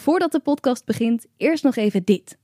Voordat 0.00 0.32
de 0.32 0.40
podcast 0.40 0.84
begint, 0.84 1.26
eerst 1.36 1.64
nog 1.64 1.76
even 1.76 2.04
dit. 2.04 2.38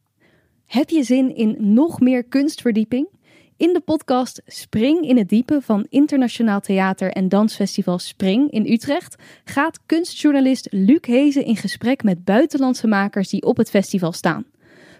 Heb 0.66 0.90
je 0.90 1.02
zin 1.02 1.36
in 1.36 1.56
nog 1.58 2.00
meer 2.00 2.24
kunstverdieping? 2.24 3.08
In 3.56 3.72
de 3.72 3.80
podcast 3.80 4.42
Spring 4.46 5.08
in 5.08 5.16
het 5.16 5.28
Diepe 5.28 5.60
van 5.62 5.86
Internationaal 5.88 6.60
Theater 6.60 7.12
en 7.12 7.28
Dansfestival 7.28 7.98
Spring 7.98 8.50
in 8.50 8.72
Utrecht 8.72 9.16
gaat 9.44 9.80
kunstjournalist 9.86 10.68
Luc 10.70 10.98
Hezen 11.00 11.44
in 11.44 11.56
gesprek 11.56 12.02
met 12.02 12.24
buitenlandse 12.24 12.86
makers 12.86 13.28
die 13.28 13.42
op 13.42 13.56
het 13.56 13.70
festival 13.70 14.12
staan. 14.12 14.44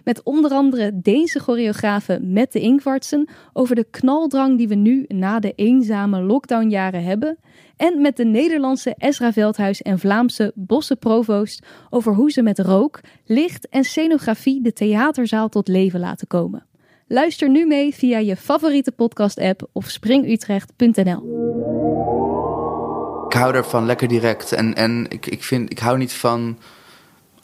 Met 0.07 0.23
onder 0.23 0.51
andere 0.51 0.91
Deense 0.93 1.39
choreografe 1.39 2.19
Mette 2.21 2.59
Ingvartsen 2.59 3.29
over 3.53 3.75
de 3.75 3.83
knaldrang 3.83 4.57
die 4.57 4.67
we 4.67 4.75
nu 4.75 5.05
na 5.07 5.39
de 5.39 5.53
eenzame 5.55 6.21
lockdownjaren 6.21 7.03
hebben. 7.03 7.37
En 7.77 8.01
met 8.01 8.17
de 8.17 8.25
Nederlandse 8.25 8.95
Ezra 8.97 9.33
Veldhuis 9.33 9.81
en 9.81 9.99
Vlaamse 9.99 10.51
Bosse 10.55 10.95
Provoost 10.95 11.65
over 11.89 12.13
hoe 12.13 12.31
ze 12.31 12.41
met 12.41 12.59
rook, 12.59 12.99
licht 13.25 13.69
en 13.69 13.83
scenografie 13.83 14.61
de 14.61 14.73
theaterzaal 14.73 15.49
tot 15.49 15.67
leven 15.67 15.99
laten 15.99 16.27
komen. 16.27 16.65
Luister 17.07 17.49
nu 17.49 17.65
mee 17.65 17.93
via 17.93 18.17
je 18.17 18.35
favoriete 18.35 18.91
podcast-app 18.91 19.69
of 19.71 19.89
springutrecht.nl. 19.89 21.45
Ik 23.25 23.33
hou 23.33 23.55
ervan 23.55 23.85
lekker 23.85 24.07
direct. 24.07 24.51
En, 24.51 24.75
en 24.75 25.05
ik, 25.09 25.25
ik, 25.25 25.43
vind, 25.43 25.71
ik 25.71 25.79
hou 25.79 25.97
niet 25.97 26.13
van 26.13 26.57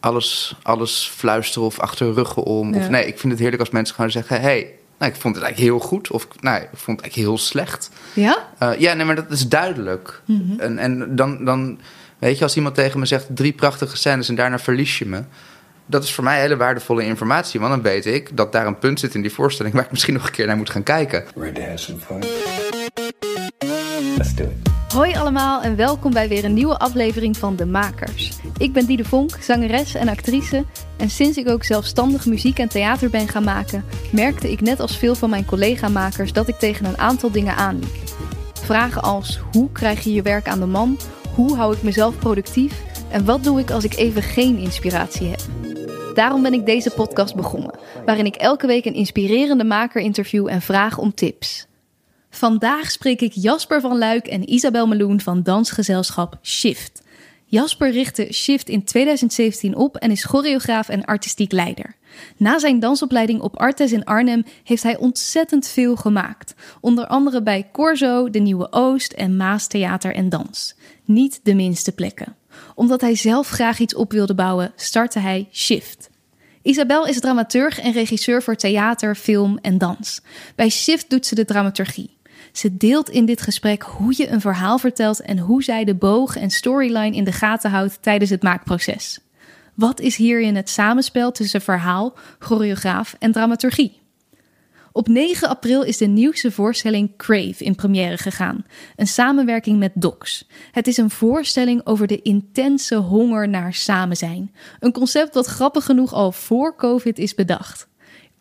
alles, 0.04 0.56
alles 0.62 1.12
fluisteren 1.16 1.68
of 1.68 1.80
achter 1.80 2.14
ruggen 2.14 2.44
om. 2.44 2.76
Of, 2.76 2.90
nee, 2.90 3.06
ik 3.06 3.20
vind 3.20 3.32
het 3.32 3.42
heerlijk 3.42 3.62
als 3.62 3.72
mensen 3.72 3.96
gewoon 3.96 4.12
zeggen: 4.12 4.42
hey, 4.42 4.72
nou, 4.98 5.12
ik 5.12 5.22
vond 5.22 5.36
het 5.36 5.44
eigenlijk 5.44 5.74
heel 5.74 5.88
goed. 5.90 6.12
Of 6.12 6.28
nou, 6.40 6.62
ik 6.62 6.68
vond 6.72 7.02
het 7.02 7.02
eigenlijk 7.02 7.16
heel 7.16 7.38
slecht. 7.38 7.90
Ja? 8.14 8.48
Uh, 8.64 8.80
ja, 8.80 8.94
nee, 8.94 9.06
maar 9.06 9.16
dat 9.16 9.32
is 9.32 9.48
duidelijk. 9.48 10.22
En, 10.58 10.78
en 10.78 11.16
dan, 11.16 11.46
dan, 11.46 11.80
weet 12.20 12.38
je, 12.38 12.44
als 12.44 12.56
iemand 12.56 12.76
tegen 12.76 13.00
me 13.00 13.06
zegt 13.06 13.28
drie 13.30 13.54
prachtige 13.54 13.98
scènes 13.98 14.30
en 14.30 14.36
daarna 14.36 14.60
verlies 14.60 14.98
je 14.98 15.06
me. 15.06 15.24
Dat 15.86 16.04
is 16.04 16.14
voor 16.14 16.24
mij 16.24 16.40
hele 16.40 16.58
waardevolle 16.58 17.06
informatie. 17.06 17.60
Want 17.60 17.72
dan 17.72 17.82
weet 17.82 18.06
ik 18.06 18.38
dat 18.38 18.52
daar 18.52 18.68
een 18.68 18.80
punt 18.80 19.00
zit 19.00 19.16
in 19.16 19.22
die 19.22 19.34
voorstelling 19.34 19.76
waar 19.76 19.84
ik 19.84 19.92
misschien 19.92 20.14
nog 20.14 20.26
een 20.26 20.32
keer 20.32 20.48
naar 20.48 20.58
moet 20.58 20.70
gaan 20.70 20.84
kijken. 20.84 21.24
Ready 21.36 21.54
to 21.54 21.62
have 21.62 21.78
some 21.78 22.00
fun? 22.00 22.24
Let's 24.18 24.36
do 24.36 24.44
it. 24.44 24.73
Hoi 24.94 25.16
allemaal 25.16 25.62
en 25.62 25.76
welkom 25.76 26.14
bij 26.14 26.28
weer 26.28 26.46
een 26.46 26.54
nieuwe 26.54 26.78
aflevering 26.78 27.38
van 27.38 27.56
De 27.56 27.66
Makers. 27.66 28.32
Ik 28.58 28.74
ben 28.74 28.86
Diede 28.86 29.06
Vonk, 29.06 29.38
zangeres 29.42 29.94
en 29.94 30.08
actrice. 30.08 30.66
En 30.98 31.10
sinds 31.10 31.38
ik 31.38 31.50
ook 31.50 31.64
zelfstandig 31.64 32.26
muziek 32.26 32.60
en 32.60 32.70
theater 32.70 33.10
ben 33.10 33.28
gaan 33.28 33.44
maken, 33.44 33.86
merkte 34.12 34.52
ik 34.52 34.62
net 34.62 34.80
als 34.80 34.98
veel 34.98 35.16
van 35.16 35.30
mijn 35.30 35.46
collega-makers 35.46 36.34
dat 36.34 36.48
ik 36.48 36.56
tegen 36.56 36.86
een 36.86 36.98
aantal 36.98 37.32
dingen 37.32 37.56
aanliep. 37.56 37.96
Vragen 38.54 39.02
als 39.02 39.40
hoe 39.52 39.72
krijg 39.72 40.04
je 40.04 40.14
je 40.14 40.22
werk 40.22 40.48
aan 40.48 40.60
de 40.60 40.66
man? 40.66 40.98
Hoe 41.36 41.56
hou 41.56 41.76
ik 41.76 41.84
mezelf 41.84 42.18
productief? 42.18 42.82
En 43.10 43.26
wat 43.26 43.44
doe 43.44 43.60
ik 43.60 43.72
als 43.72 43.84
ik 43.84 43.96
even 43.96 44.22
geen 44.22 44.58
inspiratie 44.58 45.28
heb? 45.28 45.42
Daarom 46.14 46.42
ben 46.42 46.54
ik 46.54 46.66
deze 46.66 46.90
podcast 46.90 47.36
begonnen, 47.36 47.76
waarin 48.06 48.26
ik 48.26 48.36
elke 48.36 48.68
week 48.68 48.86
een 48.86 48.94
inspirerende 48.94 49.64
maker 49.64 50.02
interview 50.02 50.48
en 50.48 50.62
vraag 50.62 50.98
om 50.98 51.14
tips. 51.14 51.68
Vandaag 52.36 52.92
spreek 52.92 53.22
ik 53.22 53.32
Jasper 53.34 53.82
van 53.82 53.98
Luik 53.98 54.28
en 54.28 54.50
Isabel 54.50 54.88
Meloen 54.88 55.22
van 55.22 55.44
dansgezelschap 55.44 56.38
Shift. 56.42 57.02
Jasper 57.46 57.92
richtte 57.92 58.28
Shift 58.34 58.70
in 58.70 58.84
2017 58.84 59.76
op 59.76 59.96
en 59.96 60.12
is 60.12 60.24
choreograaf 60.24 60.90
en 60.90 61.06
artistiek 61.06 61.52
leider. 61.52 61.96
Na 62.38 62.60
zijn 62.60 62.80
dansopleiding 62.80 63.42
op 63.42 63.60
Artes 63.60 63.92
in 63.92 64.04
Arnhem 64.04 64.44
heeft 64.64 64.84
hij 64.84 64.98
ontzettend 64.98 65.68
veel 65.68 65.96
gemaakt. 65.96 66.56
Onder 66.82 67.08
andere 67.08 67.44
bij 67.44 67.70
Corso, 67.72 68.30
de 68.30 68.40
Nieuwe 68.40 68.68
Oost 68.72 69.12
en 69.12 69.38
Maas 69.38 69.68
Theater 69.68 70.14
en 70.14 70.30
Dans. 70.30 70.76
Niet 71.06 71.40
de 71.44 71.54
minste 71.54 71.92
plekken. 71.92 72.36
Omdat 72.76 73.02
hij 73.02 73.16
zelf 73.16 73.50
graag 73.50 73.80
iets 73.80 73.96
op 73.96 74.12
wilde 74.12 74.36
bouwen, 74.36 74.74
startte 74.76 75.20
hij 75.20 75.48
Shift. 75.52 76.10
Isabel 76.62 77.08
is 77.08 77.20
dramaturg 77.20 77.80
en 77.80 77.92
regisseur 77.92 78.44
voor 78.44 78.56
theater, 78.56 79.16
film 79.16 79.58
en 79.62 79.78
dans. 79.78 80.22
Bij 80.56 80.70
Shift 80.70 81.10
doet 81.10 81.26
ze 81.26 81.36
de 81.36 81.46
dramaturgie. 81.46 82.22
Ze 82.54 82.78
deelt 82.78 83.10
in 83.10 83.26
dit 83.26 83.42
gesprek 83.42 83.82
hoe 83.82 84.14
je 84.18 84.30
een 84.30 84.42
verhaal 84.42 84.78
vertelt 84.78 85.22
en 85.22 85.40
hoe 85.40 85.64
zij 85.64 85.84
de 85.84 85.96
boog 85.96 86.36
en 86.36 86.50
storyline 86.50 87.16
in 87.16 87.24
de 87.24 87.32
gaten 87.32 87.72
houdt 87.72 87.98
tijdens 88.02 88.30
het 88.30 88.44
maakproces. 88.44 89.20
Wat 89.74 90.00
is 90.00 90.16
hierin 90.16 90.56
het 90.56 90.70
samenspel 90.70 91.32
tussen 91.32 91.62
verhaal, 91.62 92.14
choreograaf 92.40 93.16
en 93.20 93.32
dramaturgie? 93.32 94.02
Op 94.92 95.08
9 95.08 95.50
april 95.50 95.84
is 95.84 95.98
de 95.98 96.06
nieuwste 96.06 96.52
voorstelling 96.52 97.18
Crave 97.18 97.64
in 97.64 97.76
première 97.76 98.18
gegaan. 98.18 98.66
Een 98.96 99.08
samenwerking 99.08 99.80
met 99.80 99.92
Docs. 99.96 100.48
Het 100.72 100.88
is 100.88 100.98
een 100.98 101.10
voorstelling 101.10 101.86
over 101.86 102.08
de 102.08 102.22
intense 102.22 102.96
honger 102.96 103.50
naar 103.50 103.74
samen 103.74 104.18
zijn. 104.18 104.56
Een 104.80 104.92
concept 104.92 105.34
dat 105.34 105.46
grappig 105.46 105.86
genoeg 105.86 106.14
al 106.14 106.32
voor 106.32 106.76
COVID 106.76 107.20
is 107.20 107.36
bedacht. 107.36 107.88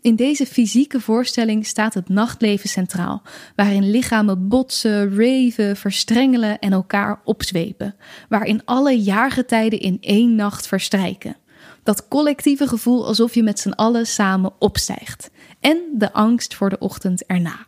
In 0.02 0.16
deze 0.16 0.46
fysieke 0.46 1.00
voorstelling 1.00 1.66
staat 1.66 1.94
het 1.94 2.08
nachtleven 2.08 2.68
centraal, 2.68 3.22
waarin 3.56 3.90
lichamen 3.90 4.48
botsen, 4.48 5.16
raven, 5.16 5.76
verstrengelen 5.76 6.58
en 6.58 6.72
elkaar 6.72 7.20
opzwepen, 7.24 7.94
waarin 8.28 8.64
alle 8.64 9.02
jaargetijden 9.02 9.80
in 9.80 9.98
één 10.00 10.34
nacht 10.34 10.66
verstrijken. 10.66 11.36
Dat 11.82 12.08
collectieve 12.08 12.68
gevoel 12.68 13.06
alsof 13.06 13.34
je 13.34 13.42
met 13.42 13.58
z'n 13.58 13.70
allen 13.70 14.06
samen 14.06 14.52
opstijgt. 14.58 15.30
En 15.60 15.78
de 15.94 16.12
angst 16.12 16.54
voor 16.54 16.70
de 16.70 16.78
ochtend 16.78 17.26
erna. 17.26 17.66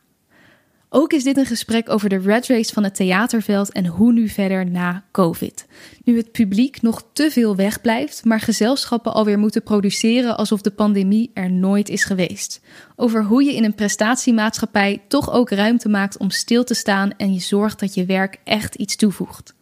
Ook 0.97 1.13
is 1.13 1.25
dit 1.25 1.37
een 1.37 1.47
gesprek 1.47 1.89
over 1.91 2.09
de 2.09 2.19
red 2.19 2.47
race 2.47 2.73
van 2.73 2.85
het 2.85 2.95
theaterveld 2.95 3.73
en 3.73 3.87
hoe 3.87 4.13
nu 4.13 4.29
verder 4.29 4.71
na 4.71 5.05
COVID. 5.11 5.67
Nu 6.05 6.17
het 6.17 6.33
publiek 6.33 6.83
nog 6.83 7.05
te 7.13 7.31
veel 7.31 7.57
wegblijft, 7.57 8.25
maar 8.25 8.41
gezelschappen 8.41 9.13
alweer 9.13 9.39
moeten 9.39 9.63
produceren 9.63 10.37
alsof 10.37 10.61
de 10.61 10.71
pandemie 10.71 11.31
er 11.33 11.51
nooit 11.51 11.89
is 11.89 12.05
geweest. 12.05 12.61
Over 12.97 13.25
hoe 13.25 13.45
je 13.45 13.55
in 13.55 13.65
een 13.65 13.75
prestatiemaatschappij 13.75 15.03
toch 15.09 15.33
ook 15.33 15.51
ruimte 15.51 15.89
maakt 15.89 16.17
om 16.17 16.31
stil 16.31 16.65
te 16.65 16.75
staan 16.75 17.11
en 17.17 17.35
je 17.35 17.41
zorgt 17.41 17.81
dat 17.81 17.95
je 17.95 18.05
werk 18.05 18.39
echt 18.45 18.75
iets 18.75 18.97
toevoegt. 18.97 19.55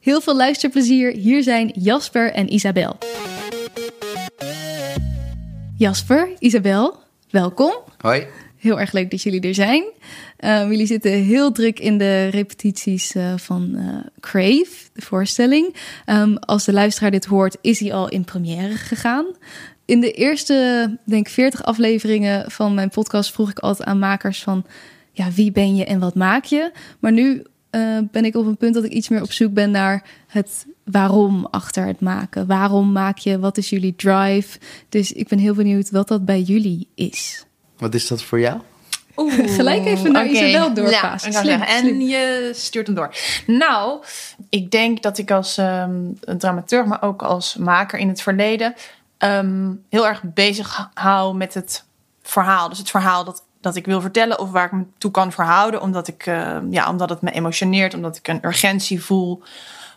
Heel 0.00 0.20
veel 0.20 0.36
luisterplezier. 0.36 1.12
Hier 1.12 1.42
zijn 1.42 1.72
Jasper 1.74 2.32
en 2.32 2.52
Isabel. 2.52 2.98
Jasper, 5.76 6.28
Isabel, 6.38 6.98
welkom. 7.30 7.74
Hoi. 7.98 8.26
Heel 8.60 8.80
erg 8.80 8.92
leuk 8.92 9.10
dat 9.10 9.22
jullie 9.22 9.40
er 9.40 9.54
zijn. 9.54 9.84
Um, 10.44 10.70
jullie 10.70 10.86
zitten 10.86 11.12
heel 11.12 11.52
druk 11.52 11.78
in 11.78 11.98
de 11.98 12.26
repetities 12.26 13.14
uh, 13.14 13.32
van 13.36 13.72
uh, 13.74 13.96
Crave, 14.20 14.68
de 14.92 15.02
voorstelling. 15.02 15.74
Um, 16.06 16.36
als 16.36 16.64
de 16.64 16.72
luisteraar 16.72 17.10
dit 17.10 17.24
hoort, 17.24 17.56
is 17.60 17.80
hij 17.80 17.92
al 17.92 18.08
in 18.08 18.24
première 18.24 18.76
gegaan. 18.76 19.26
In 19.84 20.00
de 20.00 20.12
eerste, 20.12 20.98
denk 21.04 21.26
ik, 21.26 21.32
40 21.32 21.64
afleveringen 21.64 22.50
van 22.50 22.74
mijn 22.74 22.88
podcast 22.88 23.32
vroeg 23.32 23.50
ik 23.50 23.58
altijd 23.58 23.88
aan 23.88 23.98
makers 23.98 24.42
van... 24.42 24.64
Ja, 25.12 25.30
wie 25.30 25.52
ben 25.52 25.76
je 25.76 25.84
en 25.84 25.98
wat 25.98 26.14
maak 26.14 26.44
je? 26.44 26.72
Maar 26.98 27.12
nu 27.12 27.42
uh, 27.70 27.98
ben 28.10 28.24
ik 28.24 28.36
op 28.36 28.46
een 28.46 28.56
punt 28.56 28.74
dat 28.74 28.84
ik 28.84 28.92
iets 28.92 29.08
meer 29.08 29.22
op 29.22 29.32
zoek 29.32 29.52
ben 29.52 29.70
naar 29.70 30.04
het 30.26 30.66
waarom 30.84 31.46
achter 31.50 31.86
het 31.86 32.00
maken. 32.00 32.46
Waarom 32.46 32.92
maak 32.92 33.18
je? 33.18 33.38
Wat 33.38 33.56
is 33.56 33.70
jullie 33.70 33.94
drive? 33.96 34.58
Dus 34.88 35.12
ik 35.12 35.28
ben 35.28 35.38
heel 35.38 35.54
benieuwd 35.54 35.90
wat 35.90 36.08
dat 36.08 36.24
bij 36.24 36.40
jullie 36.40 36.88
is. 36.94 37.44
Wat 37.76 37.94
is 37.94 38.06
dat 38.06 38.22
voor 38.22 38.40
jou? 38.40 38.60
Oeh, 39.20 39.54
Gelijk 39.54 39.84
even 39.84 40.12
naar 40.12 40.24
okay. 40.24 40.34
Isabel 40.34 40.74
doorpassen. 40.74 41.32
Ja, 41.32 41.40
slim, 41.40 41.60
en 41.60 41.78
slim. 41.78 42.00
je 42.00 42.50
stuurt 42.54 42.86
hem 42.86 42.96
door. 42.96 43.14
Nou, 43.46 44.04
ik 44.48 44.70
denk 44.70 45.02
dat 45.02 45.18
ik 45.18 45.30
als 45.30 45.56
um, 45.56 46.18
dramaturg, 46.38 46.86
maar 46.86 47.02
ook 47.02 47.22
als 47.22 47.56
maker 47.56 47.98
in 47.98 48.08
het 48.08 48.22
verleden... 48.22 48.74
Um, 49.24 49.84
heel 49.88 50.06
erg 50.06 50.22
bezig 50.24 50.90
hou 50.94 51.36
met 51.36 51.54
het 51.54 51.84
verhaal. 52.22 52.68
Dus 52.68 52.78
het 52.78 52.90
verhaal 52.90 53.24
dat, 53.24 53.42
dat 53.60 53.76
ik 53.76 53.86
wil 53.86 54.00
vertellen 54.00 54.38
of 54.38 54.50
waar 54.50 54.64
ik 54.64 54.72
me 54.72 54.84
toe 54.98 55.10
kan 55.10 55.32
verhouden. 55.32 55.82
Omdat, 55.82 56.08
ik, 56.08 56.26
uh, 56.26 56.58
ja, 56.70 56.88
omdat 56.88 57.10
het 57.10 57.20
me 57.20 57.30
emotioneert, 57.30 57.94
omdat 57.94 58.16
ik 58.16 58.28
een 58.28 58.44
urgentie 58.44 59.02
voel. 59.02 59.42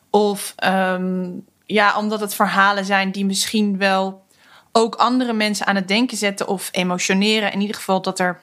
Of 0.09 0.55
um, 0.65 1.45
ja, 1.65 1.97
omdat 1.97 2.19
het 2.19 2.33
verhalen 2.33 2.85
zijn 2.85 3.11
die 3.11 3.25
misschien 3.25 3.77
wel 3.77 4.25
ook 4.71 4.95
andere 4.95 5.33
mensen 5.33 5.65
aan 5.65 5.75
het 5.75 5.87
denken 5.87 6.17
zetten 6.17 6.47
of 6.47 6.69
emotioneren. 6.71 7.51
In 7.51 7.61
ieder 7.61 7.75
geval 7.75 8.01
dat 8.01 8.19
er, 8.19 8.41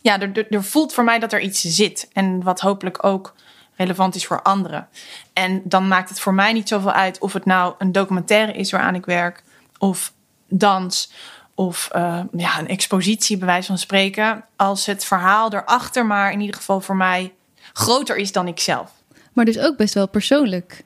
ja, 0.00 0.20
er, 0.20 0.46
er, 0.50 0.64
voelt 0.64 0.92
voor 0.92 1.04
mij 1.04 1.18
dat 1.18 1.32
er 1.32 1.40
iets 1.40 1.60
zit. 1.60 2.08
En 2.12 2.42
wat 2.42 2.60
hopelijk 2.60 3.04
ook 3.04 3.34
relevant 3.76 4.14
is 4.14 4.26
voor 4.26 4.42
anderen. 4.42 4.88
En 5.32 5.62
dan 5.64 5.88
maakt 5.88 6.08
het 6.08 6.20
voor 6.20 6.34
mij 6.34 6.52
niet 6.52 6.68
zoveel 6.68 6.92
uit 6.92 7.18
of 7.18 7.32
het 7.32 7.44
nou 7.44 7.74
een 7.78 7.92
documentaire 7.92 8.52
is 8.52 8.70
waaraan 8.70 8.94
ik 8.94 9.04
werk, 9.04 9.42
of 9.78 10.12
dans, 10.48 11.12
of 11.54 11.90
uh, 11.96 12.20
ja, 12.32 12.58
een 12.58 12.68
expositie, 12.68 13.38
bij 13.38 13.46
wijze 13.46 13.66
van 13.66 13.78
spreken. 13.78 14.44
Als 14.56 14.86
het 14.86 15.04
verhaal 15.04 15.52
erachter 15.52 16.06
maar 16.06 16.32
in 16.32 16.40
ieder 16.40 16.56
geval 16.56 16.80
voor 16.80 16.96
mij 16.96 17.32
groter 17.72 18.16
is 18.16 18.32
dan 18.32 18.48
ik 18.48 18.60
zelf. 18.60 18.90
Maar 19.32 19.44
dus 19.44 19.58
ook 19.58 19.76
best 19.76 19.94
wel 19.94 20.08
persoonlijk. 20.08 20.84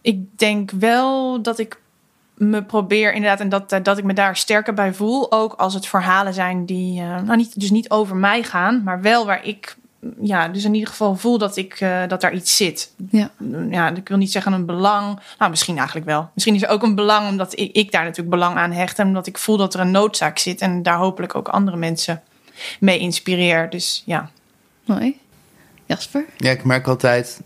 Ik 0.00 0.38
denk 0.38 0.70
wel 0.70 1.42
dat 1.42 1.58
ik 1.58 1.80
me 2.50 2.62
probeer 2.62 3.12
inderdaad 3.12 3.40
en 3.40 3.48
dat, 3.48 3.84
dat 3.84 3.98
ik 3.98 4.04
me 4.04 4.12
daar 4.12 4.36
sterker 4.36 4.74
bij 4.74 4.94
voel. 4.94 5.32
Ook 5.32 5.52
als 5.52 5.74
het 5.74 5.86
verhalen 5.86 6.34
zijn 6.34 6.66
die 6.66 7.00
uh, 7.00 7.20
nou 7.20 7.36
niet, 7.36 7.60
dus 7.60 7.70
niet 7.70 7.90
over 7.90 8.16
mij 8.16 8.42
gaan, 8.42 8.82
maar 8.82 9.00
wel 9.00 9.26
waar 9.26 9.44
ik 9.44 9.76
ja, 10.20 10.48
dus 10.48 10.64
in 10.64 10.74
ieder 10.74 10.88
geval 10.88 11.16
voel 11.16 11.38
dat, 11.38 11.56
ik, 11.56 11.80
uh, 11.80 12.06
dat 12.08 12.20
daar 12.20 12.32
iets 12.32 12.56
zit. 12.56 12.92
Ja. 13.10 13.30
ja, 13.70 13.94
ik 13.94 14.08
wil 14.08 14.16
niet 14.16 14.32
zeggen 14.32 14.52
een 14.52 14.66
belang. 14.66 15.20
Nou, 15.38 15.50
misschien 15.50 15.76
eigenlijk 15.76 16.06
wel. 16.06 16.30
Misschien 16.34 16.54
is 16.54 16.62
er 16.62 16.68
ook 16.68 16.82
een 16.82 16.94
belang 16.94 17.28
omdat 17.28 17.58
ik, 17.58 17.72
ik 17.72 17.92
daar 17.92 18.02
natuurlijk 18.02 18.30
belang 18.30 18.56
aan 18.56 18.72
hecht. 18.72 18.98
En 18.98 19.06
omdat 19.06 19.26
ik 19.26 19.38
voel 19.38 19.56
dat 19.56 19.74
er 19.74 19.80
een 19.80 19.90
noodzaak 19.90 20.38
zit. 20.38 20.60
En 20.60 20.82
daar 20.82 20.96
hopelijk 20.96 21.34
ook 21.34 21.48
andere 21.48 21.76
mensen 21.76 22.22
mee 22.80 22.98
inspireer. 22.98 23.70
Dus 23.70 24.02
ja. 24.06 24.30
Mooi. 24.84 25.20
Jasper? 25.86 26.24
Ja, 26.36 26.50
ik 26.50 26.64
merk 26.64 26.86
altijd. 26.86 27.40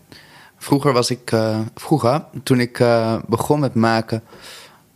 Vroeger 0.57 0.93
was 0.93 1.09
ik. 1.09 1.31
Uh, 1.31 1.59
vroeger, 1.75 2.23
toen 2.43 2.59
ik 2.59 2.79
uh, 2.79 3.15
begon 3.27 3.59
met 3.59 3.73
maken. 3.73 4.23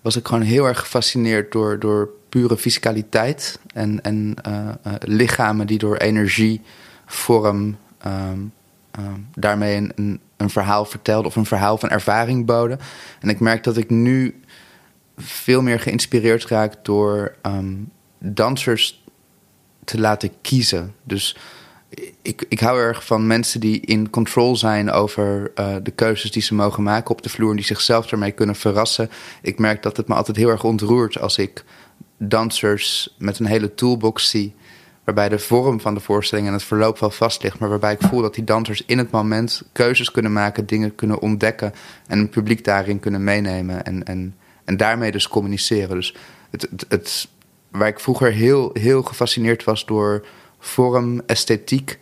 Was 0.02 0.16
ik 0.16 0.28
gewoon 0.28 0.44
heel 0.44 0.66
erg 0.66 0.80
gefascineerd 0.80 1.52
door, 1.52 1.80
door 1.80 2.10
pure 2.30 2.58
fiscaliteit. 2.58 3.60
En, 3.74 4.02
en 4.02 4.36
uh, 4.48 4.70
lichamen 5.00 5.68
die 5.68 5.78
door 5.78 5.96
energie, 5.98 6.62
vorm. 7.06 7.78
Um, 8.06 8.54
um, 9.00 9.28
daarmee 9.34 9.76
een, 9.76 10.20
een, 10.38 10.50
verhaal 10.50 10.86
vertelden. 10.86 11.26
of 11.26 11.36
een 11.36 11.46
verhaal 11.46 11.78
van 11.78 11.90
ervaring 11.90 12.46
boden. 12.46 12.80
En 13.20 13.30
ik 13.30 13.40
merk 13.40 13.64
dat 13.64 13.78
ik 13.78 13.90
nu 13.90 14.42
veel 15.18 15.62
meer 15.62 15.80
geïnspireerd 15.80 16.46
raak 16.46 16.86
door 16.86 17.36
um, 17.42 17.92
dansers 18.18 19.04
te 19.84 20.00
laten 20.00 20.32
kiezen. 20.42 20.96
Dus 21.04 21.38
ik, 22.22 22.46
ik 22.50 22.60
hou 22.60 22.80
erg 22.80 23.06
van 23.06 23.28
mensen 23.28 23.60
die 23.60 23.80
in 23.80 24.10
control 24.10 24.56
zijn 24.56 24.92
over 24.92 25.52
uh, 25.56 25.76
de 25.84 25.92
keuzes 25.92 26.32
die 26.32 26.42
ze 26.42 26.54
mogen 26.54 26.84
maken 26.84 27.12
op 27.12 27.22
de 27.22 27.30
vloer 27.30 27.50
en 27.50 27.56
die 27.56 27.66
zichzelf 27.66 28.08
daarmee 28.08 28.32
kunnen 28.32 28.56
verrassen. 28.56 29.10
Ik 29.42 29.60
merk 29.60 29.84
dat 29.84 29.98
het 29.98 30.08
me 30.08 30.16
altijd 30.16 30.38
heel 30.38 30.50
erg 30.50 30.64
ontroert 30.64 31.20
als 31.20 31.38
ik 31.38 31.64
dansers 32.18 33.16
met 33.18 33.40
een 33.40 33.46
hele 33.46 33.74
toolbox 33.74 34.30
zie. 34.30 34.56
Waarbij 35.04 35.30
de 35.30 35.40
vorm 35.40 35.80
van 35.80 35.94
de 35.94 36.00
voorstelling 36.00 36.48
en 36.48 36.54
het 36.54 36.64
verloop 36.64 37.00
wel 37.00 37.12
vast 37.12 37.44
ligt. 37.44 37.60
Maar 37.60 37.70
waarbij 37.70 37.94
ik 37.94 38.02
voel 38.02 38.22
dat 38.22 38.36
die 38.36 38.44
dansers 38.44 38.84
in 38.86 38.98
het 38.98 39.12
moment 39.12 39.64
keuzes 39.72 40.12
kunnen 40.12 40.34
maken, 40.34 40.66
dingen 40.66 40.96
kunnen 40.96 41.22
ontdekken. 41.22 41.74
En 42.08 42.20
het 42.20 42.30
publiek 42.30 42.64
daarin 42.64 43.00
kunnen 43.00 43.24
meenemen. 43.24 43.84
En, 43.84 44.04
en, 44.04 44.36
en 44.66 44.78
daarmee 44.78 45.12
dus 45.12 45.28
communiceren. 45.28 45.96
Dus 45.96 46.16
het, 46.50 46.68
het, 46.88 47.28
waar 47.72 47.88
ik 47.88 48.00
vroeger 48.00 48.32
heel, 48.32 48.70
heel 48.74 49.02
gefascineerd 49.02 49.64
was 49.64 49.86
door 49.86 50.26
vorm, 50.62 51.22
esthetiek 51.26 52.00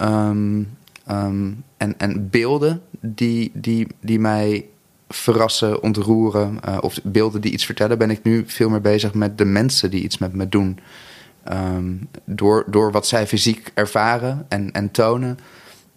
um, 0.00 0.76
um, 1.10 1.64
en, 1.76 1.98
en 1.98 2.30
beelden 2.30 2.82
die, 3.00 3.50
die, 3.54 3.86
die 4.00 4.18
mij 4.20 4.66
verrassen, 5.08 5.82
ontroeren. 5.82 6.58
Uh, 6.68 6.78
of 6.80 6.98
beelden 7.02 7.40
die 7.40 7.52
iets 7.52 7.64
vertellen, 7.64 7.98
ben 7.98 8.10
ik 8.10 8.22
nu 8.22 8.44
veel 8.46 8.68
meer 8.68 8.80
bezig 8.80 9.14
met 9.14 9.38
de 9.38 9.44
mensen 9.44 9.90
die 9.90 10.02
iets 10.02 10.18
met 10.18 10.32
me 10.32 10.48
doen. 10.48 10.78
Um, 11.52 12.08
door, 12.24 12.64
door 12.66 12.92
wat 12.92 13.06
zij 13.06 13.26
fysiek 13.26 13.70
ervaren 13.74 14.46
en, 14.48 14.72
en 14.72 14.90
tonen, 14.90 15.38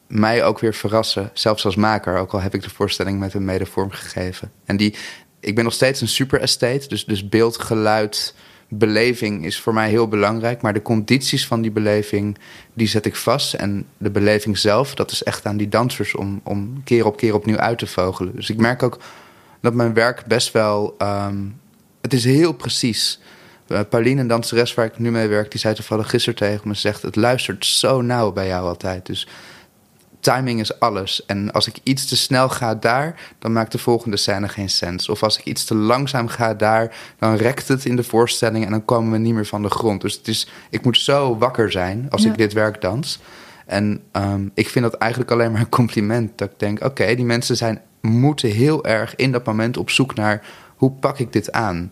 mij 0.08 0.44
ook 0.44 0.60
weer 0.60 0.74
verrassen. 0.74 1.30
Zelfs 1.34 1.66
als 1.66 1.76
maker, 1.76 2.18
ook 2.18 2.34
al 2.34 2.42
heb 2.42 2.54
ik 2.54 2.64
de 2.64 2.70
voorstelling 2.70 3.20
met 3.20 3.34
een 3.34 3.46
mede 3.46 3.66
vormgegeven. 3.66 4.52
En 4.66 4.78
die, 4.78 4.96
ik 5.40 5.56
ben 5.56 5.64
nog 5.64 5.74
steeds 5.74 6.02
een 6.02 6.08
super 6.08 6.42
estate, 6.42 6.88
dus, 6.88 7.06
dus 7.06 7.30
beeld, 7.30 7.58
geluid, 7.58 8.36
beleving 8.70 9.46
is 9.46 9.60
voor 9.60 9.74
mij 9.74 9.90
heel 9.90 10.08
belangrijk. 10.08 10.62
Maar 10.62 10.74
de 10.74 10.82
condities 10.82 11.48
van 11.48 11.62
die 11.62 11.72
beleving, 11.72 12.38
die 12.74 12.88
zet 12.88 13.06
ik 13.06 13.16
vast. 13.16 13.54
En 13.54 13.86
de 13.98 14.10
beleving 14.10 14.58
zelf, 14.58 14.96
dat 14.96 15.12
is 15.12 15.24
echt 15.24 15.46
aan 15.46 15.58
die 15.58 15.70
dansers 15.70 16.16
om, 16.16 16.42
om 16.44 16.84
keer 16.84 17.06
op 17.06 17.18
keer 17.18 17.34
opnieuw 17.34 17.58
uit 17.58 17.78
te 17.78 17.88
vogelen. 17.88 18.36
Dus 18.36 18.50
ik 18.50 18.58
merk 18.58 18.84
ook 18.84 19.00
dat 19.62 19.74
mijn 19.74 19.94
werk 19.94 20.26
best 20.26 20.52
wel. 20.52 20.96
Um, 21.02 21.60
het 22.02 22.14
is 22.14 22.24
heel 22.24 22.54
precies. 22.54 23.20
Uh, 23.68 23.80
Pauline, 23.90 24.22
een 24.22 24.28
danseres 24.28 24.74
waar 24.74 24.86
ik 24.86 25.00
nu 25.00 25.12
mee 25.12 25.28
werk, 25.28 25.52
die 25.52 25.60
zei 25.60 25.76
toevallig 25.76 26.10
gisteren 26.10 26.40
tegen 26.40 26.68
me: 26.68 26.74
zegt, 26.74 27.02
Het 27.02 27.16
luistert 27.16 27.66
zo 27.66 28.02
nauw 28.02 28.32
bij 28.32 28.48
jou 28.48 28.68
altijd. 28.68 29.06
Dus 29.06 29.28
timing 30.20 30.60
is 30.60 30.80
alles. 30.80 31.26
En 31.26 31.52
als 31.52 31.68
ik 31.68 31.80
iets 31.84 32.06
te 32.06 32.18
snel 32.18 32.50
ga 32.50 32.76
daar, 32.76 33.34
dan 33.40 33.54
maakt 33.54 33.72
de 33.72 33.78
volgende 33.78 34.18
scène 34.18 34.50
geen 34.50 34.70
sens. 34.70 35.10
Of 35.10 35.24
als 35.24 35.38
ik 35.38 35.46
iets 35.46 35.66
te 35.66 35.76
langzaam 35.76 36.28
ga 36.28 36.54
daar, 36.54 36.96
dan 37.20 37.36
rekt 37.36 37.68
het 37.68 37.86
in 37.86 37.96
de 37.96 38.04
voorstelling 38.04 38.66
en 38.66 38.72
dan 38.72 38.86
komen 38.86 39.12
we 39.12 39.18
niet 39.18 39.34
meer 39.34 39.46
van 39.46 39.62
de 39.62 39.70
grond. 39.70 40.02
Dus 40.02 40.14
het 40.14 40.28
is, 40.28 40.48
ik 40.70 40.84
moet 40.84 40.98
zo 40.98 41.38
wakker 41.38 41.72
zijn 41.72 42.08
als 42.10 42.26
ik 42.26 42.38
dit 42.38 42.54
werk 42.54 42.82
dans. 42.82 43.20
En 43.66 44.02
um, 44.12 44.52
ik 44.54 44.70
vind 44.70 44.86
dat 44.86 44.94
eigenlijk 44.94 45.32
alleen 45.32 45.52
maar 45.52 45.62
een 45.62 45.70
compliment. 45.70 46.38
Dat 46.38 46.50
ik 46.50 46.60
denk, 46.60 46.78
oké, 46.78 46.86
okay, 46.88 47.16
die 47.16 47.26
mensen 47.26 47.58
zijn, 47.58 47.82
moeten 48.02 48.50
heel 48.50 48.86
erg 48.86 49.16
in 49.16 49.32
dat 49.32 49.46
moment 49.46 49.78
op 49.78 49.90
zoek 49.90 50.16
naar 50.16 50.46
hoe 50.76 50.92
pak 50.92 51.20
ik 51.20 51.34
dit 51.34 51.52
aan? 51.52 51.92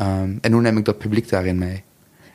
Um, 0.00 0.38
en 0.40 0.52
hoe 0.52 0.60
neem 0.60 0.78
ik 0.78 0.84
dat 0.84 0.98
publiek 0.98 1.28
daarin 1.28 1.58
mee? 1.58 1.82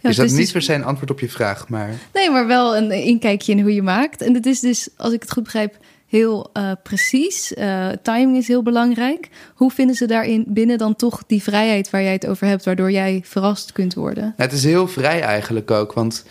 Is 0.10 0.16
dat 0.16 0.28
niet 0.28 0.38
dus... 0.38 0.52
per 0.52 0.62
se 0.62 0.74
een 0.74 0.84
antwoord 0.84 1.12
op 1.12 1.20
je 1.20 1.30
vraag, 1.30 1.70
maar... 1.70 1.94
Nee, 2.14 2.32
maar 2.32 2.48
wel 2.48 2.78
een 2.78 2.92
inkijkje 2.92 3.52
in 3.52 3.62
hoe 3.62 3.74
je 3.74 3.82
maakt. 3.82 4.22
En 4.22 4.34
het 4.34 4.46
is 4.46 4.60
dus, 4.60 4.90
als 4.98 5.14
ik 5.14 5.22
het 5.22 5.32
goed 5.32 5.44
begrijp, 5.44 5.78
heel 6.08 6.50
uh, 6.54 6.72
precies. 6.84 7.54
Uh, 7.54 7.90
timing 8.02 8.38
is 8.38 8.48
heel 8.48 8.64
belangrijk. 8.64 9.30
Hoe 9.54 9.72
vinden 9.72 9.96
ze 9.96 10.06
daarin 10.06 10.46
binnen 10.48 10.78
dan 10.78 10.96
toch 10.96 11.24
die 11.28 11.44
vrijheid 11.44 11.90
waar 11.90 12.04
jij 12.04 12.12
het 12.12 12.28
over 12.28 12.48
hebt... 12.48 12.66
waardoor 12.66 12.92
jij 12.92 13.22
verrast 13.24 13.72
kunt 13.72 13.94
worden? 13.94 14.24
Ja, 14.38 14.44
het 14.44 14.54
is 14.54 14.64
heel 14.64 14.88
vrij 14.88 15.22
eigenlijk 15.22 15.72
ook, 15.72 15.94
want... 15.94 16.26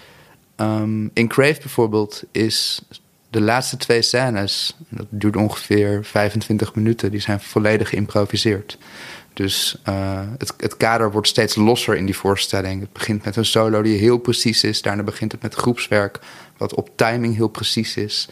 Um, 0.60 1.10
in 1.14 1.28
Crave 1.28 1.60
bijvoorbeeld 1.60 2.22
is 2.32 2.82
de 3.30 3.40
laatste 3.40 3.76
twee 3.76 4.02
scènes... 4.02 4.76
dat 4.88 5.06
duurt 5.08 5.36
ongeveer 5.36 6.04
25 6.04 6.74
minuten, 6.74 7.10
die 7.10 7.20
zijn 7.20 7.40
volledig 7.40 7.88
geïmproviseerd... 7.88 8.78
Dus 9.36 9.82
uh, 9.88 10.20
het, 10.38 10.54
het, 10.56 10.76
kader 10.76 11.12
wordt 11.12 11.28
steeds 11.28 11.54
losser 11.54 11.96
in 11.96 12.04
die 12.04 12.16
voorstelling. 12.16 12.80
Het 12.80 12.92
begint 12.92 13.24
met 13.24 13.36
een 13.36 13.44
solo 13.44 13.82
die 13.82 13.98
heel 13.98 14.18
precies 14.18 14.64
is. 14.64 14.82
Daarna 14.82 15.02
begint 15.02 15.32
het 15.32 15.42
met 15.42 15.54
groepswerk, 15.54 16.18
wat 16.56 16.74
op 16.74 16.90
timing 16.94 17.34
heel 17.34 17.48
precies 17.48 17.96
is. 17.96 18.28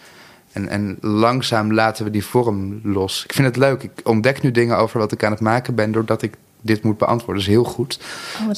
En, 0.53 0.69
en 0.69 0.97
langzaam 1.01 1.73
laten 1.73 2.05
we 2.05 2.11
die 2.11 2.25
vorm 2.25 2.81
los. 2.83 3.25
Ik 3.25 3.33
vind 3.33 3.47
het 3.47 3.57
leuk. 3.57 3.83
Ik 3.83 3.91
ontdek 4.05 4.43
nu 4.43 4.51
dingen 4.51 4.77
over 4.77 4.99
wat 4.99 5.13
ik 5.13 5.25
aan 5.25 5.31
het 5.31 5.41
maken 5.41 5.75
ben, 5.75 5.93
doordat 5.93 6.23
ik 6.23 6.35
dit 6.61 6.83
moet 6.83 6.99
beantwoorden. 6.99 7.35
Dat 7.35 7.45
is 7.45 7.55
heel 7.55 7.65
goed. 7.65 8.01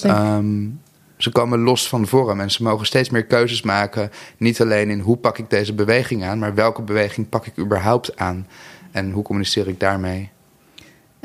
Oh, 0.04 0.37
um, 0.37 0.81
ze 1.16 1.31
komen 1.31 1.58
los 1.58 1.88
van 1.88 2.06
vorm 2.06 2.40
en 2.40 2.50
ze 2.50 2.62
mogen 2.62 2.87
steeds 2.87 3.10
meer 3.10 3.25
keuzes 3.25 3.62
maken. 3.62 4.10
Niet 4.37 4.60
alleen 4.60 4.90
in 4.90 5.00
hoe 5.00 5.16
pak 5.16 5.38
ik 5.38 5.50
deze 5.50 5.75
beweging 5.75 6.25
aan, 6.25 6.38
maar 6.38 6.54
welke 6.54 6.82
beweging 6.82 7.28
pak 7.28 7.46
ik 7.46 7.58
überhaupt 7.58 8.16
aan? 8.16 8.46
En 8.90 9.10
hoe 9.10 9.22
communiceer 9.22 9.69
ik 9.69 9.81
daarmee? 9.81 10.31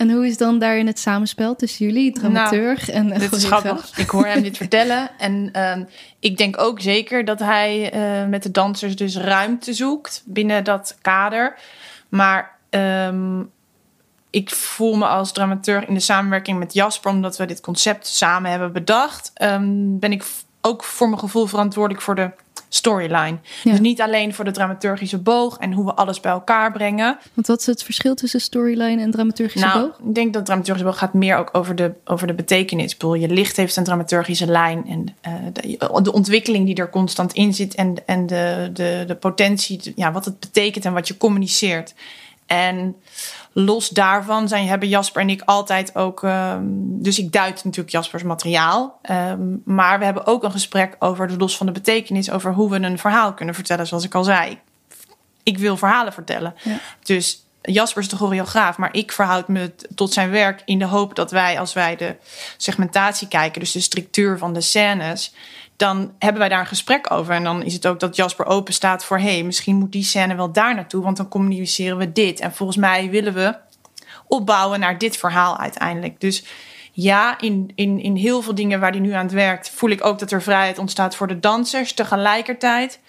En 0.01 0.11
hoe 0.11 0.27
is 0.27 0.37
dan 0.37 0.59
daarin 0.59 0.87
het 0.87 0.99
samenspel 0.99 1.55
tussen 1.55 1.85
jullie, 1.85 2.11
dramaturg 2.11 2.87
nou, 2.87 3.11
en 3.11 3.19
dit 3.19 3.31
is 3.31 3.43
grappig. 3.51 3.97
Ik 3.97 4.09
hoor 4.09 4.25
hem 4.25 4.41
dit 4.41 4.57
vertellen 4.57 5.09
en 5.17 5.49
uh, 5.55 5.77
ik 6.19 6.37
denk 6.37 6.61
ook 6.61 6.79
zeker 6.79 7.25
dat 7.25 7.39
hij 7.39 7.93
uh, 7.93 8.29
met 8.29 8.43
de 8.43 8.51
dansers 8.51 8.95
dus 8.95 9.17
ruimte 9.17 9.73
zoekt 9.73 10.23
binnen 10.25 10.63
dat 10.63 10.97
kader. 11.01 11.55
Maar 12.09 12.57
um, 12.69 13.49
ik 14.29 14.49
voel 14.49 14.95
me 14.95 15.05
als 15.05 15.31
dramaturg 15.31 15.85
in 15.85 15.93
de 15.93 15.99
samenwerking 15.99 16.59
met 16.59 16.73
Jasper, 16.73 17.11
omdat 17.11 17.37
we 17.37 17.45
dit 17.45 17.61
concept 17.61 18.07
samen 18.07 18.51
hebben 18.51 18.71
bedacht, 18.71 19.31
um, 19.41 19.99
ben 19.99 20.11
ik 20.11 20.23
ook 20.61 20.83
voor 20.83 21.07
mijn 21.07 21.19
gevoel 21.19 21.45
verantwoordelijk 21.45 22.03
voor 22.03 22.15
de 22.15 22.31
storyline. 22.73 23.37
Dus 23.63 23.79
niet 23.79 24.01
alleen 24.01 24.33
voor 24.33 24.45
de 24.45 24.51
dramaturgische 24.51 25.17
boog 25.17 25.57
en 25.57 25.73
hoe 25.73 25.85
we 25.85 25.93
alles 25.93 26.19
bij 26.19 26.31
elkaar 26.31 26.71
brengen. 26.71 27.17
Want 27.33 27.47
wat 27.47 27.59
is 27.59 27.65
het 27.65 27.83
verschil 27.83 28.15
tussen 28.15 28.41
storyline 28.41 29.01
en 29.01 29.11
dramaturgische 29.11 29.67
nou, 29.67 29.79
boog? 29.79 29.99
Ik 30.07 30.15
denk 30.15 30.33
dat 30.33 30.45
dramaturgische 30.45 30.89
boog 30.89 30.97
gaat 30.97 31.13
meer 31.13 31.37
ook 31.37 31.49
over 31.51 31.75
de, 31.75 31.93
over 32.05 32.27
de 32.27 32.33
betekenis. 32.33 32.91
Ik 32.91 32.97
bedoel, 32.97 33.13
je 33.13 33.27
licht 33.27 33.57
heeft 33.57 33.75
een 33.75 33.83
dramaturgische 33.83 34.47
lijn 34.47 34.87
en 34.87 35.15
uh, 35.27 35.33
de, 35.53 36.01
de, 36.01 36.13
ontwikkeling 36.13 36.65
die 36.65 36.75
er 36.75 36.89
constant 36.89 37.33
in 37.33 37.53
zit 37.53 37.75
en, 37.75 37.95
en 38.05 38.27
de, 38.27 38.69
de, 38.73 39.03
de 39.07 39.15
potentie, 39.15 39.93
ja, 39.95 40.11
wat 40.11 40.25
het 40.25 40.39
betekent 40.39 40.85
en 40.85 40.93
wat 40.93 41.07
je 41.07 41.17
communiceert. 41.17 41.93
En 42.51 42.95
los 43.51 43.89
daarvan 43.89 44.47
zijn, 44.47 44.67
hebben 44.67 44.89
Jasper 44.89 45.21
en 45.21 45.29
ik 45.29 45.41
altijd 45.45 45.95
ook. 45.95 46.23
Um, 46.23 47.01
dus 47.01 47.19
ik 47.19 47.31
duid 47.31 47.63
natuurlijk 47.63 47.91
Jaspers 47.91 48.23
materiaal. 48.23 48.99
Um, 49.11 49.61
maar 49.65 49.99
we 49.99 50.05
hebben 50.05 50.25
ook 50.25 50.43
een 50.43 50.51
gesprek 50.51 50.95
over 50.99 51.27
de 51.27 51.37
los 51.37 51.57
van 51.57 51.65
de 51.65 51.71
betekenis. 51.71 52.31
Over 52.31 52.53
hoe 52.53 52.69
we 52.69 52.75
een 52.75 52.99
verhaal 52.99 53.33
kunnen 53.33 53.55
vertellen. 53.55 53.87
Zoals 53.87 54.03
ik 54.03 54.15
al 54.15 54.23
zei. 54.23 54.59
Ik 55.43 55.57
wil 55.57 55.77
verhalen 55.77 56.13
vertellen. 56.13 56.53
Ja. 56.63 56.79
Dus 57.03 57.45
Jasper 57.61 58.01
is 58.01 58.09
de 58.09 58.15
choreograaf, 58.15 58.77
maar 58.77 58.93
ik 58.93 59.11
verhoud 59.11 59.47
me 59.47 59.71
tot 59.95 60.13
zijn 60.13 60.29
werk 60.29 60.61
in 60.65 60.79
de 60.79 60.85
hoop 60.85 61.15
dat 61.15 61.31
wij, 61.31 61.59
als 61.59 61.73
wij 61.73 61.95
de 61.95 62.15
segmentatie 62.57 63.27
kijken, 63.27 63.59
dus 63.59 63.71
de 63.71 63.79
structuur 63.79 64.37
van 64.37 64.53
de 64.53 64.61
scènes, 64.61 65.33
dan 65.75 66.13
hebben 66.19 66.39
wij 66.39 66.49
daar 66.49 66.59
een 66.59 66.65
gesprek 66.65 67.11
over. 67.11 67.33
En 67.33 67.43
dan 67.43 67.63
is 67.63 67.73
het 67.73 67.87
ook 67.87 67.99
dat 67.99 68.15
Jasper 68.15 68.45
open 68.45 68.73
staat 68.73 69.05
voor: 69.05 69.19
hé, 69.19 69.41
misschien 69.43 69.75
moet 69.75 69.91
die 69.91 70.03
scène 70.03 70.35
wel 70.35 70.51
daar 70.51 70.75
naartoe, 70.75 71.03
want 71.03 71.17
dan 71.17 71.27
communiceren 71.27 71.97
we 71.97 72.11
dit. 72.11 72.39
En 72.39 72.53
volgens 72.53 72.77
mij 72.77 73.09
willen 73.09 73.33
we 73.33 73.55
opbouwen 74.27 74.79
naar 74.79 74.97
dit 74.97 75.17
verhaal 75.17 75.57
uiteindelijk. 75.57 76.19
Dus 76.19 76.43
ja, 76.91 77.39
in, 77.39 77.71
in, 77.75 77.99
in 77.99 78.15
heel 78.15 78.41
veel 78.41 78.55
dingen 78.55 78.79
waar 78.79 78.91
hij 78.91 78.99
nu 78.99 79.11
aan 79.11 79.25
het 79.25 79.33
werkt, 79.33 79.69
voel 79.69 79.89
ik 79.89 80.05
ook 80.05 80.19
dat 80.19 80.31
er 80.31 80.41
vrijheid 80.41 80.77
ontstaat 80.77 81.15
voor 81.15 81.27
de 81.27 81.39
dansers. 81.39 81.93
Tegelijkertijd, 81.93 82.99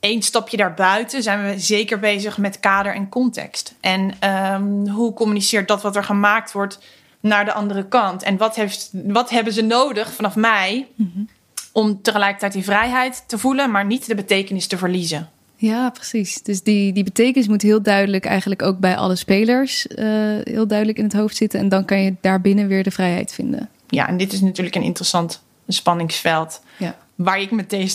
één 0.00 0.22
stapje 0.22 0.56
daarbuiten, 0.56 1.22
zijn 1.22 1.44
we 1.44 1.58
zeker 1.58 1.98
bezig 1.98 2.38
met 2.38 2.60
kader 2.60 2.94
en 2.94 3.08
context. 3.08 3.74
En 3.80 4.28
um, 4.54 4.88
hoe 4.88 5.14
communiceert 5.14 5.68
dat 5.68 5.82
wat 5.82 5.96
er 5.96 6.04
gemaakt 6.04 6.52
wordt 6.52 6.78
naar 7.20 7.44
de 7.44 7.52
andere 7.52 7.88
kant? 7.88 8.22
En 8.22 8.36
wat, 8.36 8.56
heeft, 8.56 8.90
wat 8.92 9.30
hebben 9.30 9.52
ze 9.52 9.62
nodig 9.62 10.12
vanaf 10.12 10.36
mij? 10.36 10.86
-hmm 10.96 11.28
om 11.74 12.02
tegelijkertijd 12.02 12.52
die 12.52 12.64
vrijheid 12.64 13.24
te 13.26 13.38
voelen, 13.38 13.70
maar 13.70 13.84
niet 13.84 14.06
de 14.06 14.14
betekenis 14.14 14.66
te 14.66 14.78
verliezen. 14.78 15.28
Ja, 15.56 15.90
precies. 15.90 16.42
Dus 16.42 16.62
die, 16.62 16.92
die 16.92 17.04
betekenis 17.04 17.48
moet 17.48 17.62
heel 17.62 17.82
duidelijk 17.82 18.24
eigenlijk 18.24 18.62
ook 18.62 18.78
bij 18.78 18.96
alle 18.96 19.16
spelers 19.16 19.86
uh, 19.86 19.96
heel 20.42 20.66
duidelijk 20.66 20.98
in 20.98 21.04
het 21.04 21.12
hoofd 21.12 21.36
zitten. 21.36 21.60
En 21.60 21.68
dan 21.68 21.84
kan 21.84 22.02
je 22.02 22.14
daarbinnen 22.20 22.68
weer 22.68 22.82
de 22.82 22.90
vrijheid 22.90 23.32
vinden. 23.32 23.68
Ja, 23.88 24.08
en 24.08 24.16
dit 24.16 24.32
is 24.32 24.40
natuurlijk 24.40 24.76
een 24.76 24.82
interessant 24.82 25.42
spanningsveld. 25.68 26.60
Ja. 26.78 26.96
Waar 27.14 27.40
ik 27.40 27.50
me 27.50 27.86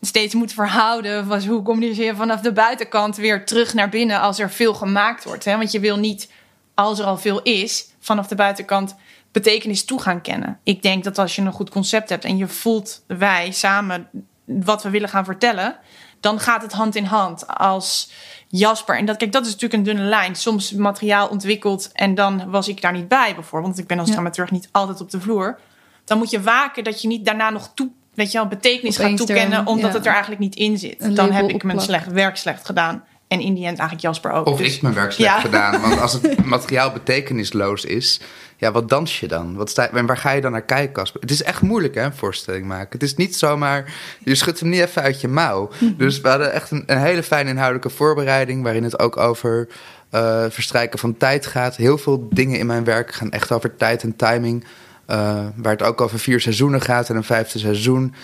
steeds 0.00 0.34
moet 0.34 0.52
verhouden, 0.52 1.26
was 1.26 1.46
hoe 1.46 1.62
communiceer 1.62 2.04
je 2.04 2.14
vanaf 2.14 2.40
de 2.40 2.52
buitenkant 2.52 3.16
weer 3.16 3.44
terug 3.44 3.74
naar 3.74 3.88
binnen 3.88 4.20
als 4.20 4.38
er 4.38 4.50
veel 4.50 4.74
gemaakt 4.74 5.24
wordt. 5.24 5.44
Hè? 5.44 5.56
Want 5.56 5.72
je 5.72 5.80
wil 5.80 5.96
niet, 5.96 6.30
als 6.74 6.98
er 6.98 7.04
al 7.04 7.18
veel 7.18 7.42
is, 7.42 7.86
vanaf 8.00 8.26
de 8.26 8.34
buitenkant 8.34 8.94
betekenis 9.42 9.84
toe 9.84 10.00
gaan 10.00 10.20
kennen. 10.20 10.58
Ik 10.62 10.82
denk 10.82 11.04
dat 11.04 11.18
als 11.18 11.36
je 11.36 11.42
een 11.42 11.52
goed 11.52 11.70
concept 11.70 12.08
hebt 12.08 12.24
en 12.24 12.36
je 12.36 12.48
voelt 12.48 13.04
wij 13.06 13.50
samen 13.50 14.08
wat 14.44 14.82
we 14.82 14.90
willen 14.90 15.08
gaan 15.08 15.24
vertellen, 15.24 15.76
dan 16.20 16.40
gaat 16.40 16.62
het 16.62 16.72
hand 16.72 16.96
in 16.96 17.04
hand 17.04 17.46
als 17.46 18.10
Jasper. 18.48 18.96
En 18.96 19.04
dat, 19.04 19.16
kijk, 19.16 19.32
dat 19.32 19.46
is 19.46 19.52
natuurlijk 19.52 19.80
een 19.80 19.94
dunne 19.94 20.08
lijn. 20.08 20.34
Soms 20.34 20.72
materiaal 20.72 21.28
ontwikkeld 21.28 21.90
en 21.92 22.14
dan 22.14 22.50
was 22.50 22.68
ik 22.68 22.80
daar 22.80 22.92
niet 22.92 23.08
bij, 23.08 23.34
bijvoorbeeld. 23.34 23.74
Want 23.74 23.78
ik 23.78 23.86
ben 23.86 23.98
als 23.98 24.10
dramaturg 24.10 24.50
niet 24.50 24.68
altijd 24.72 25.00
op 25.00 25.10
de 25.10 25.20
vloer. 25.20 25.58
Dan 26.04 26.18
moet 26.18 26.30
je 26.30 26.40
waken 26.40 26.84
dat 26.84 27.02
je 27.02 27.08
niet 27.08 27.24
daarna 27.24 27.50
nog 27.50 27.70
toe, 27.74 27.90
weet 28.14 28.32
je 28.32 28.38
wel, 28.38 28.48
betekenis 28.48 28.96
gaat 28.96 29.16
toekennen, 29.16 29.66
omdat 29.66 29.92
het 29.92 30.06
er 30.06 30.12
eigenlijk 30.12 30.40
niet 30.40 30.54
in 30.54 30.78
zit. 30.78 31.16
dan 31.16 31.32
heb 31.32 31.48
ik 31.48 31.62
mijn 31.62 31.80
slecht, 31.80 32.06
werk 32.06 32.36
slecht 32.36 32.66
gedaan. 32.66 33.04
En 33.28 33.40
in 33.40 33.54
die 33.54 33.66
end 33.66 33.78
eigenlijk 33.78 34.00
Jasper 34.00 34.32
ook. 34.32 34.46
Of 34.46 34.58
dus, 34.58 34.74
ik 34.74 34.82
mijn 34.82 34.94
werk 34.94 35.12
slecht 35.12 35.40
gedaan. 35.40 35.80
Want 35.80 36.00
als 36.00 36.12
het 36.12 36.44
materiaal 36.56 36.92
betekenisloos 36.92 37.84
is, 37.84 38.20
ja, 38.56 38.72
wat 38.72 38.88
dans 38.88 39.20
je 39.20 39.28
dan? 39.28 39.56
Wat 39.56 39.70
sta, 39.70 39.90
en 39.90 40.06
waar 40.06 40.16
ga 40.16 40.30
je 40.30 40.40
dan 40.40 40.52
naar 40.52 40.62
kijken, 40.62 40.92
Casper? 40.92 41.20
Het 41.20 41.30
is 41.30 41.42
echt 41.42 41.62
moeilijk, 41.62 41.94
hè, 41.94 42.02
een 42.02 42.14
voorstelling 42.14 42.66
maken. 42.66 42.88
Het 42.90 43.02
is 43.02 43.14
niet 43.14 43.36
zomaar, 43.36 43.94
je 44.24 44.34
schudt 44.34 44.60
hem 44.60 44.68
niet 44.68 44.80
even 44.80 45.02
uit 45.02 45.20
je 45.20 45.28
mouw. 45.28 45.70
Mhm. 45.78 45.96
Dus 45.96 46.20
we 46.20 46.28
hadden 46.28 46.52
echt 46.52 46.70
een, 46.70 46.82
een 46.86 47.00
hele 47.00 47.22
fijne 47.22 47.50
inhoudelijke 47.50 47.90
voorbereiding... 47.90 48.62
waarin 48.62 48.84
het 48.84 48.98
ook 48.98 49.16
over 49.16 49.68
uh, 50.14 50.44
verstrijken 50.48 50.98
van 50.98 51.16
tijd 51.16 51.46
gaat. 51.46 51.76
Heel 51.76 51.98
veel 51.98 52.28
dingen 52.30 52.58
in 52.58 52.66
mijn 52.66 52.84
werk 52.84 53.14
gaan 53.14 53.30
echt 53.30 53.52
over 53.52 53.76
tijd 53.76 54.02
en 54.02 54.16
timing... 54.16 54.64
Uh, 55.10 55.44
waar 55.56 55.72
het 55.72 55.82
ook 55.82 56.00
over 56.00 56.18
vier 56.18 56.40
seizoenen 56.40 56.80
gaat 56.80 57.08
en 57.08 57.16
een 57.16 57.24
vijfde 57.24 57.58
seizoen. 57.58 58.14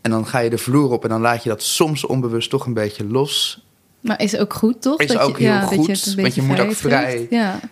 En 0.00 0.10
dan 0.10 0.26
ga 0.26 0.38
je 0.38 0.50
de 0.50 0.58
vloer 0.58 0.90
op 0.90 1.02
en 1.02 1.08
dan 1.08 1.20
laat 1.20 1.42
je 1.42 1.48
dat 1.48 1.62
soms 1.62 2.06
onbewust 2.06 2.50
toch 2.50 2.66
een 2.66 2.74
beetje 2.74 3.04
los. 3.04 3.64
Maar 4.00 4.20
is 4.20 4.36
ook 4.36 4.54
goed, 4.54 4.82
toch? 4.82 5.00
Is 5.00 5.18
ook 5.18 5.38
heel 5.38 5.60
goed, 5.60 6.14
want 6.14 6.34
je 6.34 6.42
moet 6.42 6.60
ook 6.60 6.72
vrij 6.72 7.28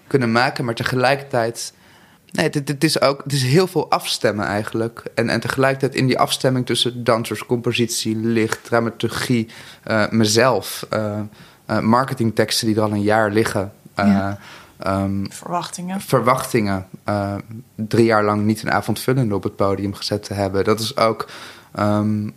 kunnen 0.06 0.32
maken. 0.32 0.64
Maar 0.64 0.74
tegelijkertijd 0.74 1.72
Nee, 2.32 2.48
het, 2.50 2.84
is 2.84 3.00
ook 3.00 3.22
het 3.22 3.32
is 3.32 3.42
heel 3.42 3.66
veel 3.66 3.90
afstemmen 3.90 4.46
eigenlijk. 4.46 5.02
En, 5.14 5.28
en 5.28 5.40
tegelijkertijd 5.40 5.94
in 5.94 6.06
die 6.06 6.18
afstemming 6.18 6.66
tussen 6.66 7.04
dansers, 7.04 7.46
compositie, 7.46 8.16
licht, 8.16 8.64
dramaturgie, 8.64 9.48
uh, 9.86 10.08
mezelf, 10.10 10.86
uh, 10.92 11.18
uh, 11.70 11.80
marketingteksten 11.80 12.66
die 12.66 12.76
er 12.76 12.82
al 12.82 12.92
een 12.92 13.02
jaar 13.02 13.30
liggen. 13.30 13.72
Um, 14.86 15.32
verwachtingen. 15.32 16.00
Verwachtingen. 16.00 16.86
drie 17.74 18.04
jaar 18.04 18.24
lang 18.24 18.44
niet 18.44 18.62
een 18.62 18.70
avondvullende 18.70 19.34
op 19.34 19.42
het 19.42 19.56
podium 19.56 19.94
gezet 19.94 20.24
te 20.24 20.34
hebben. 20.34 20.64
Dat 20.64 20.80
is 20.80 20.96
ook. 20.96 21.28
Um, 21.78 22.34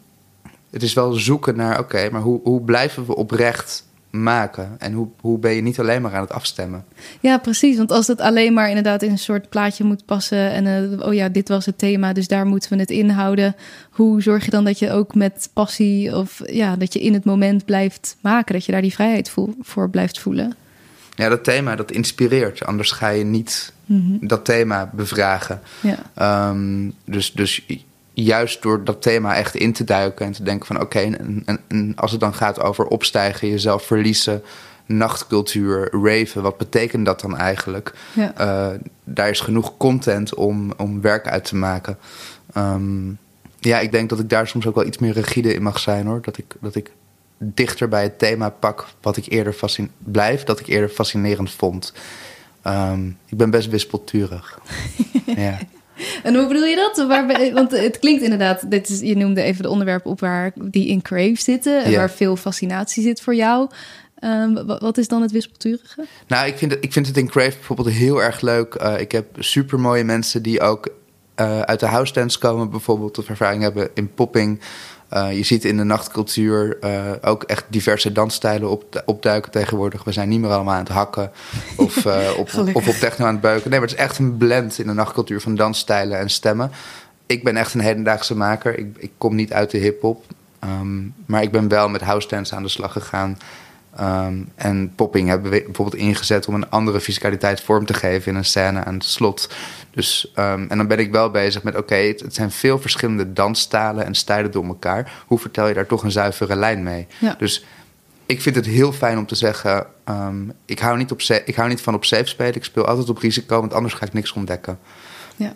het 0.72 0.84
is 0.84 0.94
wel 0.94 1.14
zoeken 1.14 1.56
naar, 1.56 1.80
oké, 1.80 2.10
maar 2.12 2.22
hoe, 2.22 2.40
hoe 2.44 2.62
blijven 2.62 3.06
we 3.06 3.16
oprecht 3.16 3.86
maken? 4.10 4.76
En 4.78 4.94
hoe, 4.94 5.08
hoe 5.20 5.40
ben 5.40 5.52
je 5.52 5.62
niet 5.62 5.80
alleen 5.80 6.02
maar 6.02 6.14
aan 6.14 6.22
het 6.22 6.32
afstemmen? 6.32 6.86
Ja, 7.20 7.38
precies. 7.38 7.78
Want 7.78 7.92
als 7.92 8.08
het 8.08 8.22
alleen 8.22 8.54
maar 8.54 8.68
inderdaad 8.68 9.04
in 9.04 9.12
een 9.12 9.18
soort 9.18 9.50
plaatje 9.50 9.84
moet 9.84 10.06
passen... 10.06 10.52
en 10.52 10.66
uh, 10.66 11.08
oh 11.08 11.14
ja, 11.14 11.30
dit 11.30 11.50
was 11.50 11.66
het 11.66 11.78
thema, 11.78 12.14
dus 12.14 12.28
daar 12.28 12.46
moeten 12.46 12.72
we 12.72 12.80
het 12.80 12.90
inhouden... 12.90 13.56
hoe 13.90 14.22
zorg 14.22 14.46
je 14.46 14.52
dan 14.52 14.64
dat 14.64 14.80
je 14.80 14.92
ook 14.92 15.16
met 15.16 15.50
passie 15.54 16.16
of 16.16 16.42
ja, 16.46 16.76
dat 16.76 16.94
je 16.94 17.00
in 17.00 17.14
het 17.14 17.26
moment 17.26 17.66
blijft 17.66 18.18
maken... 18.22 18.54
dat 18.54 18.66
je 18.66 18.72
daar 18.72 18.82
die 18.82 18.94
vrijheid 18.94 19.34
voor 19.60 19.90
blijft 19.90 20.20
voelen? 20.20 20.56
Ja, 21.16 21.30
dat 21.30 21.44
thema, 21.44 21.76
dat 21.76 21.92
inspireert. 21.92 22.66
Anders 22.66 22.92
ga 22.92 23.10
je 23.10 23.24
niet 23.24 23.74
mhm. 23.86 24.28
dat 24.28 24.46
thema 24.46 24.90
bevragen. 24.94 25.62
Ja. 25.82 26.50
Um, 26.50 26.94
dus, 27.06 27.32
dus 27.32 27.66
juist 28.24 28.62
door 28.62 28.84
dat 28.84 29.02
thema 29.02 29.36
echt 29.36 29.56
in 29.56 29.74
te 29.74 29.84
duiken 29.84 30.26
en 30.26 30.32
te 30.32 30.44
denken 30.44 30.66
van 30.66 30.82
oké, 30.82 31.00
en, 31.00 31.62
en, 31.68 31.94
als 31.96 32.12
het 32.12 32.20
dan 32.20 32.34
gaat 32.34 32.62
over 32.62 32.86
opstijgen, 32.86 33.50
jezelf 33.50 33.84
verliezen, 33.84 34.44
nachtcultuur, 34.86 35.90
raven, 35.92 36.42
wat 36.42 36.58
betekent 36.58 37.06
dat 37.06 37.22
dan 37.22 37.38
eigenlijk? 37.38 37.94
Ja. 38.14 38.34
Uh, 38.40 38.80
daar 39.04 39.30
is 39.30 39.40
genoeg 39.40 39.78
content 39.78 40.34
om, 40.34 40.74
om 40.78 41.02
werk 41.02 41.28
uit 41.28 41.46
te 41.46 41.56
maken. 41.56 41.98
Um, 42.58 43.18
ja, 43.60 43.80
ik 43.80 43.92
denk 43.92 44.10
dat 44.10 44.20
ik 44.20 44.30
daar 44.30 44.48
soms 44.48 44.68
ook 44.68 44.76
wel 44.76 44.86
iets 44.86 44.98
meer 44.98 45.14
rigide 45.14 45.54
in 45.54 45.62
mag 45.62 45.80
zijn 45.80 46.06
hoor. 46.06 46.22
Dat 46.22 46.38
ik, 46.38 46.56
dat 46.60 46.76
ik 46.76 46.92
dichter 47.38 47.88
bij 47.88 48.04
het 48.04 48.20
thema 48.20 48.50
pak 48.50 48.88
wat 49.02 49.18
ik 49.18 49.26
eerder 49.28 49.54
fascin 49.54 49.92
blijf, 49.98 50.44
dat 50.44 50.60
ik 50.60 50.68
eerder 50.68 50.90
fascinerend 50.90 51.52
vond. 51.52 51.94
Um, 52.68 53.18
ik 53.26 53.38
ben 53.38 53.50
best 53.50 53.70
wispelturig. 53.70 54.60
ja. 55.26 55.58
En 56.24 56.36
hoe 56.36 56.48
bedoel 56.48 56.66
je 56.66 56.76
dat? 56.76 57.08
Waar, 57.08 57.54
want 57.54 57.72
het 57.72 58.00
klinkt 58.00 58.24
inderdaad, 58.24 58.72
dit 58.72 58.90
is, 58.90 59.00
je 59.00 59.16
noemde 59.16 59.42
even 59.42 59.64
de 59.64 59.70
onderwerpen 59.70 60.12
op 60.12 60.20
waar 60.20 60.52
die 60.56 60.88
in 60.88 61.02
Crave 61.02 61.36
zitten, 61.38 61.84
en 61.84 61.96
waar 61.96 62.12
veel 62.12 62.36
fascinatie 62.36 63.04
zit 63.04 63.22
voor 63.22 63.36
jou. 63.36 63.70
Um, 64.24 64.66
wat 64.80 64.98
is 64.98 65.08
dan 65.08 65.22
het 65.22 65.32
wispelturige? 65.32 66.06
Nou, 66.28 66.48
ik 66.48 66.58
vind 66.58 66.72
het, 66.72 66.84
ik 66.84 66.94
vind 66.94 67.08
het 67.08 67.18
in 67.18 67.28
Crave 67.28 67.56
bijvoorbeeld 67.56 67.90
heel 67.90 68.24
erg 68.24 68.42
leuk. 68.42 68.76
Uh, 68.82 69.00
ik 69.00 69.12
heb 69.12 69.26
super 69.40 69.80
mooie 69.80 70.04
mensen 70.04 70.42
die 70.42 70.62
ook 70.62 70.88
uh, 71.36 71.60
uit 71.60 71.80
de 71.80 71.86
house 71.86 72.14
dance 72.14 72.40
komen, 72.40 72.70
bijvoorbeeld, 72.70 73.18
of 73.18 73.30
ervaring 73.30 73.62
hebben 73.62 73.90
in 73.94 74.14
popping. 74.14 74.60
Uh, 75.14 75.38
je 75.38 75.44
ziet 75.44 75.66
in 75.66 75.78
de 75.78 75.84
nachtcultuur 75.84 76.78
uh, 76.82 77.12
ook 77.22 77.44
echt 77.44 77.66
diverse 77.68 78.12
dansstijlen 78.12 78.70
op, 78.70 79.04
opduiken 79.06 79.52
tegenwoordig. 79.52 80.04
We 80.04 80.12
zijn 80.12 80.30
niet 80.30 80.40
meer 80.40 80.52
allemaal 80.52 80.74
aan 80.74 80.84
het 80.84 80.90
hakken 80.90 81.32
of, 81.76 82.06
uh, 82.06 82.30
op, 82.38 82.50
of 82.74 82.88
op 82.88 82.96
techno 82.96 83.26
aan 83.26 83.32
het 83.32 83.42
beuken. 83.42 83.70
Nee, 83.70 83.80
maar 83.80 83.88
het 83.88 83.98
is 83.98 84.04
echt 84.04 84.18
een 84.18 84.38
blend 84.38 84.80
in 84.80 84.88
de 84.88 84.94
nachtcultuur 84.94 85.42
van 85.42 85.56
dansstijlen 85.56 86.18
en 86.20 86.30
stemmen. 86.30 86.72
Ik 87.26 87.44
ben 87.44 87.58
echt 87.58 87.74
een 87.74 87.80
hedendaagse 87.80 88.36
maker. 88.36 88.78
Ik, 88.78 88.88
ik 88.98 89.12
kom 89.18 89.36
niet 89.36 89.54
uit 89.54 89.72
de 89.72 89.78
hip-hop. 89.78 90.26
Um, 90.64 91.14
maar 91.26 91.42
ik 91.42 91.52
ben 91.52 91.68
wel 91.68 91.90
met 91.90 92.02
house 92.02 92.28
dance 92.28 92.56
aan 92.56 92.64
de 92.64 92.70
slag 92.70 92.92
gegaan. 92.92 93.38
Um, 94.00 94.52
en 94.56 94.92
popping 94.96 95.28
hebben 95.28 95.52
we 95.52 95.64
bijvoorbeeld 95.66 96.02
ingezet 96.02 96.48
om 96.48 96.54
een 96.54 96.70
andere 96.70 97.00
fiscaliteit 97.00 97.62
vorm 97.62 97.86
te 97.86 97.94
geven 97.94 98.32
in 98.32 98.38
een 98.38 98.46
scène 98.46 98.84
aan 98.84 98.94
het 98.94 99.04
slot. 99.04 99.50
Dus, 99.92 100.32
um, 100.36 100.70
en 100.70 100.78
dan 100.78 100.88
ben 100.88 101.00
ik 101.00 101.12
wel 101.12 101.32
bezig 101.32 101.64
met: 101.64 101.76
oké, 101.76 101.96
het, 101.96 102.20
het, 102.20 102.34
zijn 102.34 102.52
veel 102.52 102.80
verschillende 102.80 103.34
dansstalen 103.34 104.06
en 104.06 104.16
stijlen 104.16 104.52
door 104.52 104.66
elkaar. 104.66 105.24
Hoe 105.28 105.40
vertel 105.40 105.68
je 105.68 105.74
daar 105.74 105.86
toch 105.86 106.04
een 106.04 106.12
zuivere 106.12 106.56
lijn 106.56 106.84
mee? 106.84 107.08
Ja. 107.20 107.36
Dus 107.38 107.66
ik 108.26 108.42
vind 108.42 108.56
het 108.56 108.66
heel 108.66 108.92
fijn 108.92 109.18
om 109.18 109.26
te 109.26 109.36
zeggen: 109.36 109.86
um, 110.10 110.54
ik, 110.66 110.80
hou 110.80 110.98
niet 110.98 111.12
op 111.12 111.22
ik 111.46 111.56
hou 111.56 111.70
niet 111.70 111.82
van 111.82 111.94
op 111.94 112.06
safe 112.06 112.26
spelen. 112.26 112.56
Ik 112.56 112.64
speel 112.64 112.86
altijd 112.86 113.10
op 113.10 113.18
risico, 113.18 113.60
want 113.60 113.74
anders 113.74 113.94
ga 113.94 114.06
ik 114.06 114.14
niks 114.14 114.32
ontdekken. 114.32 114.80
Ja. 115.36 115.54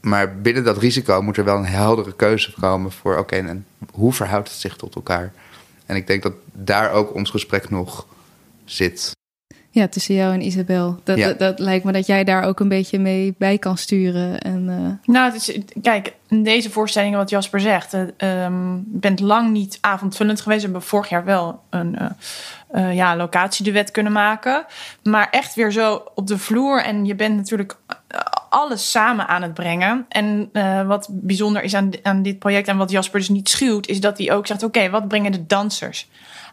maar 0.00 0.36
binnen 0.36 0.64
dat 0.64 0.78
risico 0.78 1.22
moet 1.22 1.36
er 1.36 1.44
wel 1.44 1.56
een 1.56 1.66
heldere 1.66 2.12
keuze 2.12 2.52
komen 2.60 2.92
voor: 2.92 3.16
oké, 3.16 3.36
en 3.36 3.66
hoe 3.92 4.12
verhoudt 4.12 4.48
het 4.48 4.58
zich 4.58 4.76
tot 4.76 4.94
elkaar? 4.94 5.32
En 5.86 5.96
ik 5.96 6.06
denk 6.06 6.22
dat 6.22 6.32
daar 6.52 6.92
ook 6.92 7.14
ons 7.14 7.30
gesprek 7.30 7.70
nog 7.70 8.06
zit. 8.64 9.16
Ja, 9.70 9.88
tussen 9.88 10.14
jou 10.14 10.34
en 10.34 10.42
Isabel. 10.42 11.00
Dat, 11.04 11.18
dat, 11.18 11.38
dat, 11.38 11.58
lijkt 11.58 11.84
me 11.84 11.92
dat 11.92 12.06
jij 12.06 12.24
daar 12.24 12.44
ook 12.44 12.60
een 12.60 12.68
beetje 12.68 12.98
mee 12.98 13.34
bij 13.38 13.58
kan 13.58 13.78
sturen. 13.78 14.40
En, 14.40 14.66
uh... 14.68 15.14
Nou, 15.14 15.32
het 15.32 15.48
is, 15.48 15.58
kijk, 15.82 16.14
in 16.28 16.42
deze 16.42 16.70
voorstelling 16.70 17.14
wat 17.14 17.30
Jasper 17.30 17.60
zegt, 17.60 17.94
uh, 17.94 18.44
um, 18.44 18.84
bent 18.86 19.20
lang 19.20 19.50
niet 19.50 19.78
avondvullend 19.80 20.40
geweest. 20.40 20.60
We 20.60 20.66
hebben 20.70 20.88
vorig 20.88 21.08
jaar 21.08 21.24
wel 21.24 21.62
een 21.70 21.96
uh, 22.00 22.10
uh, 22.74 22.94
ja, 22.94 23.16
locatieduet 23.16 23.90
kunnen 23.90 24.12
maken. 24.12 24.64
Maar 25.02 25.28
echt 25.30 25.54
weer 25.54 25.72
zo 25.72 26.02
op 26.14 26.26
de 26.26 26.38
vloer. 26.38 26.82
En 26.82 27.04
je 27.04 27.14
bent 27.14 27.36
natuurlijk 27.36 27.76
alles 28.48 28.90
samen 28.90 29.28
aan 29.28 29.42
het 29.42 29.54
brengen. 29.54 30.06
En 30.08 30.50
uh, 30.52 30.86
wat 30.86 31.08
bijzonder 31.10 31.62
is 31.62 31.74
aan, 31.74 31.90
aan 32.02 32.22
dit 32.22 32.38
project 32.38 32.68
en 32.68 32.76
wat 32.76 32.90
Jasper 32.90 33.18
dus 33.18 33.28
niet 33.28 33.48
schuwt, 33.48 33.86
is 33.86 34.00
dat 34.00 34.18
hij 34.18 34.32
ook 34.32 34.46
zegt: 34.46 34.62
Oké, 34.62 34.90
wat 34.90 35.08
brengen 35.08 35.32
de 35.32 35.46
dansers? 35.46 36.08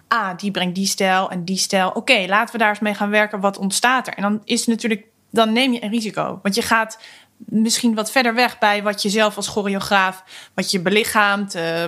Ah, 0.07 0.37
die 0.37 0.51
brengt 0.51 0.75
die 0.75 0.85
stijl 0.85 1.29
en 1.29 1.45
die 1.45 1.57
stijl. 1.57 1.89
Oké, 1.89 2.25
laten 2.27 2.53
we 2.53 2.57
daar 2.57 2.69
eens 2.69 2.79
mee 2.79 2.93
gaan 2.93 3.09
werken. 3.09 3.39
Wat 3.39 3.57
ontstaat 3.57 4.07
er? 4.07 4.13
En 4.13 4.21
dan 4.21 4.41
is 4.43 4.65
natuurlijk, 4.65 5.05
dan 5.29 5.53
neem 5.53 5.73
je 5.73 5.83
een 5.83 5.89
risico. 5.89 6.39
Want 6.43 6.55
je 6.55 6.61
gaat 6.61 6.99
misschien 7.37 7.95
wat 7.95 8.11
verder 8.11 8.33
weg 8.33 8.57
bij 8.57 8.83
wat 8.83 9.01
je 9.01 9.09
zelf 9.09 9.35
als 9.35 9.47
choreograaf, 9.47 10.23
wat 10.53 10.71
je 10.71 10.79
belichaamt, 10.79 11.55
uh, 11.55 11.83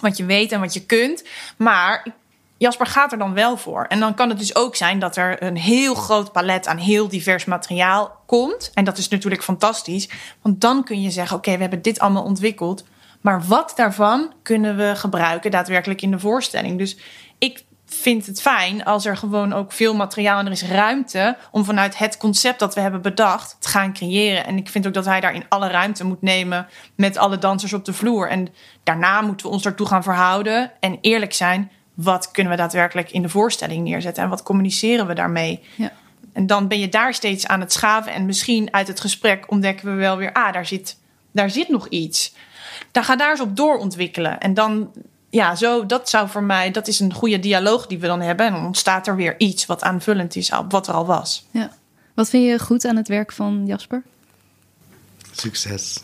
wat 0.00 0.16
je 0.16 0.24
weet 0.24 0.52
en 0.52 0.60
wat 0.60 0.74
je 0.74 0.86
kunt. 0.86 1.24
Maar 1.56 2.06
Jasper 2.58 2.86
gaat 2.86 3.12
er 3.12 3.18
dan 3.18 3.34
wel 3.34 3.56
voor. 3.56 3.84
En 3.84 4.00
dan 4.00 4.14
kan 4.14 4.28
het 4.28 4.38
dus 4.38 4.54
ook 4.54 4.76
zijn 4.76 4.98
dat 4.98 5.16
er 5.16 5.42
een 5.42 5.56
heel 5.56 5.94
groot 5.94 6.32
palet 6.32 6.66
aan 6.66 6.76
heel 6.76 7.08
divers 7.08 7.44
materiaal 7.44 8.22
komt. 8.26 8.70
En 8.74 8.84
dat 8.84 8.98
is 8.98 9.08
natuurlijk 9.08 9.42
fantastisch. 9.42 10.08
Want 10.42 10.60
dan 10.60 10.84
kun 10.84 11.02
je 11.02 11.10
zeggen: 11.10 11.36
Oké, 11.36 11.52
we 11.52 11.60
hebben 11.60 11.82
dit 11.82 11.98
allemaal 11.98 12.24
ontwikkeld. 12.24 12.84
Maar 13.20 13.42
wat 13.42 13.72
daarvan 13.76 14.32
kunnen 14.42 14.76
we 14.76 14.92
gebruiken 14.96 15.50
daadwerkelijk 15.50 16.02
in 16.02 16.10
de 16.10 16.18
voorstelling? 16.18 16.78
Dus 16.78 16.96
ik 17.38 17.64
vind 17.86 18.26
het 18.26 18.40
fijn 18.40 18.84
als 18.84 19.06
er 19.06 19.16
gewoon 19.16 19.52
ook 19.52 19.72
veel 19.72 19.94
materiaal 19.94 20.38
en 20.38 20.46
er 20.46 20.52
is 20.52 20.64
ruimte 20.64 21.36
om 21.50 21.64
vanuit 21.64 21.98
het 21.98 22.16
concept 22.16 22.58
dat 22.58 22.74
we 22.74 22.80
hebben 22.80 23.02
bedacht 23.02 23.56
te 23.58 23.68
gaan 23.68 23.92
creëren. 23.92 24.44
En 24.44 24.56
ik 24.56 24.68
vind 24.68 24.86
ook 24.86 24.94
dat 24.94 25.04
hij 25.04 25.20
daarin 25.20 25.44
alle 25.48 25.68
ruimte 25.68 26.04
moet 26.04 26.22
nemen 26.22 26.66
met 26.94 27.16
alle 27.16 27.38
dansers 27.38 27.72
op 27.72 27.84
de 27.84 27.92
vloer. 27.92 28.28
En 28.28 28.48
daarna 28.82 29.20
moeten 29.20 29.46
we 29.46 29.52
ons 29.52 29.62
daartoe 29.62 29.86
gaan 29.86 30.02
verhouden 30.02 30.72
en 30.80 30.98
eerlijk 31.00 31.32
zijn 31.32 31.70
wat 31.94 32.30
kunnen 32.30 32.52
we 32.52 32.58
daadwerkelijk 32.58 33.10
in 33.10 33.22
de 33.22 33.28
voorstelling 33.28 33.84
neerzetten 33.84 34.22
en 34.22 34.28
wat 34.28 34.42
communiceren 34.42 35.06
we 35.06 35.14
daarmee. 35.14 35.62
Ja. 35.74 35.92
En 36.32 36.46
dan 36.46 36.68
ben 36.68 36.78
je 36.78 36.88
daar 36.88 37.14
steeds 37.14 37.46
aan 37.46 37.60
het 37.60 37.72
schaven 37.72 38.12
en 38.12 38.26
misschien 38.26 38.72
uit 38.72 38.88
het 38.88 39.00
gesprek 39.00 39.50
ontdekken 39.50 39.86
we 39.86 39.94
wel 39.94 40.16
weer, 40.16 40.32
ah, 40.32 40.52
daar 40.52 40.66
zit, 40.66 40.98
daar 41.32 41.50
zit 41.50 41.68
nog 41.68 41.88
iets. 41.88 42.34
Dan 42.92 43.04
ga 43.04 43.16
daar 43.16 43.30
eens 43.30 43.40
op 43.40 43.56
doorontwikkelen. 43.56 44.40
En 44.40 44.54
dan, 44.54 44.92
ja, 45.30 45.54
zo, 45.54 45.86
dat 45.86 46.08
zou 46.08 46.28
voor 46.28 46.42
mij, 46.42 46.70
dat 46.70 46.88
is 46.88 47.00
een 47.00 47.14
goede 47.14 47.38
dialoog 47.38 47.86
die 47.86 47.98
we 47.98 48.06
dan 48.06 48.20
hebben. 48.20 48.46
En 48.46 48.52
dan 48.52 48.64
ontstaat 48.64 49.06
er 49.06 49.16
weer 49.16 49.34
iets 49.38 49.66
wat 49.66 49.82
aanvullend 49.82 50.36
is 50.36 50.52
op 50.52 50.72
wat 50.72 50.88
er 50.88 50.94
al 50.94 51.06
was. 51.06 51.46
Ja. 51.50 51.70
Wat 52.14 52.28
vind 52.28 52.44
je 52.44 52.58
goed 52.58 52.84
aan 52.84 52.96
het 52.96 53.08
werk 53.08 53.32
van 53.32 53.66
Jasper? 53.66 54.02
Succes. 55.32 56.02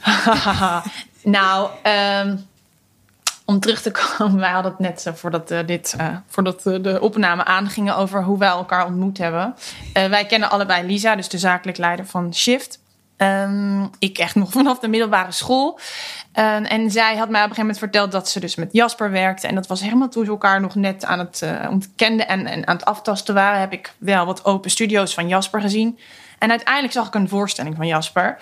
nou, 1.23 1.71
ehm, 1.83 2.37
om 3.45 3.61
terug 3.61 3.83
te 3.83 3.91
komen, 3.91 4.41
wij 4.41 4.51
hadden 4.51 4.73
het 4.73 4.81
net 4.81 5.05
uh, 5.09 5.15
voordat, 5.15 5.51
uh, 5.51 5.59
dit, 5.67 5.95
uh, 6.01 6.17
voordat 6.27 6.63
de 6.63 6.99
opname 7.01 7.45
aangingen 7.45 7.97
over 7.97 8.25
hoe 8.25 8.39
wij 8.39 8.49
elkaar 8.49 8.87
ontmoet 8.87 9.19
hebben. 9.19 9.55
wij 9.93 10.27
kennen 10.27 10.51
allebei 10.51 10.87
Lisa, 10.87 11.17
dus 11.17 11.29
de 11.29 11.39
zakelijk 11.39 11.79
leider 11.79 12.07
van 12.07 12.35
Shift. 12.35 12.79
Um, 13.17 13.91
ik 13.99 14.19
echt 14.19 14.35
nog 14.35 14.53
vanaf 14.61 14.79
de 14.79 14.89
middelbare 14.89 15.33
school. 15.33 15.79
Uh, 16.35 16.73
en 16.73 16.91
zij 16.91 17.17
had 17.17 17.29
mij 17.29 17.43
op 17.43 17.51
een 17.51 17.55
gegeven 17.55 17.61
moment 17.61 17.79
verteld 17.79 18.13
dat 18.13 18.29
ze 18.29 18.41
dus 18.41 18.55
met 18.55 18.73
Jasper 18.73 19.11
werkte. 19.11 19.47
En 19.47 19.55
dat 19.55 19.67
was 19.67 19.81
helemaal 19.81 20.09
toen 20.09 20.25
ze 20.25 20.31
elkaar 20.31 20.61
nog 20.61 20.75
net 20.75 21.05
aan 21.05 21.19
het 21.19 21.41
uh, 21.45 21.67
ontkenden 21.71 22.29
en, 22.29 22.47
en 22.47 22.67
aan 22.67 22.77
het 22.77 22.85
aftasten 22.85 23.35
waren. 23.35 23.61
Heb 23.61 23.73
ik 23.73 23.95
wel 23.99 24.27
wat 24.27 24.45
open 24.45 24.71
studio's 24.71 25.15
van 25.15 25.29
Jasper 25.29 25.61
gezien. 25.61 25.99
En 26.39 26.51
uiteindelijk 26.51 26.93
zag 26.93 27.07
ik 27.07 27.15
een 27.15 27.29
voorstelling 27.29 27.77
van 27.77 27.87
Jasper. 27.87 28.39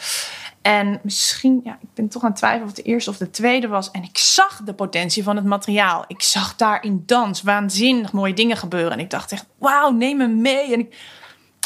En 0.63 1.01
misschien, 1.03 1.61
ja, 1.65 1.79
ik 1.81 1.89
ben 1.95 2.09
toch 2.09 2.23
aan 2.23 2.29
het 2.29 2.39
twijfelen 2.39 2.69
of 2.69 2.77
het 2.77 2.85
de 2.85 2.91
eerste 2.91 3.11
of 3.11 3.17
de 3.17 3.31
tweede 3.31 3.69
was. 3.69 3.91
En 3.91 4.03
ik 4.03 4.19
zag 4.19 4.61
de 4.65 4.75
potentie 4.75 5.23
van 5.23 5.37
het 5.37 5.45
materiaal. 5.45 6.05
Ik 6.07 6.23
zag 6.23 6.57
daar 6.57 6.85
in 6.85 7.03
dans 7.07 7.43
waanzinnig 7.43 8.13
mooie 8.13 8.35
dingen 8.35 8.57
gebeuren. 8.57 8.93
En 8.93 8.99
ik 8.99 9.11
dacht 9.11 9.33
echt, 9.33 9.47
wauw, 9.59 9.91
neem 9.91 10.17
me 10.17 10.27
mee. 10.27 10.73
En 10.73 10.79
ik, 10.81 10.97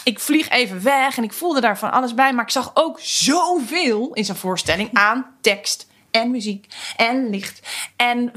ik 0.05 0.21
vlieg 0.21 0.49
even 0.49 0.83
weg 0.83 1.17
en 1.17 1.23
ik 1.23 1.33
voelde 1.33 1.61
daar 1.61 1.79
van 1.79 1.93
alles 1.93 2.15
bij. 2.15 2.33
Maar 2.33 2.45
ik 2.45 2.51
zag 2.51 2.71
ook 2.75 3.01
zoveel 3.01 4.13
in 4.13 4.25
zijn 4.25 4.37
voorstelling 4.37 4.91
aan 4.93 5.27
tekst 5.41 5.87
en 6.21 6.31
muziek 6.31 6.67
en 6.97 7.31
licht. 7.31 7.61
En 7.97 8.33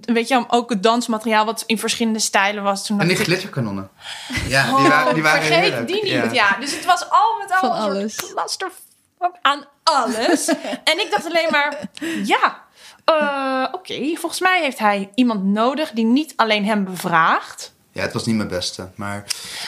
weet 0.00 0.28
je, 0.28 0.44
ook 0.48 0.70
het 0.70 0.82
dansmateriaal 0.82 1.44
wat 1.44 1.62
in 1.66 1.78
verschillende 1.78 2.18
stijlen 2.18 2.62
was. 2.62 2.86
Toen 2.86 3.00
en 3.00 3.08
die 3.08 3.16
glitterkanonnen. 3.16 3.90
Ja, 4.48 4.76
die 4.76 4.88
waren, 4.88 5.14
die 5.14 5.22
waren 5.22 5.42
Vergeet 5.42 5.62
heerlijk. 5.62 5.86
die 5.86 6.02
niet. 6.02 6.12
Ja. 6.12 6.32
ja. 6.32 6.56
dus 6.60 6.74
het 6.74 6.84
was 6.84 7.10
al 7.10 7.38
met 7.38 7.50
al 7.50 7.58
Van 7.58 7.70
alles. 7.70 8.16
cluster 8.16 8.70
aan 9.42 9.64
alles. 9.82 10.48
en 10.90 11.00
ik 11.00 11.08
dacht 11.10 11.26
alleen 11.26 11.48
maar, 11.50 11.80
ja, 12.24 12.62
uh, 13.10 13.66
oké, 13.66 13.76
okay, 13.76 14.16
volgens 14.16 14.40
mij 14.40 14.62
heeft 14.62 14.78
hij 14.78 15.10
iemand 15.14 15.44
nodig 15.44 15.90
die 15.90 16.04
niet 16.04 16.32
alleen 16.36 16.64
hem 16.64 16.84
bevraagt. 16.84 17.74
Ja, 17.92 18.02
het 18.02 18.12
was 18.12 18.26
niet 18.26 18.36
mijn 18.36 18.48
beste, 18.48 18.88
maar... 18.94 19.24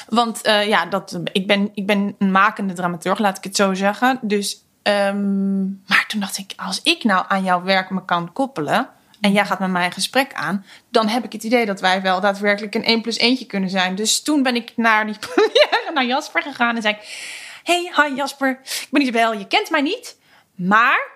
Want 0.09 0.47
uh, 0.47 0.67
ja, 0.67 0.87
dat, 0.87 1.21
ik, 1.33 1.47
ben, 1.47 1.71
ik 1.75 1.87
ben 1.87 2.15
een 2.19 2.31
makende 2.31 2.75
dramaturg, 2.75 3.19
laat 3.19 3.37
ik 3.37 3.45
het 3.45 3.57
zo 3.57 3.75
zeggen. 3.75 4.19
Dus, 4.23 4.64
um, 4.89 5.83
maar 5.87 6.05
toen 6.09 6.21
dacht 6.21 6.39
ik, 6.39 6.53
als 6.57 6.83
ik 6.83 7.05
nou 7.05 7.25
aan 7.29 7.45
jouw 7.45 7.63
werk 7.63 7.91
me 7.91 8.05
kan 8.05 8.33
koppelen... 8.33 8.89
en 9.21 9.33
jij 9.33 9.47
gaat 9.47 9.59
met 9.59 9.71
mij 9.71 9.85
een 9.85 9.93
gesprek 9.93 10.35
aan... 10.35 10.65
dan 10.91 11.09
heb 11.09 11.25
ik 11.25 11.33
het 11.33 11.43
idee 11.43 11.67
dat 11.67 11.81
wij 11.81 12.03
wel 12.03 12.21
daadwerkelijk 12.21 12.75
een 12.75 12.85
1 12.85 13.01
plus 13.01 13.17
1 13.17 13.47
kunnen 13.47 13.71
zijn. 13.71 13.95
Dus 13.95 14.23
toen 14.23 14.43
ben 14.43 14.55
ik 14.55 14.73
naar, 14.77 15.07
die, 15.07 15.17
naar 15.95 16.05
Jasper 16.05 16.43
gegaan 16.43 16.77
en 16.77 16.83
zei 16.83 16.95
ik... 16.95 17.33
Hey, 17.63 17.93
hi 17.97 18.15
Jasper, 18.15 18.61
ik 18.63 18.89
ben 18.91 19.03
Isabel, 19.03 19.33
je 19.33 19.47
kent 19.47 19.71
mij 19.71 19.83
niet, 19.83 20.17
maar 20.55 21.13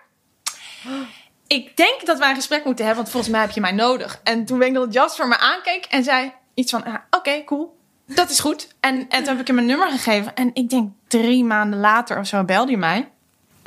ik 1.46 1.76
denk 1.76 2.06
dat 2.06 2.18
wij 2.18 2.28
een 2.28 2.34
gesprek 2.34 2.64
moeten 2.64 2.84
hebben, 2.84 3.02
want 3.02 3.14
volgens 3.14 3.32
mij 3.32 3.42
heb 3.42 3.54
je 3.54 3.60
mij 3.60 3.72
nodig. 3.72 4.20
En 4.24 4.44
toen 4.44 4.58
weet 4.58 4.68
ik 4.68 4.74
dat 4.74 4.92
Jasper 4.92 5.28
me 5.28 5.38
aankeek 5.38 5.84
en 5.84 6.04
zei 6.04 6.32
iets 6.54 6.70
van, 6.70 6.84
ah, 6.84 6.94
oké, 7.10 7.44
cool, 7.44 7.78
dat 8.06 8.30
is 8.30 8.40
goed. 8.40 8.74
En, 8.80 8.94
en 8.94 9.18
toen 9.18 9.28
heb 9.28 9.40
ik 9.40 9.46
hem 9.46 9.58
een 9.58 9.66
nummer 9.66 9.88
gegeven 9.88 10.34
en 10.34 10.50
ik 10.54 10.70
denk 10.70 10.92
drie 11.08 11.44
maanden 11.44 11.80
later 11.80 12.18
of 12.18 12.26
zo 12.26 12.44
belde 12.44 12.70
hij 12.70 12.80
mij. 12.80 13.08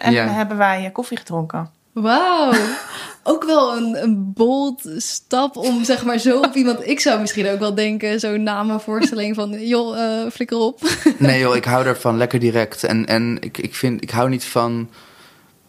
En 0.01 0.13
Ja. 0.13 0.27
hebben 0.27 0.57
wij 0.57 0.85
eh, 0.85 0.91
koffie 0.91 1.17
gedronken. 1.17 1.69
Wauw. 1.93 2.53
Ook 3.23 3.43
wel 3.43 3.77
een, 3.77 4.03
een 4.03 4.33
bold 4.33 4.89
stap 4.97 5.57
om 5.57 5.83
zeg 5.83 6.05
maar 6.05 6.17
zo 6.17 6.39
op 6.39 6.53
iemand... 6.55 6.87
Ik 6.87 6.99
zou 6.99 7.19
misschien 7.21 7.49
ook 7.49 7.59
wel 7.59 7.75
denken, 7.75 8.19
zo'n 8.19 8.43
namenvoorstelling 8.43 9.35
van... 9.35 9.67
joh, 9.67 9.99
eh, 9.99 10.31
flikker 10.31 10.57
op. 10.57 10.79
Nee 11.17 11.39
joh, 11.39 11.55
ik 11.55 11.65
hou 11.65 11.85
ervan 11.85 12.17
lekker 12.17 12.39
direct. 12.39 12.83
En, 12.83 13.05
en 13.05 13.37
ik, 13.39 13.57
ik, 13.57 13.75
vind, 13.75 14.01
ik 14.03 14.09
hou 14.09 14.29
niet 14.29 14.45
van 14.45 14.89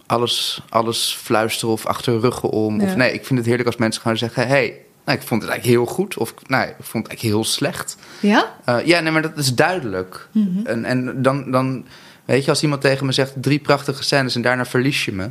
alles, 0.07 0.63
alles 0.69 1.19
fluisteren 1.23 1.75
of 1.75 1.87
achter 1.87 2.21
ruggen 2.21 2.49
om. 2.51 2.81
Ja. 2.81 2.87
Of 2.87 2.97
nee, 2.97 3.13
ik 3.13 3.27
vind 3.27 3.39
het 3.39 3.49
heerlijk 3.49 3.69
als 3.69 3.79
mensen 3.79 4.03
gewoon 4.03 4.17
zeggen... 4.17 4.49
hey, 4.49 4.81
nou, 5.05 5.19
ik 5.19 5.27
vond 5.27 5.43
het 5.43 5.51
eigenlijk 5.51 5.81
heel 5.81 5.95
goed. 5.95 6.17
Of 6.17 6.35
nou, 6.47 6.69
ik 6.69 6.75
vond 6.79 7.07
het 7.07 7.13
eigenlijk 7.13 7.21
heel 7.21 7.45
slecht. 7.45 7.97
Ja? 8.21 8.55
Uh, 8.69 8.87
ja, 8.87 9.01
nee, 9.01 9.13
maar 9.13 9.23
dat 9.23 9.37
is 9.37 9.55
duidelijk. 9.55 10.29
En, 10.65 10.85
en 10.85 11.23
dan, 11.23 11.51
dan, 11.51 11.85
weet 12.33 12.45
je, 12.45 12.51
als 12.51 12.63
iemand 12.63 12.81
tegen 12.81 13.07
me 13.07 13.13
zegt... 13.13 13.33
drie 13.41 13.59
prachtige 13.59 14.03
scènes 14.03 14.35
en 14.35 14.43
daarna 14.43 14.65
verlies 14.65 15.05
je 15.05 15.13
me... 15.13 15.29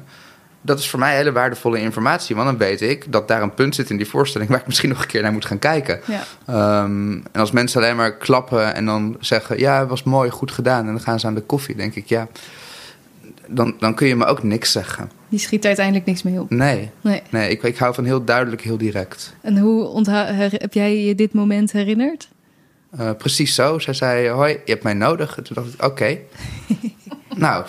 Dat 0.61 0.79
is 0.79 0.89
voor 0.89 0.99
mij 0.99 1.15
hele 1.15 1.31
waardevolle 1.31 1.79
informatie. 1.79 2.35
Want 2.35 2.47
dan 2.47 2.57
weet 2.57 2.81
ik 2.81 3.11
dat 3.11 3.27
daar 3.27 3.41
een 3.41 3.53
punt 3.53 3.75
zit 3.75 3.89
in 3.89 3.97
die 3.97 4.07
voorstelling... 4.07 4.49
waar 4.49 4.59
ik 4.59 4.67
misschien 4.67 4.89
nog 4.89 5.01
een 5.01 5.07
keer 5.07 5.21
naar 5.21 5.31
moet 5.31 5.45
gaan 5.45 5.59
kijken. 5.59 5.99
Ja. 6.07 6.83
Um, 6.83 7.23
en 7.31 7.39
als 7.39 7.51
mensen 7.51 7.81
alleen 7.81 7.95
maar 7.95 8.17
klappen 8.17 8.75
en 8.75 8.85
dan 8.85 9.17
zeggen... 9.19 9.59
ja, 9.59 9.79
het 9.79 9.89
was 9.89 10.03
mooi, 10.03 10.29
goed 10.29 10.51
gedaan. 10.51 10.85
En 10.85 10.91
dan 10.91 11.01
gaan 11.01 11.19
ze 11.19 11.27
aan 11.27 11.35
de 11.35 11.41
koffie. 11.41 11.75
denk 11.75 11.95
ik, 11.95 12.07
ja... 12.07 12.27
Dan, 13.47 13.75
dan 13.79 13.95
kun 13.95 14.07
je 14.07 14.15
me 14.15 14.25
ook 14.25 14.43
niks 14.43 14.71
zeggen. 14.71 15.11
Die 15.29 15.39
schiet 15.39 15.65
uiteindelijk 15.65 16.05
niks 16.05 16.23
mee 16.23 16.39
op. 16.39 16.49
Nee, 16.49 16.89
Nee. 17.01 17.21
nee 17.29 17.49
ik, 17.49 17.63
ik 17.63 17.77
hou 17.77 17.93
van 17.93 18.05
heel 18.05 18.23
duidelijk, 18.23 18.61
heel 18.61 18.77
direct. 18.77 19.33
En 19.41 19.57
hoe 19.57 20.09
heb 20.35 20.73
jij 20.73 21.03
je 21.03 21.15
dit 21.15 21.33
moment 21.33 21.71
herinnerd? 21.71 22.29
Uh, 22.99 23.11
precies 23.17 23.55
zo. 23.55 23.79
Zij 23.79 23.93
zei, 23.93 24.29
hoi, 24.29 24.51
je 24.51 24.71
hebt 24.71 24.83
mij 24.83 24.93
nodig. 24.93 25.37
En 25.37 25.43
toen 25.43 25.55
dacht 25.55 25.73
ik, 25.73 25.83
oké. 25.85 26.17
nou, 27.35 27.65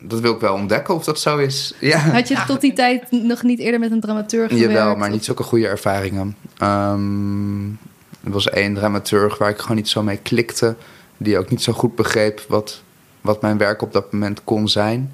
dat 0.00 0.20
wil 0.20 0.34
ik 0.34 0.40
wel 0.40 0.54
ontdekken 0.54 0.94
of 0.94 1.04
dat 1.04 1.20
zo 1.20 1.38
is. 1.38 1.74
Ja. 1.80 1.98
Had 1.98 2.28
je 2.28 2.44
tot 2.46 2.60
die 2.60 2.72
tijd 2.72 3.10
nog 3.10 3.42
niet 3.42 3.58
eerder 3.58 3.80
met 3.80 3.90
een 3.90 4.00
dramaturg 4.00 4.50
gewerkt? 4.50 4.72
Jawel, 4.72 4.96
maar 4.96 5.10
niet 5.10 5.24
zulke 5.24 5.42
goede 5.42 5.66
ervaringen. 5.66 6.36
Um, 6.62 7.78
er 8.24 8.30
was 8.30 8.50
één 8.50 8.74
dramaturg 8.74 9.38
waar 9.38 9.50
ik 9.50 9.58
gewoon 9.58 9.76
niet 9.76 9.88
zo 9.88 10.02
mee 10.02 10.16
klikte. 10.16 10.76
Die 11.16 11.38
ook 11.38 11.50
niet 11.50 11.62
zo 11.62 11.72
goed 11.72 11.94
begreep 11.94 12.44
wat, 12.48 12.82
wat 13.20 13.42
mijn 13.42 13.58
werk 13.58 13.82
op 13.82 13.92
dat 13.92 14.12
moment 14.12 14.44
kon 14.44 14.68
zijn. 14.68 15.12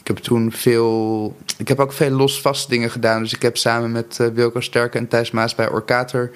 Ik 0.00 0.06
heb 0.06 0.16
toen 0.16 0.52
veel... 0.52 1.36
Ik 1.58 1.68
heb 1.68 1.80
ook 1.80 1.92
veel 1.92 2.10
los-vast 2.10 2.68
dingen 2.68 2.90
gedaan. 2.90 3.22
Dus 3.22 3.34
ik 3.34 3.42
heb 3.42 3.56
samen 3.56 3.92
met 3.92 4.18
uh, 4.20 4.26
Wilco 4.26 4.60
Sterke 4.60 4.98
en 4.98 5.08
Thijs 5.08 5.30
Maas 5.30 5.54
bij 5.54 5.70
Orkater... 5.70 6.30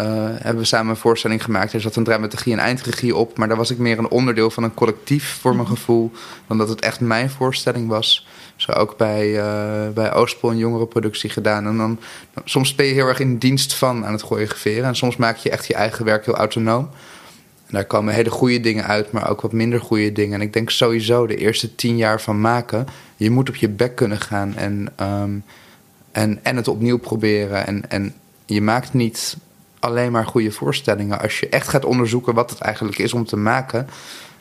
Uh, 0.00 0.06
hebben 0.30 0.62
we 0.62 0.64
samen 0.64 0.90
een 0.90 0.96
voorstelling 0.96 1.44
gemaakt. 1.44 1.72
Er 1.72 1.80
zat 1.80 1.96
een 1.96 2.04
dramaturgie 2.04 2.52
en 2.52 2.58
eindregie 2.58 3.16
op. 3.16 3.38
Maar 3.38 3.48
daar 3.48 3.56
was 3.56 3.70
ik 3.70 3.78
meer 3.78 3.98
een 3.98 4.08
onderdeel 4.08 4.50
van 4.50 4.62
een 4.62 4.74
collectief 4.74 5.38
voor 5.40 5.56
mijn 5.56 5.68
gevoel. 5.68 6.12
Dan 6.46 6.58
dat 6.58 6.68
het 6.68 6.80
echt 6.80 7.00
mijn 7.00 7.30
voorstelling 7.30 7.88
was. 7.88 8.26
Zo 8.56 8.72
ook 8.72 8.96
bij, 8.96 9.28
uh, 9.28 9.88
bij 9.94 10.12
Oostpol 10.12 10.50
een 10.50 10.56
jongerenproductie 10.56 11.30
gedaan. 11.30 11.66
En 11.66 11.76
dan, 11.76 11.98
soms 12.44 12.74
ben 12.74 12.86
je 12.86 12.92
heel 12.92 13.06
erg 13.06 13.20
in 13.20 13.38
dienst 13.38 13.74
van 13.74 14.06
aan 14.06 14.12
het 14.12 14.22
choreograferen. 14.22 14.84
En 14.84 14.96
soms 14.96 15.16
maak 15.16 15.36
je 15.36 15.50
echt 15.50 15.66
je 15.66 15.74
eigen 15.74 16.04
werk 16.04 16.24
heel 16.24 16.36
autonoom. 16.36 16.90
En 17.66 17.74
daar 17.74 17.84
komen 17.84 18.14
hele 18.14 18.30
goede 18.30 18.60
dingen 18.60 18.86
uit, 18.86 19.12
maar 19.12 19.30
ook 19.30 19.40
wat 19.40 19.52
minder 19.52 19.80
goede 19.80 20.12
dingen. 20.12 20.34
En 20.34 20.46
ik 20.46 20.52
denk 20.52 20.70
sowieso 20.70 21.26
de 21.26 21.36
eerste 21.36 21.74
tien 21.74 21.96
jaar 21.96 22.20
van 22.20 22.40
maken... 22.40 22.86
je 23.16 23.30
moet 23.30 23.48
op 23.48 23.56
je 23.56 23.68
bek 23.68 23.94
kunnen 23.96 24.20
gaan 24.20 24.56
en, 24.56 24.92
um, 25.00 25.44
en, 26.12 26.38
en 26.42 26.56
het 26.56 26.68
opnieuw 26.68 26.98
proberen. 26.98 27.66
En, 27.66 27.90
en 27.90 28.14
je 28.46 28.62
maakt 28.62 28.92
niet 28.92 29.36
alleen 29.80 30.12
maar 30.12 30.26
goede 30.26 30.52
voorstellingen. 30.52 31.20
Als 31.20 31.40
je 31.40 31.48
echt 31.48 31.68
gaat 31.68 31.84
onderzoeken 31.84 32.34
wat 32.34 32.50
het 32.50 32.60
eigenlijk 32.60 32.98
is 32.98 33.12
om 33.12 33.24
te 33.24 33.36
maken, 33.36 33.88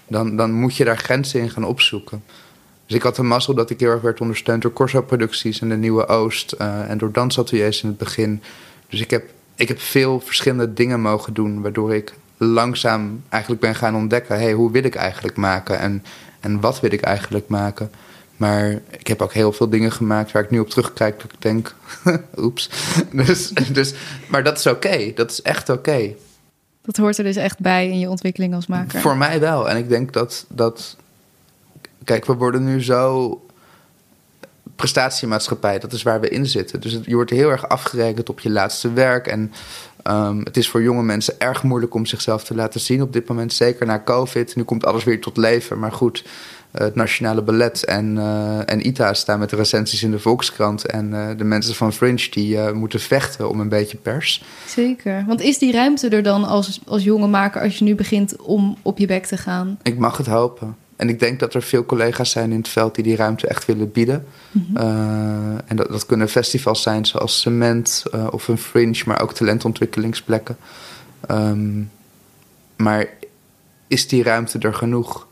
dan, 0.07 0.35
dan 0.35 0.51
moet 0.51 0.75
je 0.75 0.83
daar 0.83 0.97
grenzen 0.97 1.39
in 1.39 1.49
gaan 1.49 1.65
opzoeken. 1.65 2.23
Dus 2.85 2.95
ik 2.95 3.03
had 3.03 3.15
de 3.15 3.23
mazzel 3.23 3.53
dat 3.53 3.69
ik 3.69 3.79
heel 3.79 3.91
erg 3.91 4.01
werd 4.01 4.21
ondersteund 4.21 4.61
door 4.61 4.73
Corso 4.73 5.01
Producties 5.01 5.61
en 5.61 5.69
de 5.69 5.75
Nieuwe 5.75 6.07
Oost 6.07 6.55
uh, 6.61 6.89
en 6.89 6.97
door 6.97 7.11
dansateliers 7.11 7.83
in 7.83 7.89
het 7.89 7.97
begin. 7.97 8.41
Dus 8.89 9.01
ik 9.01 9.09
heb, 9.09 9.29
ik 9.55 9.67
heb 9.67 9.79
veel 9.79 10.19
verschillende 10.19 10.73
dingen 10.73 11.01
mogen 11.01 11.33
doen, 11.33 11.61
waardoor 11.61 11.95
ik 11.95 12.13
langzaam 12.37 13.23
eigenlijk 13.29 13.61
ben 13.61 13.75
gaan 13.75 13.95
ontdekken: 13.95 14.39
hey, 14.39 14.53
hoe 14.53 14.71
wil 14.71 14.83
ik 14.83 14.95
eigenlijk 14.95 15.37
maken 15.37 15.79
en, 15.79 16.03
en 16.39 16.59
wat 16.59 16.79
wil 16.79 16.91
ik 16.91 17.01
eigenlijk 17.01 17.47
maken. 17.47 17.91
Maar 18.37 18.81
ik 18.89 19.07
heb 19.07 19.21
ook 19.21 19.33
heel 19.33 19.51
veel 19.51 19.69
dingen 19.69 19.91
gemaakt 19.91 20.31
waar 20.31 20.43
ik 20.43 20.49
nu 20.49 20.59
op 20.59 20.69
terugkijk. 20.69 21.21
Dat 21.21 21.31
ik 21.31 21.41
denk, 21.41 21.75
oeps. 22.37 22.69
Dus, 23.11 23.49
dus, 23.49 23.93
maar 24.29 24.43
dat 24.43 24.57
is 24.57 24.67
oké. 24.67 24.87
Okay. 24.87 25.13
Dat 25.13 25.31
is 25.31 25.41
echt 25.41 25.69
oké. 25.69 25.79
Okay. 25.79 26.15
Dat 26.81 26.97
hoort 26.97 27.17
er 27.17 27.23
dus 27.23 27.35
echt 27.35 27.59
bij 27.59 27.89
in 27.89 27.99
je 27.99 28.09
ontwikkeling 28.09 28.53
als 28.53 28.67
maker. 28.67 29.01
Voor 29.01 29.17
mij 29.17 29.39
wel. 29.39 29.69
En 29.69 29.77
ik 29.77 29.89
denk 29.89 30.13
dat, 30.13 30.45
dat. 30.49 30.95
Kijk, 32.03 32.25
we 32.25 32.33
worden 32.33 32.63
nu 32.63 32.83
zo. 32.83 33.41
Prestatiemaatschappij, 34.75 35.79
dat 35.79 35.93
is 35.93 36.03
waar 36.03 36.19
we 36.19 36.29
in 36.29 36.45
zitten. 36.45 36.81
Dus 36.81 36.99
je 37.03 37.15
wordt 37.15 37.31
heel 37.31 37.49
erg 37.49 37.69
afgerekend 37.69 38.29
op 38.29 38.39
je 38.39 38.49
laatste 38.49 38.93
werk. 38.93 39.27
En 39.27 39.53
um, 40.03 40.39
het 40.43 40.57
is 40.57 40.69
voor 40.69 40.81
jonge 40.81 41.03
mensen 41.03 41.39
erg 41.39 41.63
moeilijk 41.63 41.93
om 41.93 42.05
zichzelf 42.05 42.43
te 42.43 42.55
laten 42.55 42.79
zien 42.79 43.01
op 43.01 43.13
dit 43.13 43.27
moment. 43.27 43.53
Zeker 43.53 43.85
na 43.85 44.01
COVID. 44.05 44.55
Nu 44.55 44.63
komt 44.63 44.85
alles 44.85 45.03
weer 45.03 45.21
tot 45.21 45.37
leven. 45.37 45.79
Maar 45.79 45.91
goed. 45.91 46.23
Het 46.77 46.95
Nationale 46.95 47.41
Ballet 47.41 47.83
en, 47.83 48.17
en 48.65 48.87
ITA 48.87 49.13
staan 49.13 49.39
met 49.39 49.49
de 49.49 49.55
recensies 49.55 50.03
in 50.03 50.11
de 50.11 50.19
Volkskrant. 50.19 50.85
En 50.85 51.35
de 51.37 51.43
mensen 51.43 51.75
van 51.75 51.93
Fringe 51.93 52.27
die 52.29 52.59
moeten 52.71 52.99
vechten 52.99 53.49
om 53.49 53.59
een 53.59 53.69
beetje 53.69 53.97
pers. 53.97 54.43
Zeker. 54.67 55.23
Want 55.27 55.41
is 55.41 55.57
die 55.57 55.71
ruimte 55.71 56.09
er 56.09 56.23
dan 56.23 56.43
als, 56.43 56.81
als 56.85 57.03
jonge 57.03 57.27
maker 57.27 57.61
als 57.61 57.77
je 57.77 57.83
nu 57.83 57.95
begint 57.95 58.35
om 58.35 58.77
op 58.81 58.97
je 58.97 59.07
bek 59.07 59.25
te 59.25 59.37
gaan? 59.37 59.79
Ik 59.83 59.97
mag 59.97 60.17
het 60.17 60.27
hopen. 60.27 60.75
En 60.95 61.09
ik 61.09 61.19
denk 61.19 61.39
dat 61.39 61.53
er 61.53 61.61
veel 61.61 61.85
collega's 61.85 62.31
zijn 62.31 62.51
in 62.51 62.57
het 62.57 62.67
veld 62.67 62.95
die 62.95 63.03
die 63.03 63.15
ruimte 63.15 63.47
echt 63.47 63.65
willen 63.65 63.91
bieden. 63.91 64.25
Mhm. 64.51 64.77
en 65.65 65.75
dat, 65.75 65.89
dat 65.89 66.05
kunnen 66.05 66.29
festivals 66.29 66.81
zijn 66.81 67.05
zoals 67.05 67.41
Cement 67.41 68.03
of 68.29 68.47
een 68.47 68.57
Fringe, 68.57 69.01
maar 69.05 69.21
ook 69.21 69.33
talentontwikkelingsplekken. 69.33 70.57
Ehm, 71.27 71.81
maar 72.75 73.07
is 73.87 74.07
die 74.07 74.23
ruimte 74.23 74.59
er 74.59 74.73
genoeg? 74.73 75.27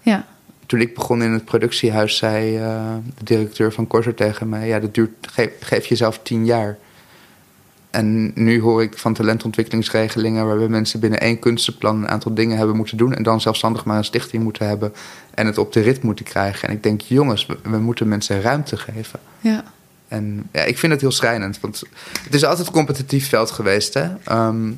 Ja. 0.00 0.26
Toen 0.74 0.82
ik 0.82 0.94
begon 0.94 1.22
in 1.22 1.30
het 1.30 1.44
productiehuis, 1.44 2.16
zei 2.16 2.58
uh, 2.58 2.94
de 3.18 3.24
directeur 3.24 3.72
van 3.72 3.86
Corsair 3.86 4.14
tegen 4.14 4.48
mij: 4.48 4.66
Ja, 4.66 4.80
dat 4.80 4.94
duurt, 4.94 5.10
geef, 5.20 5.50
geef 5.60 5.86
jezelf 5.86 6.20
tien 6.22 6.44
jaar. 6.44 6.78
En 7.90 8.32
nu 8.34 8.60
hoor 8.60 8.82
ik 8.82 8.98
van 8.98 9.14
talentontwikkelingsregelingen 9.14 10.46
waarbij 10.46 10.68
mensen 10.68 11.00
binnen 11.00 11.20
één 11.20 11.38
kunstenplan 11.38 11.96
een 11.96 12.08
aantal 12.08 12.34
dingen 12.34 12.56
hebben 12.56 12.76
moeten 12.76 12.96
doen. 12.96 13.14
En 13.14 13.22
dan 13.22 13.40
zelfstandig 13.40 13.84
maar 13.84 13.96
een 13.96 14.04
stichting 14.04 14.42
moeten 14.42 14.66
hebben 14.66 14.92
en 15.34 15.46
het 15.46 15.58
op 15.58 15.72
de 15.72 15.80
rit 15.80 16.02
moeten 16.02 16.24
krijgen. 16.24 16.68
En 16.68 16.74
ik 16.74 16.82
denk, 16.82 17.00
jongens, 17.00 17.46
we, 17.62 17.78
moeten 17.78 18.08
mensen 18.08 18.40
ruimte 18.40 18.76
geven. 18.76 19.20
Ja. 19.40 19.64
En 20.08 20.48
ja, 20.52 20.62
ik 20.62 20.78
vind 20.78 20.92
het 20.92 21.00
heel 21.00 21.10
schrijnend, 21.10 21.60
want 21.60 21.82
het 22.22 22.34
is 22.34 22.44
altijd 22.44 22.66
een 22.66 22.72
competitief 22.72 23.28
veld 23.28 23.50
geweest. 23.50 23.94
Hè? 23.94 24.08
Ehm, 24.24 24.72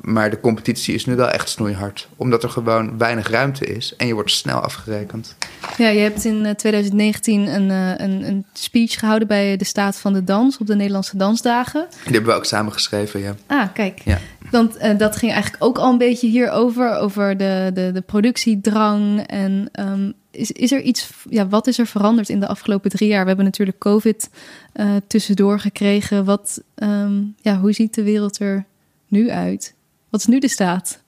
maar 0.00 0.30
de 0.30 0.40
competitie 0.40 0.94
is 0.94 1.04
nu 1.04 1.16
wel 1.16 1.28
echt 1.28 1.48
snoeihard. 1.48 2.08
Omdat 2.16 2.42
er 2.42 2.50
gewoon 2.50 2.98
weinig 2.98 3.28
ruimte 3.28 3.66
is 3.66 3.96
en 3.96 4.06
je 4.06 4.14
wordt 4.14 4.30
snel 4.30 4.58
afgerekend. 4.58 5.36
Ja, 5.76 5.88
je 5.88 6.00
hebt 6.00 6.24
in 6.24 6.54
2019 6.56 7.46
eh, 7.46 7.54
een, 7.54 7.70
eh, 7.70 8.06
een, 8.06 8.28
een 8.28 8.46
speech 8.52 8.98
gehouden 8.98 9.28
bij 9.28 9.56
de 9.56 9.64
Staat 9.64 9.96
van 9.96 10.12
de 10.12 10.24
Dans 10.24 10.58
op 10.58 10.66
de 10.66 10.74
Nederlandse 10.74 11.16
Dansdagen. 11.16 11.86
Die 11.90 12.12
hebben 12.12 12.30
we 12.30 12.36
ook 12.36 12.44
samen 12.44 12.72
geschreven, 12.72 13.20
ja. 13.20 13.34
Ah, 13.46 13.66
kijk. 13.74 14.00
Ja. 14.04 14.18
Want 14.50 14.76
uh, 14.76 14.98
dat 14.98 15.16
ging 15.16 15.32
eigenlijk 15.32 15.64
ook 15.64 15.78
al 15.78 15.90
een 15.90 15.98
beetje 15.98 16.28
hierover, 16.28 16.96
over 16.96 17.36
de, 17.36 17.70
de, 17.74 17.90
de 17.92 18.00
productiedrang. 18.00 19.26
En 19.26 19.70
um, 19.80 20.14
is, 20.30 20.52
is 20.52 20.72
er 20.72 20.80
iets, 20.80 21.10
ja, 21.30 21.48
wat 21.48 21.66
is 21.66 21.78
er 21.78 21.86
veranderd 21.86 22.28
in 22.28 22.40
de 22.40 22.46
afgelopen 22.46 22.90
drie 22.90 23.08
jaar? 23.08 23.22
We 23.22 23.28
hebben 23.28 23.44
natuurlijk 23.44 23.78
COVID 23.78 24.30
uh, 24.74 24.90
tussendoor 25.06 25.60
gekregen. 25.60 26.24
Wat, 26.24 26.62
um, 26.74 27.34
ja, 27.40 27.58
hoe 27.58 27.72
ziet 27.72 27.94
de 27.94 28.02
wereld 28.02 28.40
er 28.40 28.64
nu 29.08 29.30
uit? 29.30 29.74
Wat 30.10 30.20
is 30.20 30.26
nu 30.26 30.38
de 30.38 30.48
staat? 30.48 31.02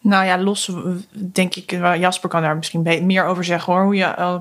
Nou 0.00 0.24
ja, 0.24 0.38
los 0.38 0.70
denk 1.12 1.54
ik, 1.54 1.70
Jasper 1.70 2.28
kan 2.28 2.42
daar 2.42 2.56
misschien 2.56 3.06
meer 3.06 3.24
over 3.24 3.44
zeggen 3.44 3.72
hoor. 3.72 3.82
Hoe 3.82 3.94
je 3.94 4.14
uh, 4.18 4.34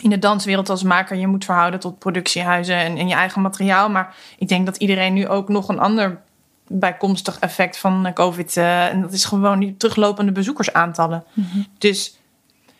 in 0.00 0.10
de 0.10 0.18
danswereld 0.18 0.70
als 0.70 0.82
maker 0.82 1.16
je 1.16 1.26
moet 1.26 1.44
verhouden 1.44 1.80
tot 1.80 1.98
productiehuizen 1.98 2.76
en, 2.76 2.96
en, 2.96 3.08
je 3.08 3.14
eigen 3.14 3.42
materiaal. 3.42 3.90
Maar 3.90 4.14
ik 4.38 4.48
denk 4.48 4.66
dat 4.66 4.76
iedereen 4.76 5.12
nu 5.12 5.28
ook 5.28 5.48
nog 5.48 5.68
een 5.68 5.78
ander 5.78 6.20
bijkomstig 6.68 7.38
effect 7.38 7.78
van 7.78 8.10
COVID. 8.14 8.56
Uh, 8.56 8.86
en 8.86 9.00
dat 9.00 9.12
is 9.12 9.24
gewoon 9.24 9.58
die 9.58 9.76
teruglopende 9.76 10.32
bezoekersaantallen. 10.32 11.24
Mhm. 11.32 11.58
Dus 11.78 12.18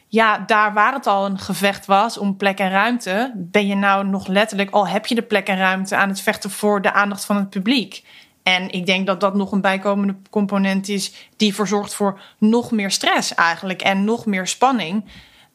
ja, 0.08 0.38
daar 0.46 0.72
waar 0.72 0.92
het 0.92 1.06
al 1.06 1.26
een 1.26 1.38
gevecht 1.38 1.86
was 1.86 2.18
om 2.18 2.36
plek 2.36 2.58
en 2.58 2.70
ruimte, 2.70 3.32
ben 3.34 3.66
je 3.66 3.74
nou 3.74 4.06
nog 4.06 4.26
letterlijk, 4.26 4.70
al 4.70 4.88
heb 4.88 5.06
je 5.06 5.14
de 5.14 5.22
plek 5.22 5.46
en 5.46 5.56
ruimte 5.56 5.96
aan 5.96 6.08
het 6.08 6.20
vechten 6.20 6.50
voor 6.50 6.82
de 6.82 6.92
aandacht 6.92 7.24
van 7.24 7.36
het 7.36 7.50
publiek. 7.50 8.04
En 8.44 8.70
ik 8.70 8.86
denk 8.86 9.06
dat 9.06 9.20
dat 9.20 9.34
nog 9.34 9.52
een 9.52 9.60
bijkomende 9.60 10.16
component 10.30 10.88
is 10.88 11.12
die 11.36 11.48
ervoor 11.48 11.68
zorgt 11.68 11.94
voor 11.94 12.20
nog 12.38 12.70
meer 12.70 12.90
stress 12.90 13.34
eigenlijk 13.34 13.82
en 13.82 14.04
nog 14.04 14.26
meer 14.26 14.46
spanning. 14.46 15.04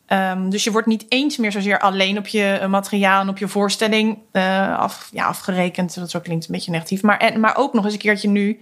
Um, 0.08 0.50
dus 0.50 0.64
je 0.64 0.72
wordt 0.72 0.88
niet 0.88 1.06
eens 1.10 1.38
meer 1.38 1.52
zozeer 1.52 1.80
alleen 1.80 2.18
op 2.18 2.28
je 2.28 2.58
eh, 2.62 2.68
materiaal 2.68 3.22
en 3.22 3.30
op 3.30 3.38
je 3.38 3.48
voorstelling 3.48 4.18
uh, 4.32 4.80
af, 4.80 5.10
ja, 5.12 5.26
afgerekend. 5.26 5.96
Dat 5.96 6.10
zo 6.10 6.20
klinkt 6.20 6.46
een 6.46 6.52
beetje 6.52 6.72
negatief. 6.72 7.02
Maar, 7.02 7.18
en, 7.18 7.40
maar 7.40 7.58
ook 7.58 7.74
nog 7.74 7.84
eens 7.84 7.94
een 7.94 8.00
keertje 8.00 8.30
nu 8.30 8.60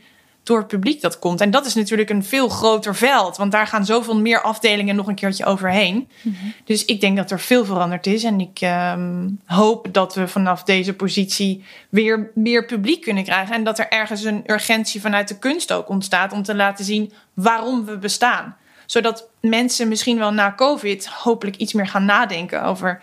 door 0.48 0.58
het 0.58 0.68
publiek 0.68 1.02
dat 1.02 1.20
komt. 1.20 1.42
En 1.42 1.52
dat 1.52 1.66
is 1.66 1.74
natuurlijk 1.74 2.10
een 2.10 2.24
veel 2.24 2.50
groter 2.50 2.96
veld, 2.96 3.38
want 3.38 3.52
daar 3.52 3.68
gaan 3.68 3.86
zoveel 3.86 4.18
meer 4.18 4.42
afdelingen 4.42 4.96
nog 4.96 5.08
een 5.08 5.16
keertje 5.16 5.46
overheen. 5.46 6.10
Mhm. 6.22 6.36
Dus 6.64 6.86
ik 6.86 7.02
denk 7.02 7.18
dat 7.18 7.32
er 7.32 7.40
veel 7.40 7.66
veranderd 7.66 8.08
is. 8.08 8.24
En 8.24 8.40
ik 8.40 8.60
ehm, 8.62 9.30
hoop 9.46 9.88
dat 9.92 10.16
we 10.16 10.28
vanaf 10.28 10.64
deze 10.64 10.94
positie 10.94 11.64
weer 11.90 12.32
meer 12.34 12.66
publiek 12.66 13.02
kunnen 13.02 13.24
krijgen. 13.24 13.56
En 13.56 13.64
dat 13.64 13.80
er 13.80 13.90
ergens 13.90 14.24
een 14.24 14.44
urgentie 14.46 15.02
vanuit 15.02 15.28
de 15.28 15.40
kunst 15.40 15.74
ook 15.74 15.90
ontstaat 15.90 16.34
om 16.34 16.44
te 16.44 16.56
laten 16.56 16.86
zien 16.86 17.14
waarom 17.34 17.86
we 17.86 17.98
bestaan. 17.98 18.56
Zodat 18.86 19.30
mensen 19.42 19.88
misschien 19.88 20.18
wel 20.18 20.34
na 20.34 20.54
COVID 20.56 21.08
hopelijk 21.08 21.58
iets 21.58 21.74
meer 21.74 21.88
gaan 21.88 22.06
nadenken 22.06 22.64
over 22.64 23.02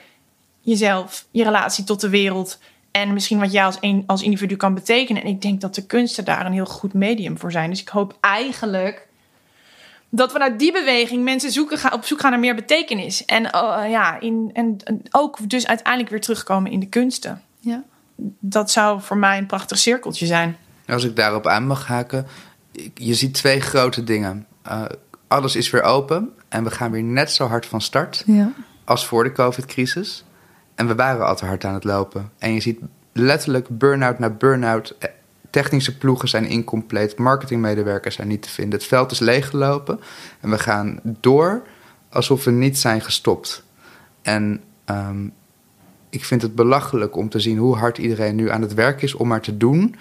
jezelf, 0.60 1.26
je 1.30 1.44
relatie 1.44 1.84
tot 1.84 2.00
de 2.00 2.08
wereld 2.08 2.58
en 2.94 3.12
misschien 3.12 3.38
wat 3.38 3.52
jij 3.52 3.64
als, 3.64 3.76
een, 3.80 4.04
als 4.06 4.22
individu 4.22 4.56
kan 4.56 4.74
betekenen. 4.74 5.22
En 5.22 5.28
ik 5.28 5.42
denk 5.42 5.60
dat 5.60 5.74
de 5.74 5.86
kunsten 5.86 6.24
daar 6.24 6.46
een 6.46 6.52
heel 6.52 6.66
goed 6.66 6.92
medium 6.92 7.38
voor 7.38 7.52
zijn. 7.52 7.70
Dus 7.70 7.80
ik 7.80 7.88
hoop 7.88 8.16
eigenlijk 8.20 9.06
dat 10.08 10.32
vanuit 10.32 10.58
die 10.58 10.72
beweging 10.72 11.24
mensen 11.24 11.50
zoeken, 11.50 11.78
gaan, 11.78 11.92
op 11.92 12.04
zoek 12.04 12.20
gaan 12.20 12.30
naar 12.30 12.40
meer 12.40 12.54
betekenis. 12.54 13.24
En, 13.24 13.42
uh, 13.42 13.84
ja, 13.90 14.20
in, 14.20 14.50
en, 14.52 14.76
ook 15.10 15.50
dus 15.50 15.66
uiteindelijk 15.66 16.10
weer 16.10 16.20
terugkomen 16.20 16.70
in 16.70 16.80
de 16.80 16.86
kunsten. 16.86 17.42
Ja. 17.58 17.82
Dat 18.38 18.70
zou 18.70 19.00
voor 19.00 19.16
mij 19.16 19.38
een 19.38 19.46
prachtig 19.46 19.78
cirkeltje 19.78 20.26
zijn. 20.26 20.56
Als 20.86 21.04
ik 21.04 21.16
daarop 21.16 21.46
aan 21.46 21.66
mag 21.66 21.86
haken, 21.86 22.26
je 22.94 23.14
ziet 23.14 23.34
twee 23.34 23.60
grote 23.60 24.04
dingen. 24.04 24.46
Uh, 24.66 24.84
alles 25.28 25.56
is 25.56 25.70
weer 25.70 25.82
open 25.82 26.30
en 26.48 26.64
we 26.64 26.70
gaan 26.70 26.90
weer 26.90 27.02
net 27.02 27.30
zo 27.30 27.46
hard 27.46 27.66
van 27.66 27.80
start 27.80 28.22
ja. 28.26 28.52
als 28.84 29.06
voor 29.06 29.24
de 29.24 29.32
COVID-crisis. 29.32 30.23
En 30.74 30.86
we 30.86 30.94
waren 30.94 31.26
al 31.26 31.36
te 31.36 31.44
hard 31.44 31.64
aan 31.64 31.74
het 31.74 31.84
lopen. 31.84 32.30
En 32.38 32.52
je 32.52 32.60
ziet 32.60 32.78
letterlijk 33.12 33.68
burn-out 33.68 34.18
na 34.18 34.30
burn-out. 34.30 34.96
Eh, 34.98 35.10
technische 35.50 35.98
ploegen 35.98 36.28
zijn 36.28 36.46
incompleet. 36.46 37.18
Marketingmedewerkers 37.18 38.14
zijn 38.14 38.28
niet 38.28 38.42
te 38.42 38.50
vinden. 38.50 38.78
Het 38.78 38.88
veld 38.88 39.10
is 39.10 39.18
leeggelopen. 39.18 40.00
En 40.40 40.50
we 40.50 40.58
gaan 40.58 41.00
door 41.02 41.62
alsof 42.08 42.44
we 42.44 42.50
niet 42.50 42.78
zijn 42.78 43.00
gestopt. 43.00 43.64
En 44.22 44.60
um, 44.86 45.32
ik 46.10 46.24
vind 46.24 46.42
het 46.42 46.54
belachelijk 46.54 47.16
om 47.16 47.28
te 47.28 47.40
zien 47.40 47.58
hoe 47.58 47.76
hard 47.76 47.98
iedereen 47.98 48.34
nu 48.34 48.50
aan 48.50 48.62
het 48.62 48.74
werk 48.74 49.02
is 49.02 49.14
om 49.14 49.28
maar 49.28 49.40
te 49.40 49.56
doen. 49.56 49.96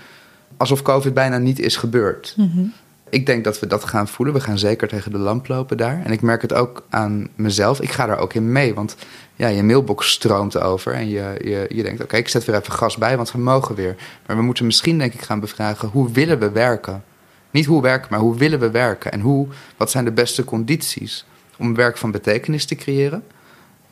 Alsof 0.57 0.81
COVID 0.81 1.13
bijna 1.13 1.37
niet 1.37 1.59
is 1.59 1.75
gebeurd. 1.75 2.33
Mm 2.37 2.73
ik 3.13 3.25
denk 3.25 3.43
dat 3.43 3.59
we 3.59 3.67
dat 3.67 3.83
gaan 3.83 4.07
voelen. 4.07 4.35
We 4.35 4.41
gaan 4.41 4.57
zeker 4.57 4.87
tegen 4.87 5.11
de 5.11 5.17
lamp 5.17 5.47
lopen 5.47 5.77
daar. 5.77 6.01
En 6.03 6.11
ik 6.11 6.21
merk 6.21 6.41
het 6.41 6.53
ook 6.53 6.83
aan 6.89 7.27
mezelf. 7.35 7.81
Ik 7.81 7.91
ga 7.91 8.05
daar 8.05 8.17
ook 8.17 8.33
in 8.33 8.51
mee. 8.51 8.73
Want 8.73 8.95
ja, 9.35 9.47
je 9.47 9.63
mailbox 9.63 10.11
stroomt 10.11 10.59
over. 10.59 10.93
En 10.93 11.09
je, 11.09 11.35
je, 11.43 11.65
je 11.69 11.83
denkt, 11.83 12.03
oké, 12.03 12.17
ik 12.17 12.27
zet 12.27 12.45
weer 12.45 12.55
even 12.55 12.73
gas 12.73 12.97
bij, 12.97 13.17
want 13.17 13.31
we 13.31 13.37
mogen 13.37 13.75
weer. 13.75 13.95
Maar 14.27 14.35
we 14.35 14.41
moeten 14.41 14.65
misschien, 14.65 14.97
denk 14.97 15.13
ik, 15.13 15.21
gaan 15.21 15.39
bevragen... 15.39 15.89
hoe 15.89 16.11
willen 16.11 16.39
we 16.39 16.51
werken? 16.51 17.03
Niet 17.51 17.65
hoe 17.65 17.81
werken, 17.81 18.07
maar 18.09 18.19
hoe 18.19 18.37
willen 18.37 18.59
we 18.59 18.71
werken? 18.71 19.11
En 19.11 19.19
hoe, 19.19 19.47
wat 19.77 19.91
zijn 19.91 20.05
de 20.05 20.11
beste 20.11 20.43
condities 20.43 21.25
om 21.57 21.75
werk 21.75 21.97
van 21.97 22.11
betekenis 22.11 22.65
te 22.65 22.75
creëren? 22.75 23.23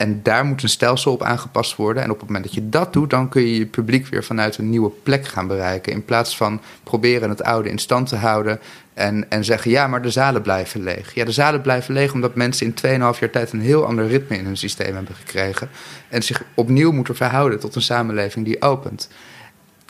En 0.02 0.20
daar 0.24 0.46
moet 0.46 0.64
een 0.64 0.70
stelsel 0.70 1.12
op 1.12 1.24
aangepast 1.24 1.76
worden. 1.76 2.04
En 2.04 2.12
op 2.12 2.20
het 2.20 2.26
moment 2.28 2.46
dat 2.46 2.54
je 2.54 2.70
dat 2.70 2.94
doet, 2.94 3.10
dan 3.10 3.30
kun 3.30 3.42
je 3.42 3.58
je 3.58 3.66
publiek 3.66 4.08
weer 4.08 4.24
vanuit 4.24 4.58
een 4.58 4.70
nieuwe 4.70 4.90
plek 4.90 5.28
gaan 5.28 5.48
bereiken. 5.48 5.92
In 5.92 6.06
plaats 6.06 6.38
van 6.38 6.62
proberen 6.84 7.30
het 7.30 7.44
oude 7.44 7.70
in 7.70 7.78
stand 7.78 8.08
te 8.08 8.16
houden 8.16 8.60
en, 8.94 9.30
en 9.30 9.44
zeggen: 9.44 9.72
ja, 9.72 9.88
maar 9.88 10.02
de 10.02 10.10
zalen 10.10 10.42
blijven 10.42 10.84
leeg. 10.84 11.14
Ja, 11.14 11.26
de 11.26 11.32
zalen 11.32 11.62
blijven 11.62 11.94
leeg 11.94 12.14
omdat 12.14 12.36
mensen 12.36 12.66
in 12.66 13.00
2,5 13.16 13.20
jaar 13.20 13.30
tijd 13.32 13.52
een 13.52 13.62
heel 13.62 13.86
ander 13.86 14.08
ritme 14.08 14.38
in 14.38 14.46
hun 14.46 14.58
systeem 14.58 14.96
hebben 14.96 15.16
gekregen. 15.16 15.70
En 16.10 16.22
zich 16.22 16.44
opnieuw 16.54 16.92
moeten 16.92 17.16
verhouden 17.16 17.60
tot 17.60 17.76
een 17.76 17.82
samenleving 17.82 18.46
die 18.46 18.62
opent. 18.62 19.10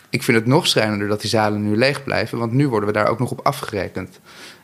Ik 0.10 0.24
vind 0.24 0.38
het 0.38 0.46
nog 0.46 0.68
schrijnender 0.68 1.08
dat 1.08 1.22
die 1.22 1.30
zalen 1.30 1.70
nu 1.70 1.78
leeg 1.78 2.04
blijven, 2.04 2.38
want 2.38 2.52
nu 2.52 2.68
worden 2.68 2.88
we 2.88 2.96
daar 2.96 3.08
ook 3.08 3.20
nog 3.20 3.32
op 3.32 3.40
afgerekend. 3.46 4.20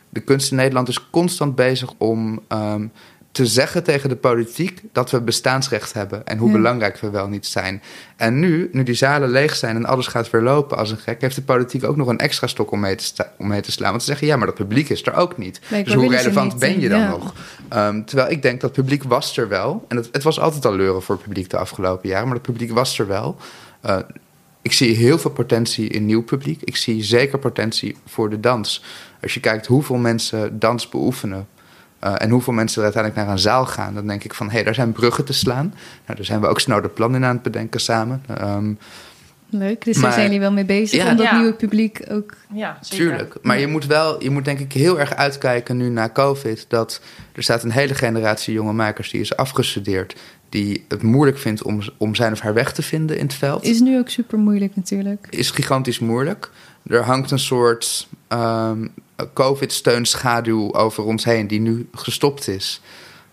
De 0.09 0.19
kunst 0.19 0.51
in 0.51 0.57
Nederland 0.57 0.87
is 0.87 1.09
constant 1.09 1.55
bezig 1.55 1.93
om. 1.97 2.39
Um, 2.49 2.91
te 3.37 3.45
zeggen 3.45 3.83
tegen 3.83 4.09
de 4.09 4.15
politiek 4.15 4.81
dat 4.91 5.11
we 5.11 5.21
bestaansrecht 5.21 5.93
hebben 5.93 6.25
en 6.25 6.37
hoe 6.37 6.51
belangrijk 6.51 6.97
we 6.97 7.09
wel 7.09 7.27
niet 7.27 7.45
zijn. 7.45 7.81
En 8.15 8.39
nu, 8.39 8.69
nu 8.71 8.83
die 8.83 8.95
zalen 8.95 9.29
leeg 9.29 9.55
zijn 9.55 9.75
en 9.75 9.85
alles 9.85 10.07
gaat 10.07 10.29
weer 10.29 10.41
lopen 10.41 10.77
als 10.77 10.91
een 10.91 10.97
gek, 10.97 11.21
heeft 11.21 11.35
de 11.35 11.41
politiek 11.41 11.83
ook 11.83 11.95
nog 11.95 12.07
een 12.07 12.17
extra 12.17 12.47
stok 12.47 12.71
om 12.71 12.79
mee 12.79 12.95
te, 12.95 13.25
om 13.37 13.47
mee 13.47 13.61
te 13.61 13.71
slaan. 13.71 13.89
Want 13.89 14.01
ze 14.01 14.07
zeggen 14.07 14.27
ja, 14.27 14.35
maar 14.35 14.45
dat 14.45 14.55
publiek 14.55 14.89
is 14.89 15.05
er 15.05 15.13
ook 15.13 15.37
niet. 15.37 15.61
dus 15.69 15.93
hoe 15.93 16.09
relevant 16.09 16.59
ben 16.59 16.79
je 16.79 16.89
dan 16.89 17.07
nog? 17.09 17.33
Um, 17.73 18.05
terwijl 18.05 18.31
ik 18.31 18.41
denk 18.41 18.61
dat 18.61 18.71
publiek 18.71 19.03
was 19.03 19.37
er 19.37 19.47
wel. 19.47 19.85
En 19.87 19.97
het, 19.97 20.09
het, 20.11 20.23
was 20.23 20.39
altijd 20.39 20.65
al 20.65 20.75
leuren 20.75 21.03
voor 21.03 21.15
het 21.15 21.23
publiek 21.23 21.49
de 21.49 21.57
afgelopen 21.57 22.09
jaren, 22.09 22.27
maar 22.27 22.37
het 22.37 22.45
publiek 22.45 22.71
was 22.71 22.99
er 22.99 23.07
wel. 23.07 23.37
Uh, 23.85 23.97
ik 24.61 24.73
zie 24.73 24.95
heel 24.95 25.17
veel 25.17 25.31
potentie 25.31 25.89
in 25.89 26.05
nieuw 26.05 26.23
publiek. 26.23 26.61
Ik 26.61 26.75
zie 26.75 27.03
zeker 27.03 27.39
potentie 27.39 27.95
voor 28.05 28.29
de 28.29 28.39
dans. 28.39 28.83
Als 29.21 29.33
je 29.33 29.39
kijkt 29.39 29.65
hoeveel 29.65 29.95
mensen 29.95 30.59
dans 30.59 30.89
beoefenen 30.89 31.47
uh, 32.03 32.13
en 32.17 32.29
hoeveel 32.29 32.53
mensen 32.53 32.77
er 32.77 32.83
uiteindelijk 32.83 33.23
naar 33.25 33.33
een 33.35 33.41
zaal 33.41 33.65
gaan, 33.65 33.93
dan 33.93 34.07
denk 34.07 34.23
ik 34.23 34.33
van 34.33 34.47
hé, 34.47 34.53
hey, 34.53 34.63
daar 34.63 34.73
zijn 34.73 34.91
bruggen 34.91 35.25
te 35.25 35.33
slaan. 35.33 35.73
Nou, 36.05 36.15
daar 36.17 36.25
zijn 36.25 36.41
we 36.41 36.47
ook 36.47 36.59
snel 36.59 36.81
de 36.81 36.89
plan 36.89 37.15
in 37.15 37.25
aan 37.25 37.33
het 37.33 37.43
bedenken 37.43 37.79
samen. 37.79 38.23
Um, 38.41 38.77
Leuk, 39.49 39.85
dus 39.85 39.97
daar 39.97 40.11
zijn 40.11 40.25
jullie 40.25 40.39
wel 40.39 40.51
mee 40.51 40.65
bezig 40.65 41.03
Ja. 41.03 41.11
om 41.11 41.17
dat 41.17 41.25
Ja. 41.25 41.37
nieuwe 41.37 41.53
publiek 41.53 42.01
ook... 42.09 42.33
Ja, 42.53 42.77
zeker. 42.81 43.05
Tuurlijk. 43.05 43.35
Maar 43.41 43.59
je 43.59 43.67
moet 43.67 43.85
wel, 43.85 44.23
je 44.23 44.29
moet 44.29 44.45
denk 44.45 44.59
ik 44.59 44.73
heel 44.73 44.99
erg 44.99 45.15
uitkijken 45.15 45.77
nu 45.77 45.89
na 45.89 46.09
COVID. 46.09 46.65
Dat 46.67 47.01
er 47.33 47.43
staat 47.43 47.63
een 47.63 47.71
hele 47.71 47.93
generatie 47.93 48.53
jonge 48.53 48.73
makers 48.73 49.11
die 49.11 49.21
is 49.21 49.35
afgestudeerd. 49.35 50.15
Die 50.49 50.85
het 50.87 51.01
moeilijk 51.03 51.37
vindt 51.37 51.63
om, 51.63 51.81
om 51.97 52.15
zijn 52.15 52.31
of 52.31 52.39
haar 52.39 52.53
weg 52.53 52.73
te 52.73 52.81
vinden 52.81 53.17
in 53.17 53.25
het 53.25 53.33
veld. 53.33 53.63
Is 53.63 53.79
nu 53.79 53.97
ook 53.97 54.09
super 54.09 54.37
moeilijk 54.37 54.75
natuurlijk. 54.75 55.27
is 55.29 55.51
gigantisch 55.51 55.99
moeilijk. 55.99 56.51
Er 56.87 57.03
hangt 57.03 57.31
een 57.31 57.39
soort 57.39 58.07
ehm, 58.27 58.87
COVID-steunschaduw 59.33 60.73
over 60.73 61.03
ons 61.03 61.23
heen 61.23 61.47
die 61.47 61.59
nu 61.59 61.89
gestopt 61.93 62.47
is. 62.47 62.81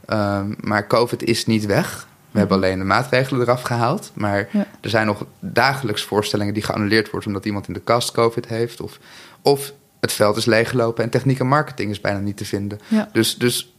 Ehm, 0.07 0.53
maar 0.61 0.87
COVID 0.87 1.23
is 1.23 1.47
niet 1.47 1.67
weg. 1.67 2.07
We 2.31 2.39
hebben 2.39 2.57
alleen 2.57 2.79
de 2.79 2.85
maatregelen 2.85 3.41
eraf 3.41 3.63
gehaald. 3.63 4.11
Maar 4.15 4.49
Ja. 4.53 4.67
er 4.81 4.91
zijn 4.91 5.07
nog 5.07 5.27
dagelijks 5.41 6.03
voorstellingen 6.03 6.55
die 6.55 6.63
geannuleerd 6.63 7.11
worden 7.11 7.29
omdat 7.29 7.45
iemand 7.45 7.67
in 7.69 7.75
de 7.75 7.81
kast 7.81 8.13
COVID 8.13 8.47
heeft. 8.47 8.81
Of, 8.81 8.99
of 9.43 9.73
het 10.01 10.13
veld 10.13 10.37
is 10.37 10.45
leeggelopen 10.45 11.05
en 11.05 11.11
techniek 11.11 11.39
en 11.39 11.47
marketing 11.47 11.91
is 11.91 12.01
bijna 12.01 12.19
niet 12.19 12.37
te 12.37 12.45
vinden. 12.45 12.81
Ja. 12.89 13.09
Dus, 13.13 13.37
dus 13.37 13.75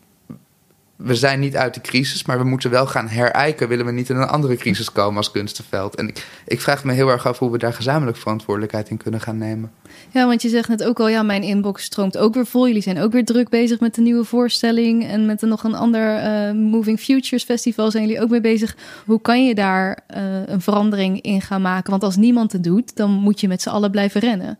we 0.96 1.15
zijn 1.15 1.39
niet 1.39 1.56
uit 1.56 1.74
de 1.74 1.82
crisis, 1.82 2.26
maar 2.26 2.38
we 2.38 2.44
moeten 2.44 2.70
wel 2.70 2.88
gaan 2.88 3.08
herijken. 3.08 3.68
Willen 3.68 3.86
we 3.86 3.91
niet 3.91 4.10
in 4.10 4.15
een 4.15 4.28
andere 4.28 4.56
crisis 4.56 4.91
komen 4.91 5.18
als 5.18 5.32
kunstenveld? 5.32 5.96
En 5.96 6.08
ik, 6.08 6.26
ik 6.46 6.62
vraag 6.62 6.84
me 6.84 6.94
heel 6.94 7.10
erg 7.10 7.28
af 7.28 7.39
hoe 7.39 7.52
we 7.52 7.58
daar 7.58 7.74
gezamenlijk 7.74 8.18
verantwoordelijkheid 8.18 8.89
in 8.89 8.98
kunnen 8.98 9.22
gaan 9.22 9.38
nemen. 9.38 9.72
Ja, 10.12 10.26
want 10.28 10.41
je 10.41 10.50
zegt 10.50 10.70
net 10.70 10.84
ook 10.84 11.00
al, 11.00 11.08
ja, 11.08 11.24
mijn 11.24 11.44
inbox 11.44 11.84
stroomt 11.84 12.18
ook 12.18 12.34
weer 12.34 12.46
vol. 12.46 12.68
Jullie 12.68 12.82
zijn 12.82 13.00
ook 13.00 13.12
weer 13.12 13.26
druk 13.26 13.50
bezig 13.50 13.80
met 13.80 13.96
de 13.96 14.02
nieuwe 14.02 14.24
voorstelling. 14.24 15.08
En 15.08 15.26
met 15.26 15.41
een, 15.41 15.50
nog 15.50 15.63
een 15.63 15.76
ander 15.76 16.15
eh, 16.18 16.52
Moving 16.52 17.00
Futures 17.00 17.44
Festival 17.44 17.91
zijn 17.91 18.06
jullie 18.06 18.22
ook 18.22 18.30
mee 18.30 18.41
bezig. 18.41 18.76
Hoe 19.06 19.22
kan 19.22 19.46
je 19.46 19.56
daar 19.56 20.00
eh, 20.08 20.48
een 20.48 20.62
verandering 20.62 21.22
in 21.22 21.41
gaan 21.41 21.62
maken? 21.62 21.91
Want 21.91 22.04
als 22.04 22.15
niemand 22.15 22.52
het 22.52 22.63
doet, 22.63 22.96
dan 22.96 23.12
moet 23.12 23.39
je 23.39 23.48
met 23.48 23.62
z'n 23.62 23.70
allen 23.70 23.91
blijven 23.91 24.22
rennen. 24.22 24.58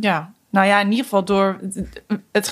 Ja, 0.00 0.32
nou 0.50 0.66
ja, 0.66 0.80
in 0.80 0.90
ieder 0.90 1.04
geval 1.04 1.24
door 1.24 1.58
het, 2.32 2.48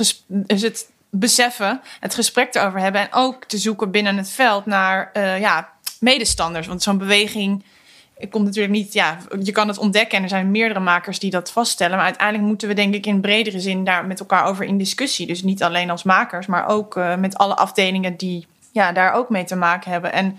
dus 0.47 0.63
het 0.63 0.93
beseffen, 1.11 1.81
het 2.01 2.15
gesprek 2.15 2.55
erover 2.55 2.81
hebben 2.81 3.01
en 3.01 3.09
ook 3.11 3.45
te 3.45 3.59
zoeken 3.59 3.91
binnen 3.91 4.17
het 4.17 4.31
veld 4.31 4.67
naar 4.67 5.11
eh, 5.13 5.41
ja, 5.41 5.69
medestanders. 6.01 6.67
Want 6.67 6.83
zo'n 6.83 6.99
beweging 6.99 7.65
komt 8.31 8.45
natuurlijk 8.45 8.75
niet, 8.75 8.93
ja, 8.93 9.19
je 9.43 9.53
kan 9.53 9.69
het 9.69 9.79
ontdekken 9.79 10.17
en 10.17 10.23
er 10.23 10.29
zijn 10.29 10.51
meerdere 10.51 10.81
makers 10.81 11.19
die 11.19 11.31
dat 11.31 11.51
vaststellen. 11.51 11.97
Maar 11.97 12.05
uiteindelijk 12.05 12.47
moeten 12.47 12.69
we 12.69 12.75
denk 12.75 12.95
ik 12.95 13.07
in 13.07 13.21
bredere 13.21 13.61
zin 13.61 13.85
daar 13.85 14.07
met 14.07 14.21
elkaar 14.21 14.45
over 14.45 14.65
in 14.65 14.79
discussie. 14.79 15.27
Dus 15.27 15.43
niet 15.43 15.63
alleen 15.63 15.91
als 15.91 16.03
makers, 16.03 16.47
maar 16.47 16.67
ook 16.67 16.97
eh, 16.97 17.17
met 17.17 17.37
alle 17.37 17.57
afdelingen 17.57 18.17
die 18.17 18.47
ja, 18.73 18.93
daar 18.93 19.13
ook 19.13 19.29
mee 19.29 19.45
te 19.45 19.57
maken 19.57 19.91
hebben. 19.91 20.13
En 20.13 20.39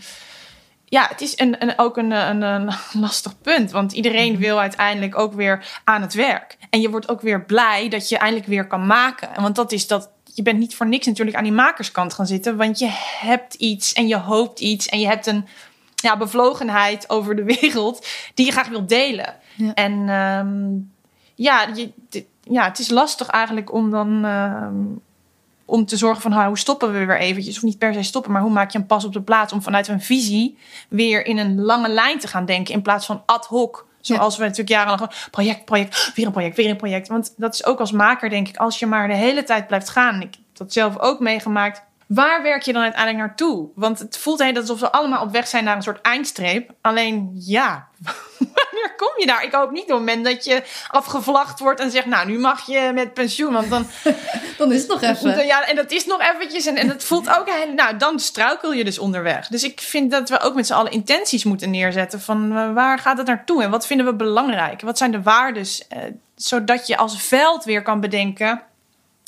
ja, 0.85 1.07
het 1.09 1.21
is 1.21 1.39
een, 1.39 1.61
een, 1.61 1.73
ook 1.77 1.97
een, 1.97 2.11
een, 2.11 2.41
een 2.41 2.71
lastig 3.05 3.41
punt. 3.41 3.71
Want 3.71 3.91
iedereen 3.91 4.37
wil 4.37 4.59
uiteindelijk 4.59 5.17
ook 5.17 5.33
weer 5.33 5.81
aan 5.83 6.01
het 6.01 6.13
werk. 6.13 6.57
En 6.69 6.81
je 6.81 6.89
wordt 6.89 7.09
ook 7.09 7.21
weer 7.21 7.41
blij 7.41 7.89
dat 7.89 8.09
je 8.09 8.17
eindelijk 8.17 8.47
weer 8.47 8.67
kan 8.67 8.85
maken. 8.85 9.35
En 9.35 9.41
Want 9.41 9.55
dat 9.55 9.71
is 9.71 9.87
dat. 9.87 10.09
Je 10.33 10.41
bent 10.41 10.59
niet 10.59 10.75
voor 10.75 10.87
niks 10.87 11.05
natuurlijk 11.05 11.37
aan 11.37 11.43
die 11.43 11.51
makerskant 11.51 12.13
gaan 12.13 12.25
zitten. 12.27 12.57
Want 12.57 12.79
je 12.79 12.89
hebt 13.19 13.53
iets 13.53 13.93
en 13.93 14.07
je 14.07 14.17
hoopt 14.17 14.59
iets. 14.59 14.87
En 14.87 14.99
je 14.99 15.07
hebt 15.07 15.25
een 15.25 15.47
ja, 16.05 16.17
bevlogenheid 16.17 17.09
over 17.09 17.35
de 17.35 17.43
wereld 17.61 18.07
die 18.33 18.45
je 18.45 18.51
graag 18.51 18.67
wilt 18.67 18.89
delen. 18.89 19.35
Ja. 19.55 19.73
En 19.73 20.09
ehm, 20.09 20.77
ja, 21.35 21.67
je, 21.73 21.91
ja, 22.41 22.63
het 22.63 22.79
is 22.79 22.89
lastig 22.89 23.27
eigenlijk 23.27 23.73
om 23.73 23.91
dan 23.91 24.25
ehm, 24.25 24.75
om 25.65 25.85
te 25.85 25.97
zorgen 25.97 26.21
van 26.21 26.31
nou, 26.31 26.47
hoe 26.47 26.57
stoppen 26.57 26.93
we 26.93 27.05
weer 27.05 27.19
eventjes. 27.19 27.57
Of 27.57 27.63
niet 27.63 27.77
per 27.77 27.93
se 27.93 28.03
stoppen, 28.03 28.31
maar 28.31 28.41
hoe 28.41 28.51
maak 28.51 28.71
je 28.71 28.77
een 28.77 28.85
pas 28.85 29.05
op 29.05 29.13
de 29.13 29.21
plaats 29.21 29.53
om 29.53 29.61
vanuit 29.61 29.87
een 29.87 30.01
visie 30.01 30.57
weer 30.89 31.25
in 31.25 31.37
een 31.37 31.61
lange 31.61 31.89
lijn 31.89 32.19
te 32.19 32.27
gaan 32.27 32.45
denken 32.45 32.73
in 32.73 32.81
plaats 32.81 33.05
van 33.05 33.23
ad 33.25 33.45
hoc. 33.45 33.85
Zoals 34.01 34.37
we 34.37 34.43
natuurlijk 34.43 34.69
jarenlang 34.69 34.99
gewoon 34.99 35.15
project, 35.31 35.65
project, 35.65 36.11
weer 36.15 36.25
een 36.25 36.31
project, 36.31 36.55
weer 36.55 36.69
een 36.69 36.75
project. 36.75 37.07
Want 37.07 37.33
dat 37.37 37.53
is 37.53 37.65
ook 37.65 37.79
als 37.79 37.91
maker, 37.91 38.29
denk 38.29 38.47
ik, 38.47 38.57
als 38.57 38.79
je 38.79 38.85
maar 38.85 39.07
de 39.07 39.15
hele 39.15 39.43
tijd 39.43 39.67
blijft 39.67 39.89
gaan. 39.89 40.21
Ik 40.21 40.33
heb 40.35 40.43
dat 40.53 40.73
zelf 40.73 40.99
ook 40.99 41.19
meegemaakt. 41.19 41.83
Waar 42.07 42.41
werk 42.43 42.61
je 42.61 42.73
dan 42.73 42.81
uiteindelijk 42.81 43.25
naartoe? 43.25 43.67
Want 43.75 43.99
het 43.99 44.17
voelt 44.17 44.43
heel 44.43 44.55
alsof 44.55 44.79
we 44.79 44.91
allemaal 44.91 45.21
op 45.23 45.31
weg 45.31 45.47
zijn 45.47 45.63
naar 45.63 45.75
een 45.75 45.81
soort 45.81 46.01
eindstreep. 46.01 46.71
Alleen 46.81 47.31
ja, 47.33 47.87
wanneer 48.37 48.93
kom 48.97 49.11
je 49.17 49.25
daar? 49.25 49.43
Ik 49.43 49.51
hoop 49.53 49.71
niet 49.71 49.83
op 49.83 49.89
het 49.89 49.97
moment 49.97 50.25
dat 50.25 50.45
je 50.45 50.63
afgevlacht 50.87 51.59
wordt 51.59 51.79
en 51.79 51.91
zegt, 51.91 52.05
nou, 52.05 52.27
nu 52.27 52.39
mag 52.39 52.65
je 52.65 52.91
met 52.93 53.13
pensioen. 53.13 53.53
Want 53.53 53.69
dan, 53.69 53.87
Dan 54.57 54.71
is 54.71 54.81
het 54.81 54.89
nog 54.89 55.01
even. 55.11 55.45
ja, 55.45 55.67
en 55.67 55.75
dat 55.75 55.91
is 55.91 56.05
nog 56.05 56.21
eventjes. 56.21 56.65
En, 56.65 56.75
en 56.75 56.89
het 56.89 57.03
voelt 57.03 57.37
ook 57.39 57.49
heel, 57.49 57.73
nou, 57.73 57.97
dan 57.97 58.19
struikel 58.19 58.73
je 58.73 58.83
dus 58.83 58.99
onderweg. 58.99 59.47
Dus 59.47 59.63
ik 59.63 59.79
vind 59.81 60.11
dat 60.11 60.29
we 60.29 60.39
ook 60.39 60.55
met 60.55 60.67
z'n 60.67 60.73
allen 60.73 60.91
intenties 60.91 61.43
moeten 61.43 61.69
neerzetten. 61.69 62.21
Van 62.21 62.57
eh, 62.57 62.73
waar 62.73 62.99
gaat 62.99 63.17
het 63.17 63.27
naartoe 63.27 63.63
en 63.63 63.69
wat 63.69 63.87
vinden 63.87 64.05
we 64.05 64.13
belangrijk? 64.15 64.81
Wat 64.81 64.97
zijn 64.97 65.11
de 65.11 65.21
waardes? 65.21 65.87
eh, 65.87 65.99
zodat 66.35 66.87
je 66.87 66.97
als 66.97 67.21
veld 67.21 67.63
weer 67.63 67.81
kan 67.81 67.99
bedenken 67.99 68.61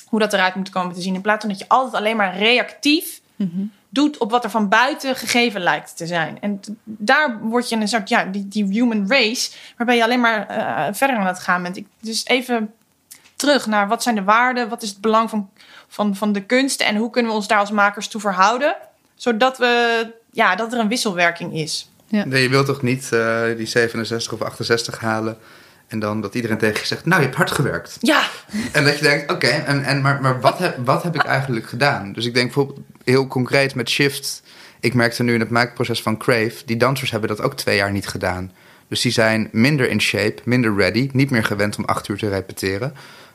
hoe 0.08 0.20
dat 0.20 0.34
eruit 0.34 0.56
moet 0.56 0.70
komen 0.70 0.96
te 0.96 1.02
zien. 1.02 1.15
In 1.15 1.22
plaats 1.22 1.39
van 1.39 1.50
dat 1.50 1.60
je 1.60 1.67
altijd 1.67 1.96
alleen 1.96 2.17
maar 2.17 2.38
reactief 2.38 3.22
doet 3.89 4.17
op 4.17 4.32
wat 4.32 4.43
er 4.43 4.50
van 4.50 4.70
buiten 4.70 5.15
gegeven 5.15 5.62
lijkt 5.62 5.98
te 5.98 6.08
zijn. 6.08 6.38
En 6.41 6.60
daar 6.84 7.39
word 7.39 7.70
je 7.70 7.76
een 7.76 7.88
soort, 7.88 8.10
ja, 8.10 8.24
die, 8.24 8.48
die 8.48 8.65
human 8.65 9.06
race, 9.08 9.52
waarbij 9.78 9.96
je 9.96 10.04
alleen 10.04 10.20
maar 10.20 10.48
eh, 10.48 10.93
verder 10.93 11.17
aan 11.17 11.26
het 11.26 11.39
gaan 11.39 11.63
bent. 11.63 11.78
Ik, 11.78 11.88
dus 12.00 12.26
even 12.26 12.74
terug 13.36 13.65
naar 13.65 13.88
wat 13.88 14.04
zijn 14.04 14.15
de 14.15 14.24
waarden, 14.24 14.70
wat 14.70 14.82
is 14.82 14.89
het 14.89 15.02
belang 15.02 15.30
van, 15.30 15.50
van, 15.88 16.15
van 16.15 16.32
de 16.32 16.43
kunst 16.43 16.82
en 16.82 16.96
hoe 16.96 17.10
kunnen 17.10 17.32
we 17.32 17.38
ons 17.38 17.48
daar 17.48 17.60
als 17.60 17.72
makers 17.72 18.08
toe 18.08 18.22
verhouden, 18.22 18.76
zodat 19.15 19.58
we, 19.58 20.13
ja, 20.32 20.56
dat 20.56 20.74
er 20.74 20.80
een 20.80 20.88
wisselwerking 20.88 21.54
is. 21.54 21.89
Nee, 22.10 22.41
je 22.41 22.50
wilt 22.50 22.65
toch 22.65 22.82
niet 22.82 23.12
eh, 23.12 23.43
die 23.58 23.65
67 23.65 24.34
of 24.34 24.41
68 24.41 25.00
halen 25.00 25.38
en 25.88 26.00
dan 26.00 26.21
dat 26.21 26.36
iedereen 26.36 26.58
tegen 26.58 26.80
je 26.80 26.86
zegt, 26.86 27.06
nou, 27.06 27.19
je 27.19 27.26
hebt 27.26 27.38
hard 27.38 27.52
gewerkt. 27.52 27.97
Ja, 28.00 28.23
En 28.71 28.84
dat 28.84 28.97
je 28.97 29.04
denkt, 29.04 29.32
oké, 29.32 29.47
en, 29.47 29.84
en, 29.84 30.02
maar, 30.02 30.21
maar 30.21 30.41
wat, 30.41 30.60
heb, 30.60 30.78
wat 30.86 31.04
heb 31.04 31.15
ik 31.15 31.23
eigenlijk 31.23 31.67
gedaan? 31.67 32.13
Dus 32.13 32.26
ik 32.26 32.34
denk 32.34 32.45
bijvoorbeeld 32.45 32.80
heel 33.04 33.28
concreet 33.28 33.76
met 33.76 33.89
Shift. 33.89 34.43
Ik 34.80 34.93
merkte 34.93 35.23
nu 35.23 35.34
in 35.34 35.39
het 35.39 35.50
maakproces 35.50 36.02
van 36.02 36.17
Crave, 36.17 36.54
die 36.65 36.78
dansers 36.78 37.12
hebben 37.12 37.30
dat 37.30 37.41
ook 37.41 37.54
twee 37.54 37.76
jaar 37.76 37.91
niet 37.91 38.08
gedaan. 38.08 38.52
Dus 38.88 39.02
die 39.02 39.12
zijn 39.12 39.50
minder 39.52 39.89
in 39.89 40.02
shape, 40.02 40.41
minder 40.45 40.76
ready, 40.76 41.10
niet 41.13 41.30
meer 41.30 41.43
gewend 41.43 41.78
om 41.78 41.86
acht 41.86 42.08
uur 42.08 42.17
te 42.17 42.30
repeteren. 42.30 42.93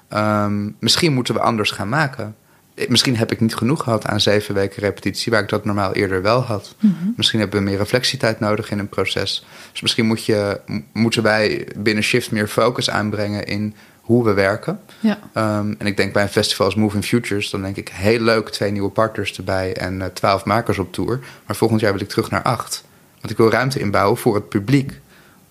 Ehm, 0.09 0.71
misschien 0.81 1.13
moeten 1.13 1.35
we 1.35 1.41
anders 1.41 1.71
gaan 1.71 1.89
maken. 1.89 2.37
Eh, 2.75 2.89
Misschien 2.89 3.17
heb 3.17 3.33
ik 3.33 3.41
niet 3.41 3.55
genoeg 3.55 3.83
gehad 3.83 4.07
aan 4.07 4.21
zeven 4.21 4.55
weken 4.55 4.83
repetitie, 4.83 5.33
waar 5.33 5.43
ik 5.43 5.49
dat 5.49 5.65
normaal 5.65 5.93
eerder 5.93 6.23
wel 6.23 6.41
had. 6.41 6.75
Misschien 7.17 7.41
hebben 7.41 7.59
we 7.59 7.65
meer 7.65 7.79
reflectietijd 7.79 8.41
nodig 8.41 8.71
in 8.71 8.79
een 8.79 8.89
proces. 8.89 9.47
Dus 9.71 9.81
misschien 9.81 10.07
moet 10.07 10.25
je, 10.25 10.61
moeten 10.93 11.23
wij 11.23 11.69
binnen 11.77 12.05
Shift 12.05 12.31
meer 12.31 12.49
focus 12.49 12.91
aanbrengen 12.91 13.47
in 13.47 13.75
hoe 14.03 14.25
we 14.25 14.33
werken. 14.33 14.81
Ja. 15.01 15.19
Ehm, 15.33 15.75
en 15.79 15.87
ik 15.87 15.97
denk 15.97 16.13
bij 16.13 16.23
een 16.23 16.29
festival 16.29 16.67
als 16.67 16.75
Moving 16.75 17.05
Futures, 17.05 17.51
dan 17.51 17.63
denk 17.63 17.77
ik 17.77 17.89
heel 17.89 18.21
leuk, 18.21 18.49
twee 18.49 18.71
nieuwe 18.71 18.91
partners 18.91 19.37
erbij 19.37 19.77
en 19.77 20.03
eh, 20.03 20.09
twaalf 20.09 20.45
makers 20.45 20.79
op 20.79 20.93
tour. 20.93 21.21
Maar 21.47 21.57
volgend 21.57 21.81
jaar 21.81 21.93
wil 21.93 22.01
ik 22.01 22.09
terug 22.09 22.31
naar 22.31 22.43
acht. 22.43 22.85
Want 23.21 23.33
ik 23.33 23.37
wil 23.37 23.51
ruimte 23.51 23.81
inbouwen 23.81 24.19
voor 24.19 24.35
het 24.35 24.49
publiek. 24.49 25.01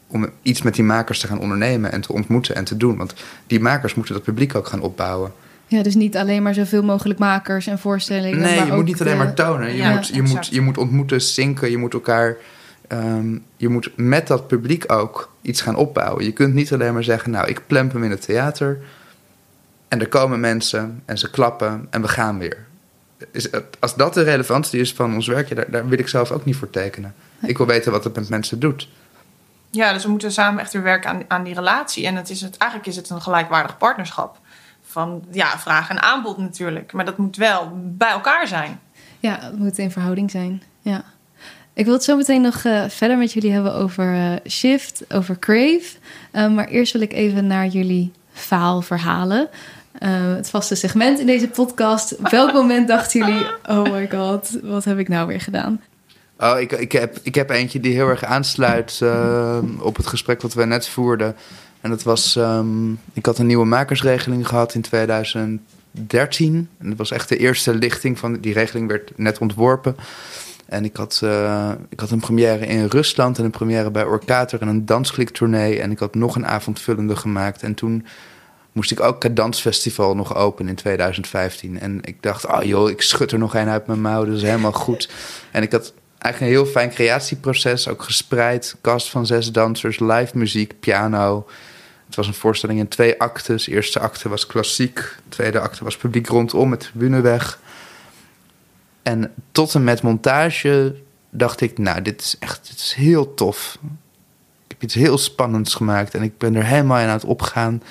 Om 0.08 0.30
iets 0.42 0.62
met 0.62 0.76
die 0.76 0.84
makers 0.84 1.20
te 1.20 1.28
gaan 1.28 1.40
ondernemen 1.40 1.92
en 1.92 2.02
te 2.02 2.14
ontmoeten 2.14 2.56
en 2.56 2.64
te 2.64 2.78
doen. 2.78 2.98
Want 2.98 3.14
die 3.48 3.60
makers 3.60 3.94
moeten 3.94 4.14
dat 4.14 4.24
publiek 4.24 4.56
ook 4.56 4.68
gaan 4.68 4.82
opbouwen. 4.82 5.34
Ja, 5.72 5.84
dus 5.84 5.96
niet 5.96 6.18
alleen 6.18 6.44
maar 6.44 6.54
zoveel 6.54 6.84
mogelijk 6.84 7.20
makers 7.20 7.68
en 7.68 7.80
voorstellingen. 7.80 8.40
Nee, 8.40 8.56
maar 8.56 8.66
je 8.66 8.72
ook 8.72 8.78
moet 8.78 8.86
niet 8.86 9.02
alleen 9.02 9.18
de- 9.18 9.24
maar 9.24 9.34
tonen. 9.34 9.68
Je, 9.72 9.76
Ja, 9.78 9.92
moet, 9.94 10.08
je, 10.08 10.14
exact. 10.14 10.30
moet, 10.34 10.48
je 10.48 10.62
moet 10.62 10.78
ontmoeten, 10.78 11.22
zinken. 11.22 11.72
Je 11.72 11.78
moet 11.78 11.94
elkaar. 11.94 12.36
ehm, 12.88 13.38
je 13.58 13.70
moet 13.70 13.92
met 13.96 14.28
dat 14.28 14.48
publiek 14.48 14.92
ook 14.92 15.32
iets 15.42 15.62
gaan 15.62 15.76
opbouwen. 15.76 16.24
Je 16.24 16.32
kunt 16.32 16.54
niet 16.54 16.74
alleen 16.74 16.94
maar 16.94 17.04
zeggen: 17.04 17.32
Nou, 17.32 17.48
ik 17.48 17.62
plemp 17.68 17.94
hem 17.94 18.04
in 18.04 18.10
het 18.12 18.22
theater. 18.22 18.80
En 19.88 20.00
er 20.00 20.08
komen 20.08 20.40
mensen 20.40 21.02
en 21.06 21.18
ze 21.18 21.30
klappen 21.30 21.88
en 21.90 22.02
we 22.02 22.08
gaan 22.08 22.38
weer. 22.40 22.58
Is, 23.32 23.52
het- 23.52 23.78
als 23.80 23.96
dat 23.96 24.14
de 24.14 24.22
relevantie 24.22 24.80
is 24.80 24.94
van 24.94 25.14
ons 25.14 25.28
werk, 25.28 25.50
ja, 25.50 25.56
daar, 25.56 25.72
daar 25.72 25.88
wil 25.88 26.00
ik 26.00 26.08
zelf 26.08 26.32
ook 26.32 26.46
niet 26.46 26.56
voor 26.56 26.70
tekenen. 26.70 27.14
Ik 27.42 27.58
wil 27.58 27.68
weten 27.68 27.92
wat 27.92 28.04
het 28.04 28.16
met 28.16 28.30
mensen 28.30 28.60
doet. 28.60 28.90
Ja, 29.70 29.94
dus 29.94 30.04
we 30.04 30.10
moeten 30.10 30.32
samen 30.32 30.62
echt 30.62 30.74
weer 30.74 30.84
werken 30.84 31.10
aan, 31.10 31.22
aan 31.28 31.44
die 31.44 31.54
relatie. 31.54 32.06
En 32.08 32.16
het 32.16 32.30
is 32.30 32.42
het, 32.42 32.58
eigenlijk 32.58 32.90
is 32.92 32.96
het 32.96 33.10
een 33.10 33.22
gelijkwaardig 33.22 33.78
partnerschap. 33.78 34.40
Van 34.92 35.24
ja, 35.32 35.60
vraag 35.60 35.90
en 35.90 36.02
aanbod 36.02 36.38
natuurlijk. 36.38 36.94
Maar 36.94 37.06
dat 37.06 37.18
moet 37.18 37.36
wel 37.36 37.72
bij 37.76 38.10
elkaar 38.10 38.48
zijn. 38.48 38.80
Ja, 39.20 39.38
het 39.42 39.60
moet 39.60 39.78
in 39.78 39.92
verhouding 39.92 40.32
zijn. 40.32 40.64
Ja. 40.82 41.04
Ik 41.74 41.86
wil 41.86 41.94
het 41.94 42.04
zo 42.04 42.18
meteen 42.18 42.42
nog 42.42 42.64
eh, 42.64 42.84
verder 42.90 43.18
met 43.18 43.34
jullie 43.34 43.52
hebben 43.52 43.74
over 43.74 44.14
eh, 44.14 44.52
Shift, 44.52 45.04
over 45.10 45.40
Crave. 45.40 45.90
Eh, 46.32 46.54
maar 46.54 46.68
eerst 46.68 46.94
wil 46.94 47.02
ik 47.02 47.14
even 47.14 47.48
naar 47.48 47.68
jullie 47.68 48.12
faalverhalen. 48.34 49.50
Eh, 49.92 50.10
het 50.36 50.50
vaste 50.50 50.76
segment 50.76 51.20
in 51.20 51.26
deze 51.26 51.48
podcast. 51.48 52.18
Op 52.18 52.30
welk 52.30 52.54
moment 52.62 52.88
dachten 52.88 53.20
jullie... 53.20 53.46
Oh 53.70 53.92
my 53.92 54.10
god, 54.12 54.60
wat 54.64 54.84
heb 54.84 54.98
ik 54.98 55.08
nou 55.08 55.28
weer 55.28 55.42
gedaan? 55.42 55.82
Oh, 56.38 56.60
ik, 56.60 56.72
ik, 56.72 56.92
heb, 56.92 57.18
ik 57.24 57.36
heb 57.36 57.50
eentje 57.50 57.80
die 57.80 57.94
heel 57.94 58.08
erg 58.08 58.24
aansluit 58.24 59.02
op 59.80 59.96
het 59.96 60.08
gesprek 60.08 60.42
wat 60.42 60.54
we 60.54 60.66
net 60.66 60.88
voerden. 60.88 61.36
En 61.82 61.90
dat 61.90 62.04
was, 62.04 62.36
ehm, 62.36 62.92
ik 63.14 63.26
had 63.26 63.38
een 63.38 63.46
nieuwe 63.46 63.66
makersregeling 63.66 64.48
gehad 64.48 64.74
in 64.74 64.82
2013. 64.82 66.70
En 66.78 66.90
dat 66.90 66.98
was 66.98 67.12
echt 67.12 67.30
de 67.30 67.38
eerste 67.38 67.74
lichting 67.74 68.20
van, 68.20 68.40
die 68.40 68.54
regeling 68.54 68.88
werd 68.88 69.12
net 69.16 69.38
ontworpen. 69.40 69.96
En 70.66 70.86
ik 70.86 70.96
had, 70.96 71.22
uh, 71.24 71.72
ik 71.90 72.00
had 72.00 72.12
een 72.12 72.20
première 72.20 72.66
in 72.66 72.86
Rusland 72.86 73.38
en 73.38 73.44
een 73.44 73.52
première 73.52 73.92
bij 73.92 74.04
Orkater 74.04 74.62
en 74.62 74.68
een 74.68 74.86
danskliktournee. 74.86 75.80
En 75.80 75.92
ik 75.92 76.00
had 76.00 76.16
nog 76.16 76.36
een 76.36 76.46
avondvullende 76.46 77.16
gemaakt. 77.16 77.64
En 77.64 77.74
toen 77.74 78.06
moest 78.72 78.92
ik 78.92 79.00
ook 79.00 79.24
het 79.24 79.36
dansfestival 79.36 80.16
nog 80.16 80.36
open 80.36 80.68
in 80.68 80.76
2015. 80.76 81.80
En 81.80 82.00
ik 82.02 82.18
dacht, 82.22 82.48
oh 82.48 82.64
joh, 82.64 82.90
ik 82.90 83.02
schud 83.02 83.32
er 83.32 83.40
nog 83.40 83.56
een 83.56 83.68
uit 83.68 83.88
mijn 83.88 84.02
mouw, 84.02 84.26
dat 84.26 84.36
is 84.36 84.42
helemaal 84.42 84.72
goed. 84.72 85.10
En 85.52 85.64
ik 85.64 85.72
had 85.72 85.94
eigenlijk 86.18 86.54
een 86.54 86.62
heel 86.62 86.72
fijn 86.72 86.90
creatieproces, 86.90 87.88
ook 87.88 88.04
gespreid. 88.04 88.76
Cast 88.82 89.10
van 89.10 89.26
zes 89.26 89.52
dansers, 89.52 90.00
live 90.00 90.38
muziek, 90.38 90.80
piano. 90.80 91.48
Het 92.12 92.20
was 92.20 92.28
een 92.28 92.42
voorstelling 92.42 92.80
in 92.80 92.88
twee 92.88 93.20
actes. 93.20 93.64
De 93.64 93.72
eerste 93.72 94.00
acte 94.00 94.30
was 94.30 94.48
klassiek, 94.48 94.96
de 94.96 95.30
tweede 95.30 95.60
acte 95.60 95.84
was 95.84 95.98
publiek 95.98 96.28
rondom 96.28 96.70
met 96.70 96.80
tribuneweg. 96.80 97.60
En 99.04 99.34
tot 99.52 99.76
en 99.76 99.84
met 99.84 100.02
montage 100.02 100.96
dacht 101.30 101.62
ik, 101.62 101.78
nou, 101.78 102.02
dit 102.02 102.22
is 102.22 102.36
echt 102.40 102.68
dit 102.68 102.78
is 102.78 102.94
heel 102.94 103.34
tof. 103.34 103.78
Ik 104.64 104.68
heb 104.68 104.84
iets 104.84 104.94
heel 104.94 105.18
spannends 105.18 105.74
gemaakt 105.74 106.14
en 106.14 106.22
ik 106.22 106.38
ben 106.38 106.56
er 106.56 106.66
helemaal 106.66 107.00
in 107.00 107.08
aan 107.08 107.14
het 107.14 107.26
opgaan. 107.26 107.84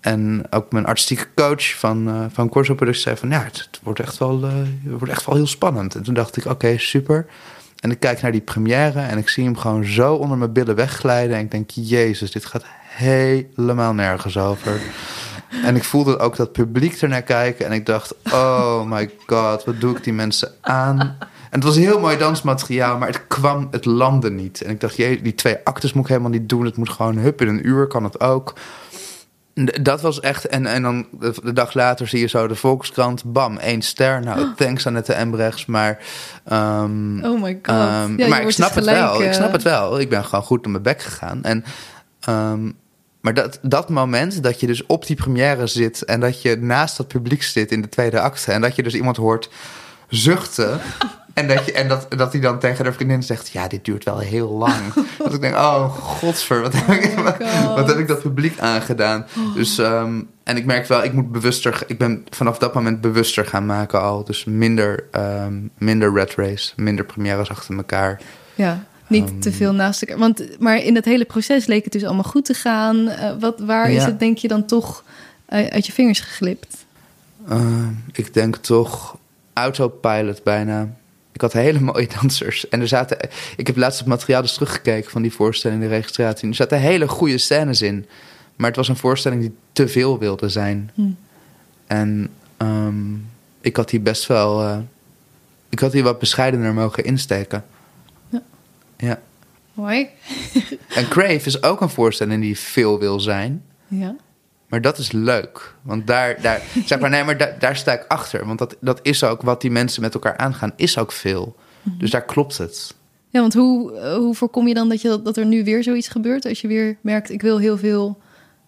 En 0.00 0.46
ook 0.50 0.72
mijn 0.72 0.86
artistieke 0.86 1.26
coach 1.34 1.78
van, 1.78 2.08
uh, 2.08 2.24
van 2.32 2.48
Corso 2.48 2.74
Productie 2.74 3.02
zei 3.02 3.16
van... 3.16 3.30
ja, 3.30 3.42
het, 3.42 3.68
wordt 3.82 4.00
echt 4.00 4.18
wel, 4.18 4.44
uh, 4.44 4.52
het 4.56 4.98
wordt 4.98 5.08
echt 5.08 5.26
wel 5.26 5.34
heel 5.34 5.46
spannend. 5.46 5.94
En 5.94 6.02
toen 6.02 6.14
dacht 6.14 6.36
ik, 6.36 6.44
oké, 6.44 6.78
super. 6.78 7.26
En 7.78 7.90
ik 7.90 8.00
kijk 8.00 8.22
naar 8.22 8.32
die 8.32 8.40
première 8.40 9.00
en 9.00 9.18
ik 9.18 9.28
zie 9.28 9.44
hem 9.44 9.56
gewoon 9.56 9.84
zo 9.84 10.14
onder 10.14 10.38
mijn 10.38 10.52
billen 10.52 10.74
wegglijden. 10.74 11.36
En 11.36 11.42
ik 11.42 11.50
denk, 11.50 11.70
jezus, 11.70 12.30
dit 12.30 12.44
gaat 12.44 12.64
helemaal 12.94 13.94
nergens 13.94 14.38
over. 14.38 14.80
En 15.62 15.76
ik 15.76 15.84
voelde 15.84 16.18
ook 16.18 16.36
dat 16.36 16.52
publiek 16.52 17.00
er 17.00 17.08
naar 17.08 17.22
kijken. 17.22 17.66
En 17.66 17.72
ik 17.72 17.86
dacht, 17.86 18.14
oh 18.32 18.82
my 18.84 19.10
god, 19.26 19.64
wat 19.64 19.80
doe 19.80 19.96
ik 19.96 20.04
die 20.04 20.12
mensen 20.12 20.52
aan? 20.60 20.98
En 20.98 21.60
het 21.60 21.64
was 21.64 21.76
heel 21.76 22.00
mooi 22.00 22.16
dansmateriaal, 22.16 22.98
maar 22.98 23.08
het 23.08 23.26
kwam, 23.26 23.68
het 23.70 23.84
landde 23.84 24.30
niet. 24.30 24.62
En 24.62 24.70
ik 24.70 24.80
dacht, 24.80 24.96
jee, 24.96 25.22
die 25.22 25.34
twee 25.34 25.56
actes 25.64 25.92
moet 25.92 26.02
ik 26.02 26.08
helemaal 26.08 26.30
niet 26.30 26.48
doen. 26.48 26.64
Het 26.64 26.76
moet 26.76 26.90
gewoon 26.90 27.18
hup 27.18 27.40
in 27.40 27.48
een 27.48 27.66
uur, 27.66 27.86
kan 27.86 28.04
het 28.04 28.20
ook. 28.20 28.54
Dat 29.82 30.00
was 30.00 30.20
echt. 30.20 30.46
En, 30.46 30.66
en 30.66 30.82
dan 30.82 31.06
de 31.42 31.52
dag 31.52 31.74
later 31.74 32.08
zie 32.08 32.20
je 32.20 32.26
zo 32.26 32.46
de 32.46 32.54
Volkskrant. 32.54 33.24
Bam, 33.24 33.56
één 33.56 33.82
ster. 33.82 34.20
Nou, 34.20 34.40
oh. 34.40 34.54
thanks 34.56 34.86
Annette 34.86 35.12
Embrechts. 35.12 35.66
Maar. 35.66 35.98
Um, 36.52 37.24
oh 37.24 37.42
my 37.42 37.58
god. 37.62 37.76
Um, 37.76 38.18
ja, 38.18 38.28
maar 38.28 38.42
ik 38.42 38.50
snap 38.50 38.74
het 38.74 38.84
wel. 38.84 39.22
Ik 39.22 39.32
snap 39.32 39.52
het 39.52 39.62
wel. 39.62 40.00
Ik 40.00 40.08
ben 40.08 40.24
gewoon 40.24 40.44
goed 40.44 40.58
op 40.58 40.66
mijn 40.66 40.82
bek 40.82 41.02
gegaan. 41.02 41.42
En. 41.42 41.64
Um, 42.28 42.82
maar 43.24 43.34
dat, 43.34 43.58
dat 43.62 43.88
moment 43.88 44.42
dat 44.42 44.60
je 44.60 44.66
dus 44.66 44.86
op 44.86 45.06
die 45.06 45.16
première 45.16 45.66
zit. 45.66 46.02
en 46.02 46.20
dat 46.20 46.42
je 46.42 46.56
naast 46.56 46.96
dat 46.96 47.08
publiek 47.08 47.42
zit 47.42 47.72
in 47.72 47.82
de 47.82 47.88
tweede 47.88 48.20
acte. 48.20 48.52
en 48.52 48.60
dat 48.60 48.76
je 48.76 48.82
dus 48.82 48.94
iemand 48.94 49.16
hoort 49.16 49.50
zuchten. 50.08 50.80
En, 51.34 51.48
dat, 51.48 51.66
je, 51.66 51.72
en 51.72 51.88
dat, 51.88 52.06
dat 52.08 52.32
hij 52.32 52.40
dan 52.40 52.58
tegen 52.58 52.84
de 52.84 52.92
vriendin 52.92 53.22
zegt: 53.22 53.48
Ja, 53.48 53.68
dit 53.68 53.84
duurt 53.84 54.04
wel 54.04 54.18
heel 54.18 54.50
lang. 54.50 54.92
dat 55.18 55.34
ik 55.34 55.40
denk: 55.40 55.54
Oh, 55.54 55.94
godsver, 55.94 56.60
wat 56.60 56.72
heb 56.76 56.88
ik, 56.88 57.18
oh 57.18 57.74
wat, 57.74 57.88
heb 57.88 57.98
ik 57.98 58.08
dat 58.08 58.22
publiek 58.22 58.58
aangedaan? 58.58 59.26
Oh. 59.36 59.54
Dus, 59.54 59.78
um, 59.78 60.28
en 60.44 60.56
ik 60.56 60.64
merk 60.64 60.86
wel, 60.86 61.04
ik 61.04 61.12
moet 61.12 61.32
bewuster. 61.32 61.82
Ik 61.86 61.98
ben 61.98 62.26
vanaf 62.30 62.58
dat 62.58 62.74
moment 62.74 63.00
bewuster 63.00 63.46
gaan 63.46 63.66
maken 63.66 64.02
al. 64.02 64.24
Dus 64.24 64.44
minder, 64.44 65.04
um, 65.12 65.70
minder 65.78 66.12
red 66.12 66.34
race, 66.34 66.72
minder 66.76 67.04
premières 67.04 67.50
achter 67.50 67.76
elkaar. 67.76 68.20
Ja. 68.54 68.84
Niet 69.06 69.28
um, 69.28 69.40
te 69.40 69.52
veel 69.52 69.72
naast 69.72 70.02
elkaar. 70.02 70.18
Want, 70.18 70.60
maar 70.60 70.76
in 70.76 70.94
het 70.94 71.04
hele 71.04 71.24
proces 71.24 71.66
leek 71.66 71.84
het 71.84 71.92
dus 71.92 72.04
allemaal 72.04 72.24
goed 72.24 72.44
te 72.44 72.54
gaan. 72.54 72.96
Uh, 72.96 73.32
wat, 73.40 73.60
waar 73.60 73.90
ja. 73.90 73.96
is 73.96 74.04
het, 74.04 74.18
denk 74.18 74.38
je, 74.38 74.48
dan 74.48 74.66
toch 74.66 75.04
uh, 75.48 75.66
uit 75.66 75.86
je 75.86 75.92
vingers 75.92 76.20
geglipt? 76.20 76.84
Uh, 77.50 77.88
ik 78.12 78.34
denk 78.34 78.56
toch 78.56 79.18
autopilot 79.52 80.42
bijna. 80.42 80.94
Ik 81.32 81.40
had 81.40 81.52
hele 81.52 81.80
mooie 81.92 82.08
dansers. 82.20 82.68
En 82.68 82.80
er 82.80 82.88
zaten. 82.88 83.18
Ik 83.56 83.66
heb 83.66 83.76
laatst 83.76 83.98
het 83.98 84.08
materiaal 84.08 84.42
dus 84.42 84.54
teruggekeken 84.54 85.10
van 85.10 85.22
die 85.22 85.32
voorstelling, 85.32 85.80
de 85.80 85.88
registratie. 85.88 86.48
Er 86.48 86.54
zaten 86.54 86.78
hele 86.78 87.08
goede 87.08 87.38
scènes 87.38 87.82
in. 87.82 88.06
Maar 88.56 88.66
het 88.66 88.76
was 88.76 88.88
een 88.88 88.96
voorstelling 88.96 89.40
die 89.40 89.54
te 89.72 89.88
veel 89.88 90.18
wilde 90.18 90.48
zijn. 90.48 90.90
Hm. 90.94 91.02
En 91.86 92.28
um, 92.58 93.26
ik 93.60 93.76
had 93.76 93.88
die 93.88 94.00
best 94.00 94.26
wel. 94.26 94.62
Uh, 94.62 94.78
ik 95.68 95.78
had 95.78 95.92
die 95.92 96.02
wat 96.02 96.18
bescheidener 96.18 96.74
mogen 96.74 97.04
insteken. 97.04 97.64
Ja. 99.04 99.20
Mooi. 99.72 100.08
en 100.98 101.08
Crave 101.08 101.46
is 101.46 101.62
ook 101.62 101.80
een 101.80 101.88
voorstelling 101.88 102.42
die 102.42 102.58
veel 102.58 102.98
wil 102.98 103.20
zijn. 103.20 103.64
Ja. 103.88 104.16
Maar 104.68 104.80
dat 104.80 104.98
is 104.98 105.12
leuk. 105.12 105.74
Want 105.82 106.06
daar, 106.06 106.40
daar, 106.40 106.62
zeg 106.86 106.98
maar, 106.98 107.10
nee, 107.10 107.24
maar 107.24 107.36
daar, 107.36 107.58
daar 107.58 107.76
sta 107.76 107.92
ik 107.92 108.04
achter. 108.08 108.46
Want 108.46 108.58
dat, 108.58 108.76
dat 108.80 108.98
is 109.02 109.24
ook 109.24 109.42
wat 109.42 109.60
die 109.60 109.70
mensen 109.70 110.02
met 110.02 110.14
elkaar 110.14 110.36
aangaan, 110.36 110.72
is 110.76 110.98
ook 110.98 111.12
veel. 111.12 111.56
Mhm. 111.82 111.98
Dus 111.98 112.10
daar 112.10 112.24
klopt 112.24 112.58
het. 112.58 112.94
Ja, 113.28 113.40
want 113.40 113.54
hoe, 113.54 113.96
eh, 113.96 114.14
hoe 114.14 114.34
voorkom 114.34 114.68
je 114.68 114.74
dan 114.74 114.88
dat, 114.88 115.00
je, 115.00 115.22
dat 115.22 115.36
er 115.36 115.46
nu 115.46 115.64
weer 115.64 115.82
zoiets 115.82 116.08
gebeurt? 116.08 116.46
Als 116.46 116.60
je 116.60 116.68
weer 116.68 116.96
merkt, 117.00 117.30
ik 117.30 117.42
wil 117.42 117.58
heel 117.58 117.78
veel. 117.78 118.20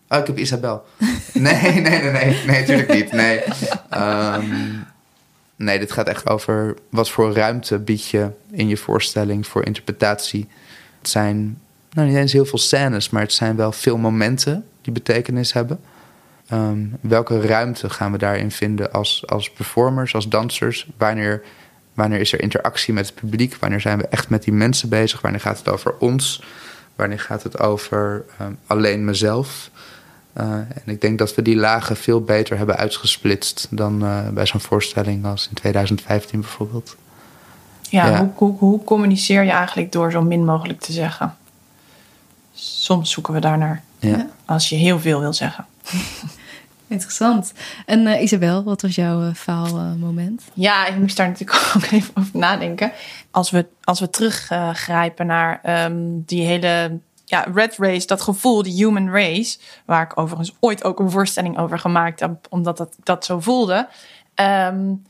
Oh, 0.08 0.18
ik 0.18 0.26
heb 0.26 0.38
Isabel. 0.38 0.84
nee, 1.32 1.80
nee, 1.80 1.80
nee, 1.80 2.10
nee, 2.10 2.42
nee, 2.46 2.60
natuurlijk 2.60 2.92
niet. 2.92 3.12
Nee. 3.12 3.42
Um, 3.94 4.84
nee, 5.56 5.78
dit 5.78 5.92
gaat 5.92 6.08
echt 6.08 6.28
over 6.28 6.74
wat 6.90 7.10
voor 7.10 7.34
ruimte 7.34 7.78
bied 7.78 8.06
je 8.06 8.30
in 8.50 8.68
je 8.68 8.76
voorstelling 8.76 9.46
voor 9.46 9.64
interpretatie. 9.64 10.48
Het 10.98 11.08
zijn 11.08 11.58
nou, 11.90 12.08
niet 12.08 12.16
eens 12.16 12.32
heel 12.32 12.44
veel 12.44 12.58
scènes, 12.58 13.10
maar 13.10 13.22
het 13.22 13.32
zijn 13.32 13.56
wel 13.56 13.72
veel 13.72 13.96
momenten 13.98 14.64
die 14.80 14.92
betekenis 14.92 15.52
hebben. 15.52 15.80
Um, 16.52 16.96
welke 17.00 17.40
ruimte 17.40 17.90
gaan 17.90 18.12
we 18.12 18.18
daarin 18.18 18.50
vinden 18.50 18.92
als, 18.92 19.26
als 19.26 19.50
performers, 19.50 20.14
als 20.14 20.28
dansers? 20.28 20.86
Wanneer, 20.96 21.42
wanneer 21.94 22.20
is 22.20 22.32
er 22.32 22.40
interactie 22.40 22.94
met 22.94 23.06
het 23.06 23.14
publiek? 23.14 23.54
Wanneer 23.54 23.80
zijn 23.80 23.98
we 23.98 24.08
echt 24.08 24.28
met 24.28 24.42
die 24.42 24.52
mensen 24.52 24.88
bezig? 24.88 25.20
Wanneer 25.20 25.40
gaat 25.40 25.58
het 25.58 25.68
over 25.68 25.94
ons? 25.98 26.42
Wanneer 26.96 27.20
gaat 27.20 27.42
het 27.42 27.60
over 27.60 28.24
um, 28.40 28.58
alleen 28.66 29.04
mezelf? 29.04 29.70
Uh, 30.40 30.52
en 30.52 30.82
ik 30.84 31.00
denk 31.00 31.18
dat 31.18 31.34
we 31.34 31.42
die 31.42 31.56
lagen 31.56 31.96
veel 31.96 32.20
beter 32.20 32.56
hebben 32.56 32.76
uitgesplitst 32.76 33.66
dan 33.70 34.04
uh, 34.04 34.28
bij 34.28 34.46
zo'n 34.46 34.60
voorstelling 34.60 35.24
als 35.24 35.48
in 35.48 35.54
2015 35.54 36.40
bijvoorbeeld. 36.40 36.96
Ja, 37.90 38.06
ja. 38.06 38.18
Hoe, 38.18 38.30
hoe, 38.34 38.58
hoe 38.58 38.84
communiceer 38.84 39.42
je 39.44 39.50
eigenlijk 39.50 39.92
door 39.92 40.10
zo 40.10 40.22
min 40.22 40.44
mogelijk 40.44 40.80
te 40.80 40.92
zeggen? 40.92 41.36
Soms 42.52 43.10
zoeken 43.10 43.34
we 43.34 43.40
daarnaar. 43.40 43.82
Ja. 43.98 44.28
Als 44.44 44.68
je 44.68 44.76
heel 44.76 45.00
veel 45.00 45.20
wil 45.20 45.32
zeggen. 45.32 45.66
Interessant. 46.88 47.52
En 47.86 48.06
uh, 48.06 48.22
Isabel, 48.22 48.64
wat 48.64 48.82
was 48.82 48.94
jouw 48.94 49.22
uh, 49.22 49.34
faalmoment? 49.34 50.42
Uh, 50.42 50.64
ja, 50.64 50.86
ik 50.86 50.96
moest 50.96 51.16
daar 51.16 51.28
natuurlijk 51.28 51.62
ook 51.76 51.90
even 51.90 52.14
over 52.18 52.38
nadenken. 52.38 52.92
Als 53.30 53.50
we, 53.50 53.66
als 53.84 54.00
we 54.00 54.10
teruggrijpen 54.10 55.26
naar 55.26 55.84
um, 55.84 56.22
die 56.26 56.42
hele 56.42 56.98
ja, 57.28 57.46
red 57.54 57.76
race, 57.76 58.06
dat 58.06 58.22
gevoel, 58.22 58.62
die 58.62 58.84
human 58.84 59.10
race, 59.10 59.58
waar 59.84 60.02
ik 60.02 60.18
overigens 60.18 60.56
ooit 60.60 60.84
ook 60.84 60.98
een 60.98 61.10
voorstelling 61.10 61.58
over 61.58 61.78
gemaakt 61.78 62.20
heb, 62.20 62.46
omdat 62.50 62.76
dat, 62.76 62.96
dat 63.02 63.24
zo 63.24 63.40
voelde. 63.40 63.88
Um, 64.34 65.02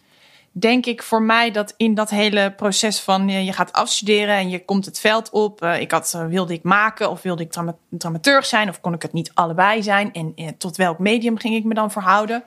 denk 0.53 0.87
ik 0.87 1.03
voor 1.03 1.23
mij 1.23 1.51
dat 1.51 1.75
in 1.77 1.95
dat 1.95 2.11
hele 2.11 2.53
proces 2.53 3.01
van 3.01 3.29
je 3.29 3.53
gaat 3.53 3.73
afstuderen 3.73 4.35
en 4.35 4.49
je 4.49 4.65
komt 4.65 4.85
het 4.85 5.01
veld 5.01 5.31
op. 5.31 5.63
Uh, 5.63 5.81
ik 5.81 5.91
had, 5.91 6.13
uh, 6.17 6.27
wilde 6.27 6.53
ik 6.53 6.63
maken 6.63 7.11
of 7.11 7.23
wilde 7.23 7.43
ik 7.43 7.51
drama 7.51 7.77
dramaturg 7.89 8.47
zijn 8.47 8.69
of 8.69 8.81
kon 8.81 8.95
ik 8.95 9.03
het 9.03 9.13
niet 9.13 9.31
allebei 9.35 9.83
zijn? 9.83 10.13
En 10.13 10.35
tot 10.59 10.77
welk 10.77 10.99
medium 10.99 11.39
ging 11.39 11.55
ik 11.55 11.65
me 11.65 11.75
dan 11.75 11.91
verhouden? 11.91 12.45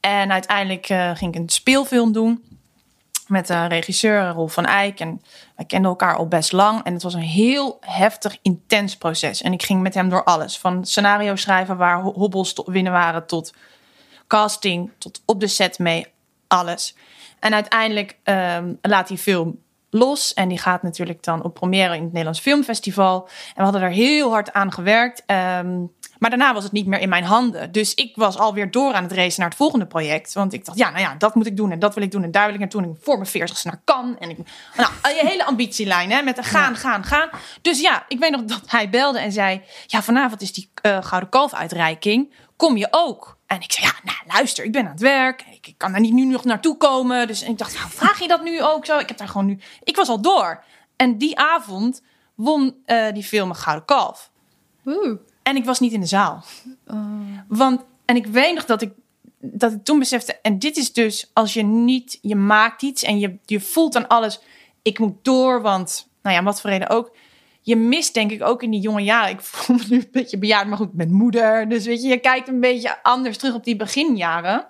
En 0.00 0.32
uiteindelijk 0.32 0.86
ging 1.18 1.34
ik 1.34 1.40
een 1.40 1.48
speelfilm 1.48 2.12
doen 2.12 2.55
met 3.28 3.48
een 3.48 3.68
regisseur, 3.68 4.28
Rolf 4.28 4.52
van 4.52 4.64
Eyck. 4.64 5.00
En 5.00 5.22
wij 5.56 5.66
kenden 5.66 5.90
elkaar 5.90 6.16
al 6.16 6.28
best 6.28 6.52
lang. 6.52 6.84
En 6.84 6.92
het 6.92 7.02
was 7.02 7.14
een 7.14 7.20
heel 7.20 7.76
heftig, 7.80 8.38
intens 8.42 8.96
proces. 8.96 9.42
En 9.42 9.52
ik 9.52 9.62
ging 9.62 9.82
met 9.82 9.94
hem 9.94 10.08
door 10.08 10.24
alles. 10.24 10.58
Van 10.58 10.84
scenario 10.84 11.36
schrijven 11.36 11.76
waar 11.76 12.02
hobbels 12.02 12.52
te 12.52 12.62
winnen 12.66 12.92
waren 12.92 13.26
tot 13.26 13.54
casting, 14.26 14.90
tot 14.98 15.22
op 15.24 15.40
de 15.40 15.46
set 15.46 15.78
mee, 15.78 16.06
alles. 16.46 16.96
En 17.38 17.54
uiteindelijk 17.54 18.18
um, 18.24 18.78
laat 18.82 19.08
die 19.08 19.18
film 19.18 19.58
los. 19.96 20.34
En 20.34 20.48
die 20.48 20.58
gaat 20.58 20.82
natuurlijk 20.82 21.22
dan 21.22 21.42
op 21.42 21.54
première 21.54 21.94
in 21.94 22.02
het 22.02 22.10
Nederlands 22.10 22.40
Filmfestival. 22.40 23.28
En 23.28 23.54
we 23.54 23.62
hadden 23.62 23.82
er 23.82 23.90
heel 23.90 24.30
hard 24.30 24.52
aan 24.52 24.72
gewerkt. 24.72 25.22
Um, 25.26 25.94
maar 26.18 26.30
daarna 26.30 26.54
was 26.54 26.64
het 26.64 26.72
niet 26.72 26.86
meer 26.86 26.98
in 26.98 27.08
mijn 27.08 27.24
handen. 27.24 27.72
Dus 27.72 27.94
ik 27.94 28.16
was 28.16 28.38
alweer 28.38 28.70
door 28.70 28.92
aan 28.92 29.02
het 29.02 29.12
racen 29.12 29.40
naar 29.40 29.48
het 29.48 29.58
volgende 29.58 29.86
project. 29.86 30.32
Want 30.32 30.52
ik 30.52 30.64
dacht, 30.64 30.78
ja, 30.78 30.90
nou 30.90 31.02
ja, 31.02 31.14
dat 31.14 31.34
moet 31.34 31.46
ik 31.46 31.56
doen 31.56 31.72
en 31.72 31.78
dat 31.78 31.94
wil 31.94 32.02
ik 32.02 32.10
doen. 32.10 32.22
En 32.22 32.30
daar 32.30 32.44
wil 32.44 32.54
ik 32.54 32.60
naartoe. 32.60 32.82
En 32.82 32.90
ik 32.90 32.96
voor 33.00 33.14
mijn 33.14 33.26
veertigste 33.26 33.68
naar 33.68 33.80
kan. 33.84 34.16
En 34.18 34.30
ik, 34.30 34.38
nou, 34.76 34.90
je 35.02 35.26
hele 35.26 35.44
ambitielijn, 35.44 36.10
hè, 36.10 36.22
met 36.22 36.38
een 36.38 36.44
gaan, 36.44 36.76
gaan, 36.76 37.04
gaan. 37.04 37.28
Dus 37.62 37.80
ja, 37.80 38.04
ik 38.08 38.18
weet 38.18 38.30
nog 38.30 38.44
dat 38.44 38.62
hij 38.66 38.90
belde 38.90 39.18
en 39.18 39.32
zei... 39.32 39.62
Ja, 39.86 40.02
vanavond 40.02 40.42
is 40.42 40.52
die 40.52 40.70
uh, 40.82 40.98
Gouden 41.00 41.30
Kalf-uitreiking. 41.30 42.34
Kom 42.56 42.76
je 42.76 42.88
ook? 42.90 43.35
En 43.46 43.60
ik 43.60 43.72
zei, 43.72 43.86
ja, 43.86 43.92
nou, 44.02 44.18
luister, 44.26 44.64
ik 44.64 44.72
ben 44.72 44.84
aan 44.84 44.90
het 44.90 45.00
werk. 45.00 45.44
Ik, 45.50 45.74
kan 45.76 45.92
daar 45.92 46.00
niet 46.00 46.12
nu 46.12 46.24
nog 46.24 46.44
naartoe 46.44 46.76
komen. 46.76 47.26
Dus 47.26 47.42
ik 47.42 47.58
dacht, 47.58 47.74
nou, 47.74 47.90
vraag 47.90 48.18
je 48.18 48.28
dat 48.28 48.42
nu 48.42 48.62
ook 48.62 48.86
zo? 48.86 48.98
Ik 48.98 49.08
heb 49.08 49.18
daar 49.18 49.28
gewoon 49.28 49.46
nu... 49.46 49.58
Ik 49.82 49.96
was 49.96 50.08
al 50.08 50.20
door. 50.20 50.64
En 50.96 51.18
die 51.18 51.38
avond 51.38 52.02
won 52.34 52.76
uh, 52.86 53.12
die 53.12 53.22
film 53.22 53.48
een 53.48 53.56
Gouden 53.56 53.84
Kalf. 53.84 54.30
Oeh. 54.84 55.18
En 55.42 55.56
ik 55.56 55.64
was 55.64 55.80
niet 55.80 55.92
in 55.92 56.00
de 56.00 56.06
zaal. 56.06 56.44
Oh. 56.86 57.20
Want, 57.48 57.84
en 58.04 58.16
ik 58.16 58.26
weet 58.26 58.54
nog 58.54 58.64
dat 58.64 58.82
ik, 58.82 58.92
dat 59.38 59.72
ik 59.72 59.84
toen 59.84 59.98
besefte... 59.98 60.38
En 60.40 60.58
dit 60.58 60.76
is 60.76 60.92
dus, 60.92 61.30
als 61.32 61.54
je 61.54 61.62
niet... 61.62 62.18
Je 62.22 62.36
maakt 62.36 62.82
iets 62.82 63.02
en 63.02 63.18
je, 63.18 63.38
je 63.44 63.60
voelt 63.60 63.96
aan 63.96 64.08
alles... 64.08 64.40
ik 64.82 64.98
moet 64.98 65.24
door, 65.24 65.62
want, 65.62 66.08
nou 66.22 66.36
ja, 66.36 66.42
wat 66.42 66.60
voor 66.60 66.70
reden 66.70 66.88
ook. 66.88 67.16
Je 67.66 67.76
mist 67.76 68.14
denk 68.14 68.30
ik 68.30 68.42
ook 68.42 68.62
in 68.62 68.70
die 68.70 68.80
jonge 68.80 69.02
jaren. 69.02 69.30
Ik 69.30 69.40
voel 69.40 69.76
me 69.76 69.84
nu 69.88 69.96
een 69.96 70.08
beetje 70.12 70.38
bejaard, 70.38 70.68
maar 70.68 70.76
goed, 70.76 70.94
met 70.94 71.10
moeder. 71.10 71.68
Dus 71.68 71.86
weet 71.86 72.02
je, 72.02 72.08
je 72.08 72.18
kijkt 72.18 72.48
een 72.48 72.60
beetje 72.60 73.02
anders 73.02 73.38
terug 73.38 73.54
op 73.54 73.64
die 73.64 73.76
beginjaren. 73.76 74.66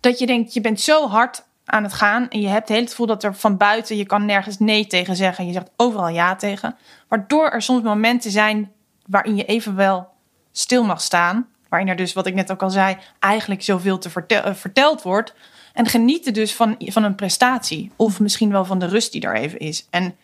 Dat 0.00 0.18
je 0.18 0.26
denkt, 0.26 0.54
je 0.54 0.60
bent 0.60 0.80
zo 0.80 1.08
hard 1.08 1.44
aan 1.64 1.82
het 1.82 1.92
gaan. 1.92 2.28
En 2.28 2.40
je 2.40 2.48
hebt 2.48 2.68
het 2.68 2.90
gevoel 2.90 3.06
dat 3.06 3.24
er 3.24 3.34
van 3.34 3.56
buiten, 3.56 3.96
je 3.96 4.06
kan 4.06 4.24
nergens 4.24 4.58
nee 4.58 4.86
tegen 4.86 5.16
zeggen. 5.16 5.46
Je 5.46 5.52
zegt 5.52 5.70
overal 5.76 6.08
ja 6.08 6.36
tegen. 6.36 6.76
Waardoor 7.08 7.48
er 7.48 7.62
soms 7.62 7.82
momenten 7.82 8.30
zijn 8.30 8.72
waarin 9.06 9.36
je 9.36 9.44
even 9.44 9.76
wel 9.76 10.08
stil 10.52 10.84
mag 10.84 11.00
staan. 11.00 11.48
Waarin 11.68 11.88
er 11.88 11.96
dus, 11.96 12.12
wat 12.12 12.26
ik 12.26 12.34
net 12.34 12.52
ook 12.52 12.62
al 12.62 12.70
zei, 12.70 12.96
eigenlijk 13.18 13.62
zoveel 13.62 13.98
te 13.98 14.10
eh, 14.26 14.54
verteld 14.54 15.02
wordt. 15.02 15.34
En 15.72 15.86
genieten 15.86 16.32
dus 16.32 16.54
van, 16.54 16.76
van 16.78 17.04
een 17.04 17.14
prestatie. 17.14 17.90
Of 17.96 18.20
misschien 18.20 18.50
wel 18.50 18.64
van 18.64 18.78
de 18.78 18.86
rust 18.86 19.12
die 19.12 19.22
er 19.22 19.36
even 19.36 19.58
is. 19.58 19.86
En 19.90 20.16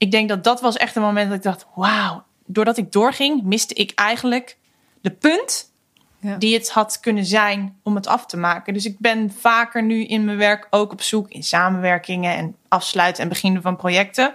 ik 0.00 0.10
denk 0.10 0.28
dat 0.28 0.44
dat 0.44 0.60
was 0.60 0.76
echt 0.76 0.96
een 0.96 1.02
moment 1.02 1.28
dat 1.28 1.36
ik 1.36 1.42
dacht: 1.42 1.66
wauw, 1.74 2.24
doordat 2.46 2.76
ik 2.76 2.92
doorging, 2.92 3.42
miste 3.42 3.74
ik 3.74 3.92
eigenlijk 3.94 4.56
de 5.00 5.10
punt 5.10 5.72
ja. 6.18 6.36
die 6.36 6.54
het 6.54 6.70
had 6.70 7.00
kunnen 7.00 7.24
zijn 7.24 7.78
om 7.82 7.94
het 7.94 8.06
af 8.06 8.26
te 8.26 8.36
maken. 8.36 8.74
Dus 8.74 8.84
ik 8.84 8.98
ben 8.98 9.32
vaker 9.32 9.82
nu 9.82 10.04
in 10.04 10.24
mijn 10.24 10.36
werk 10.36 10.66
ook 10.70 10.92
op 10.92 11.02
zoek 11.02 11.28
in 11.28 11.42
samenwerkingen 11.42 12.36
en 12.36 12.56
afsluiten 12.68 13.22
en 13.22 13.28
beginnen 13.28 13.62
van 13.62 13.76
projecten 13.76 14.34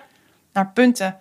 naar 0.53 0.71
punten 0.71 1.19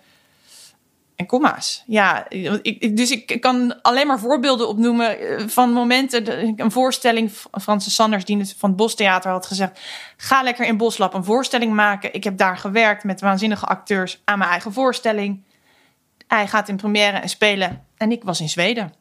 en 1.15 1.25
komma's. 1.25 1.83
Ja, 1.85 2.29
ik, 2.29 2.97
dus 2.97 3.11
ik 3.11 3.41
kan 3.41 3.81
alleen 3.81 4.07
maar 4.07 4.19
voorbeelden 4.19 4.67
opnoemen 4.67 5.19
eh, 5.19 5.47
van 5.47 5.71
momenten. 5.71 6.53
Een 6.55 6.71
voorstelling, 6.71 7.31
Francis 7.61 7.95
Sanders, 7.95 8.25
die 8.25 8.53
van 8.57 8.69
het 8.69 8.77
Bostheater 8.77 9.31
had 9.31 9.45
gezegd: 9.45 9.79
Ga 10.17 10.43
lekker 10.43 10.65
in 10.65 10.77
Boslab 10.77 11.13
een 11.13 11.23
voorstelling 11.23 11.73
maken. 11.73 12.13
Ik 12.13 12.23
heb 12.23 12.37
daar 12.37 12.57
gewerkt 12.57 13.03
met 13.03 13.21
waanzinnige 13.21 13.65
acteurs 13.65 14.21
aan 14.23 14.37
mijn 14.37 14.49
eigen 14.49 14.73
voorstelling. 14.73 15.43
Hij 16.27 16.47
gaat 16.47 16.69
in 16.69 16.75
première 16.75 17.17
en 17.17 17.29
spelen. 17.29 17.85
En 17.97 18.11
ik 18.11 18.23
was 18.23 18.41
in 18.41 18.49
Zweden. 18.49 18.93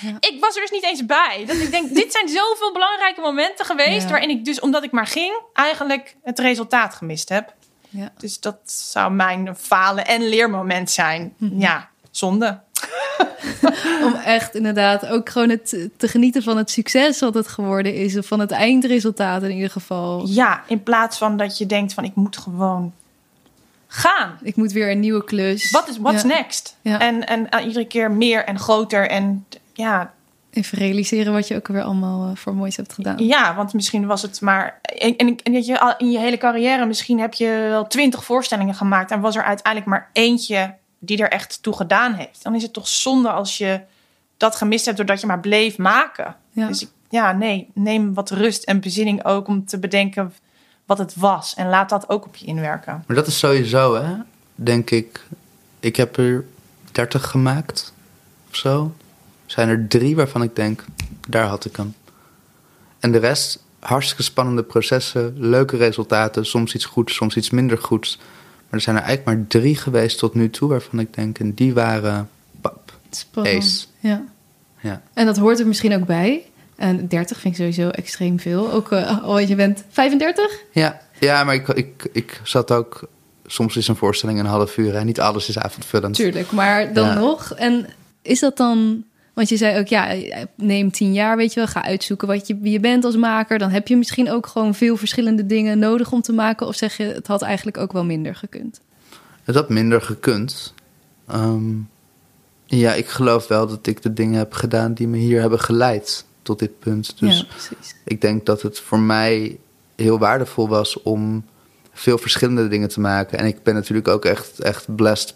Ja. 0.00 0.16
Ik 0.20 0.36
was 0.40 0.54
er 0.54 0.60
dus 0.60 0.70
niet 0.70 0.84
eens 0.84 1.06
bij. 1.06 1.44
Dat 1.46 1.56
ik 1.56 1.70
denk, 1.70 1.94
dit 1.94 2.12
zijn 2.12 2.28
zoveel 2.28 2.72
belangrijke 2.72 3.20
momenten 3.20 3.64
geweest. 3.64 4.10
Waarin 4.10 4.30
ik 4.30 4.44
dus, 4.44 4.60
omdat 4.60 4.82
ik 4.82 4.92
maar 4.92 5.06
ging, 5.06 5.40
eigenlijk 5.52 6.16
het 6.22 6.38
resultaat 6.38 6.94
gemist 6.94 7.28
heb. 7.28 7.54
Ja. 7.92 8.12
Dus 8.18 8.40
dat 8.40 8.56
zou 8.64 9.12
mijn 9.12 9.56
falen 9.56 10.06
en 10.06 10.28
leermoment 10.28 10.90
zijn. 10.90 11.34
Mhm. 11.36 11.60
Ja, 11.60 11.88
zonde. 12.10 12.60
Om 14.06 14.14
echt 14.14 14.54
inderdaad 14.54 15.06
ook 15.06 15.28
gewoon 15.28 15.48
het, 15.48 15.88
te 15.96 16.08
genieten 16.08 16.42
van 16.42 16.56
het 16.56 16.70
succes 16.70 17.20
wat 17.20 17.34
het 17.34 17.48
geworden 17.48 17.94
is. 17.94 18.16
Of 18.16 18.26
van 18.26 18.40
het 18.40 18.50
eindresultaat 18.50 19.42
in 19.42 19.50
ieder 19.50 19.70
geval. 19.70 20.26
Ja, 20.26 20.62
in 20.66 20.82
plaats 20.82 21.18
van 21.18 21.36
dat 21.36 21.58
je 21.58 21.66
denkt 21.66 21.94
van 21.94 22.04
ik 22.04 22.14
moet 22.14 22.36
gewoon 22.36 22.92
gaan. 23.86 24.38
Ik 24.42 24.56
moet 24.56 24.72
weer 24.72 24.90
een 24.90 25.00
nieuwe 25.00 25.24
klus. 25.24 25.70
Wat 25.70 25.88
is 25.88 25.98
what's 25.98 26.22
next? 26.22 26.76
Ja. 26.80 27.00
En, 27.00 27.26
en 27.26 27.46
uh, 27.50 27.66
iedere 27.66 27.86
keer 27.86 28.10
meer 28.10 28.44
en 28.44 28.58
groter. 28.58 29.08
En 29.08 29.46
ja, 29.72 30.12
Even 30.52 30.78
realiseren 30.78 31.32
wat 31.32 31.48
je 31.48 31.56
ook 31.56 31.68
weer 31.68 31.82
allemaal 31.82 32.28
uh, 32.28 32.36
voor 32.36 32.54
moois 32.54 32.76
hebt 32.76 32.92
gedaan. 32.92 33.18
Ja, 33.18 33.54
want 33.54 33.72
misschien 33.72 34.06
was 34.06 34.22
het 34.22 34.40
maar. 34.40 34.80
En, 34.82 35.16
en, 35.16 35.36
en 35.42 35.52
dat 35.52 35.66
je 35.66 35.94
in 35.98 36.10
je 36.10 36.18
hele 36.18 36.36
carrière, 36.36 36.86
misschien 36.86 37.20
heb 37.20 37.34
je 37.34 37.66
wel 37.68 37.86
twintig 37.86 38.24
voorstellingen 38.24 38.74
gemaakt. 38.74 39.10
En 39.10 39.20
was 39.20 39.36
er 39.36 39.42
uiteindelijk 39.42 39.90
maar 39.90 40.10
eentje 40.12 40.74
die 40.98 41.22
er 41.22 41.30
echt 41.30 41.62
toe 41.62 41.76
gedaan 41.76 42.14
heeft. 42.14 42.42
Dan 42.42 42.54
is 42.54 42.62
het 42.62 42.72
toch 42.72 42.88
zonde 42.88 43.30
als 43.30 43.58
je 43.58 43.80
dat 44.36 44.56
gemist 44.56 44.84
hebt 44.84 44.96
doordat 44.96 45.20
je 45.20 45.26
maar 45.26 45.40
bleef 45.40 45.78
maken. 45.78 46.36
Ja. 46.50 46.66
Dus 46.66 46.86
ja, 47.08 47.32
nee, 47.32 47.70
neem 47.74 48.14
wat 48.14 48.30
rust 48.30 48.64
en 48.64 48.80
bezinning 48.80 49.24
ook 49.24 49.48
om 49.48 49.66
te 49.66 49.78
bedenken 49.78 50.32
wat 50.86 50.98
het 50.98 51.16
was. 51.16 51.54
En 51.54 51.68
laat 51.68 51.88
dat 51.88 52.08
ook 52.08 52.24
op 52.24 52.36
je 52.36 52.46
inwerken. 52.46 53.04
Maar 53.06 53.16
dat 53.16 53.26
is 53.26 53.38
sowieso, 53.38 53.94
hè? 53.94 54.14
Denk 54.54 54.90
ik. 54.90 55.26
Ik 55.80 55.96
heb 55.96 56.16
er 56.16 56.44
30 56.92 57.30
gemaakt 57.30 57.92
of 58.50 58.56
zo 58.56 58.92
zijn 59.52 59.68
er 59.68 59.88
drie 59.88 60.16
waarvan 60.16 60.42
ik 60.42 60.56
denk, 60.56 60.84
daar 61.28 61.46
had 61.46 61.64
ik 61.64 61.76
hem. 61.76 61.94
En 62.98 63.12
de 63.12 63.18
rest, 63.18 63.64
hartstikke 63.78 64.22
spannende 64.22 64.62
processen, 64.62 65.34
leuke 65.36 65.76
resultaten, 65.76 66.46
soms 66.46 66.74
iets 66.74 66.84
goeds, 66.84 67.14
soms 67.14 67.36
iets 67.36 67.50
minder 67.50 67.78
goeds. 67.78 68.16
Maar 68.16 68.80
er 68.80 68.80
zijn 68.80 68.96
er 68.96 69.02
eigenlijk 69.02 69.38
maar 69.38 69.46
drie 69.48 69.76
geweest 69.76 70.18
tot 70.18 70.34
nu 70.34 70.50
toe 70.50 70.68
waarvan 70.68 70.98
ik 70.98 71.14
denk, 71.14 71.38
en 71.38 71.54
die 71.54 71.74
waren 71.74 72.30
pap, 72.60 72.92
Spannend. 73.10 73.56
ace. 73.56 73.86
Ja. 73.98 74.24
ja. 74.80 75.02
En 75.12 75.26
dat 75.26 75.36
hoort 75.36 75.60
er 75.60 75.66
misschien 75.66 75.94
ook 75.94 76.06
bij. 76.06 76.42
En 76.76 77.08
30 77.08 77.40
vind 77.40 77.58
ik 77.58 77.60
sowieso 77.60 77.88
extreem 77.88 78.40
veel. 78.40 78.72
Ook 78.72 78.92
uh, 78.92 79.22
al 79.22 79.38
je 79.38 79.54
bent 79.54 79.84
35? 79.88 80.62
Ja, 80.70 81.00
ja 81.18 81.44
maar 81.44 81.54
ik, 81.54 81.68
ik, 81.68 82.08
ik 82.12 82.40
zat 82.42 82.70
ook... 82.70 83.08
Soms 83.46 83.76
is 83.76 83.88
een 83.88 83.96
voorstelling 83.96 84.38
een 84.38 84.46
half 84.46 84.76
uur 84.76 84.94
en 84.94 85.06
niet 85.06 85.20
alles 85.20 85.48
is 85.48 85.58
avondvullend. 85.58 86.14
Tuurlijk, 86.14 86.50
maar 86.52 86.92
dan 86.92 87.18
nog. 87.18 87.52
En 87.52 87.86
is 88.22 88.40
dat 88.40 88.56
dan 88.56 89.04
want 89.32 89.48
je 89.48 89.56
zei 89.56 89.78
ook, 89.78 89.86
ja, 89.86 90.16
neem 90.54 90.90
tien 90.90 91.12
jaar, 91.12 91.36
weet 91.36 91.52
je 91.52 91.60
wel. 91.60 91.68
Ga 91.68 91.84
uitzoeken 91.84 92.28
wat 92.28 92.46
je, 92.46 92.58
wie 92.58 92.72
je 92.72 92.80
bent 92.80 93.04
als 93.04 93.16
maker. 93.16 93.58
Dan 93.58 93.70
heb 93.70 93.88
je 93.88 93.96
misschien 93.96 94.30
ook 94.30 94.46
gewoon 94.46 94.74
veel 94.74 94.96
verschillende 94.96 95.46
dingen 95.46 95.78
nodig 95.78 96.12
om 96.12 96.22
te 96.22 96.32
maken. 96.32 96.66
Of 96.66 96.76
zeg 96.76 96.96
je, 96.96 97.04
het 97.04 97.26
had 97.26 97.42
eigenlijk 97.42 97.76
ook 97.76 97.92
wel 97.92 98.04
minder 98.04 98.34
gekund? 98.34 98.80
Het 99.42 99.54
had 99.54 99.68
minder 99.68 100.02
gekund. 100.02 100.74
Ehm, 101.28 101.74
ja, 102.64 102.92
ik 102.94 103.08
geloof 103.08 103.48
wel 103.48 103.66
dat 103.66 103.86
ik 103.86 104.02
de 104.02 104.12
dingen 104.12 104.38
heb 104.38 104.52
gedaan 104.52 104.94
die 104.94 105.08
me 105.08 105.16
hier 105.16 105.40
hebben 105.40 105.60
geleid 105.60 106.24
tot 106.42 106.58
dit 106.58 106.78
punt. 106.78 107.18
Dus 107.18 107.38
ja, 107.38 107.44
precies. 107.44 107.94
ik 108.04 108.20
denk 108.20 108.46
dat 108.46 108.62
het 108.62 108.80
voor 108.80 109.00
mij 109.00 109.58
heel 109.96 110.18
waardevol 110.18 110.68
was 110.68 111.02
om 111.02 111.44
veel 111.92 112.18
verschillende 112.18 112.68
dingen 112.68 112.88
te 112.88 113.00
maken. 113.00 113.38
En 113.38 113.46
ik 113.46 113.62
ben 113.62 113.74
natuurlijk 113.74 114.08
ook 114.08 114.24
echt, 114.24 114.60
echt 114.60 114.94
blessed 114.94 115.34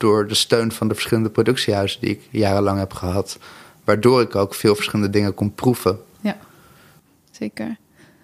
door 0.00 0.26
de 0.26 0.34
steun 0.34 0.72
van 0.72 0.88
de 0.88 0.94
verschillende 0.94 1.30
productiehuizen 1.30 2.00
die 2.00 2.10
ik 2.10 2.28
jarenlang 2.30 2.78
heb 2.78 2.92
gehad. 2.92 3.38
Waardoor 3.84 4.20
ik 4.20 4.34
ook 4.34 4.54
veel 4.54 4.74
verschillende 4.74 5.10
dingen 5.10 5.34
kon 5.34 5.54
proeven. 5.54 5.98
Ja, 6.20 6.36
zeker. 7.30 7.76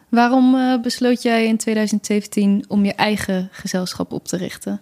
Waarom 0.08 0.54
uh, 0.54 0.80
besloot 0.82 1.22
jij 1.22 1.46
in 1.46 1.56
2017 1.56 2.64
om 2.68 2.84
je 2.84 2.92
eigen 2.92 3.48
gezelschap 3.52 4.12
op 4.12 4.26
te 4.26 4.36
richten? 4.36 4.80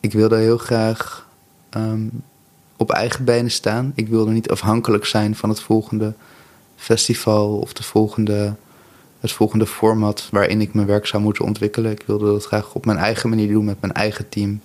Ik 0.00 0.12
wilde 0.12 0.36
heel 0.36 0.58
graag 0.58 1.28
um, 1.76 2.22
op 2.76 2.90
eigen 2.90 3.24
benen 3.24 3.50
staan. 3.50 3.92
Ik 3.94 4.08
wilde 4.08 4.30
niet 4.30 4.50
afhankelijk 4.50 5.04
zijn 5.04 5.36
van 5.36 5.48
het 5.48 5.60
volgende 5.60 6.14
festival 6.76 7.58
of 7.58 7.72
de 7.72 7.82
volgende, 7.82 8.54
het 9.20 9.32
volgende 9.32 9.66
format 9.66 10.28
waarin 10.30 10.60
ik 10.60 10.74
mijn 10.74 10.86
werk 10.86 11.06
zou 11.06 11.22
moeten 11.22 11.44
ontwikkelen. 11.44 11.90
Ik 11.90 12.02
wilde 12.06 12.26
dat 12.26 12.44
graag 12.44 12.74
op 12.74 12.84
mijn 12.84 12.98
eigen 12.98 13.28
manier 13.28 13.48
doen 13.48 13.64
met 13.64 13.80
mijn 13.80 13.92
eigen 13.92 14.28
team. 14.28 14.60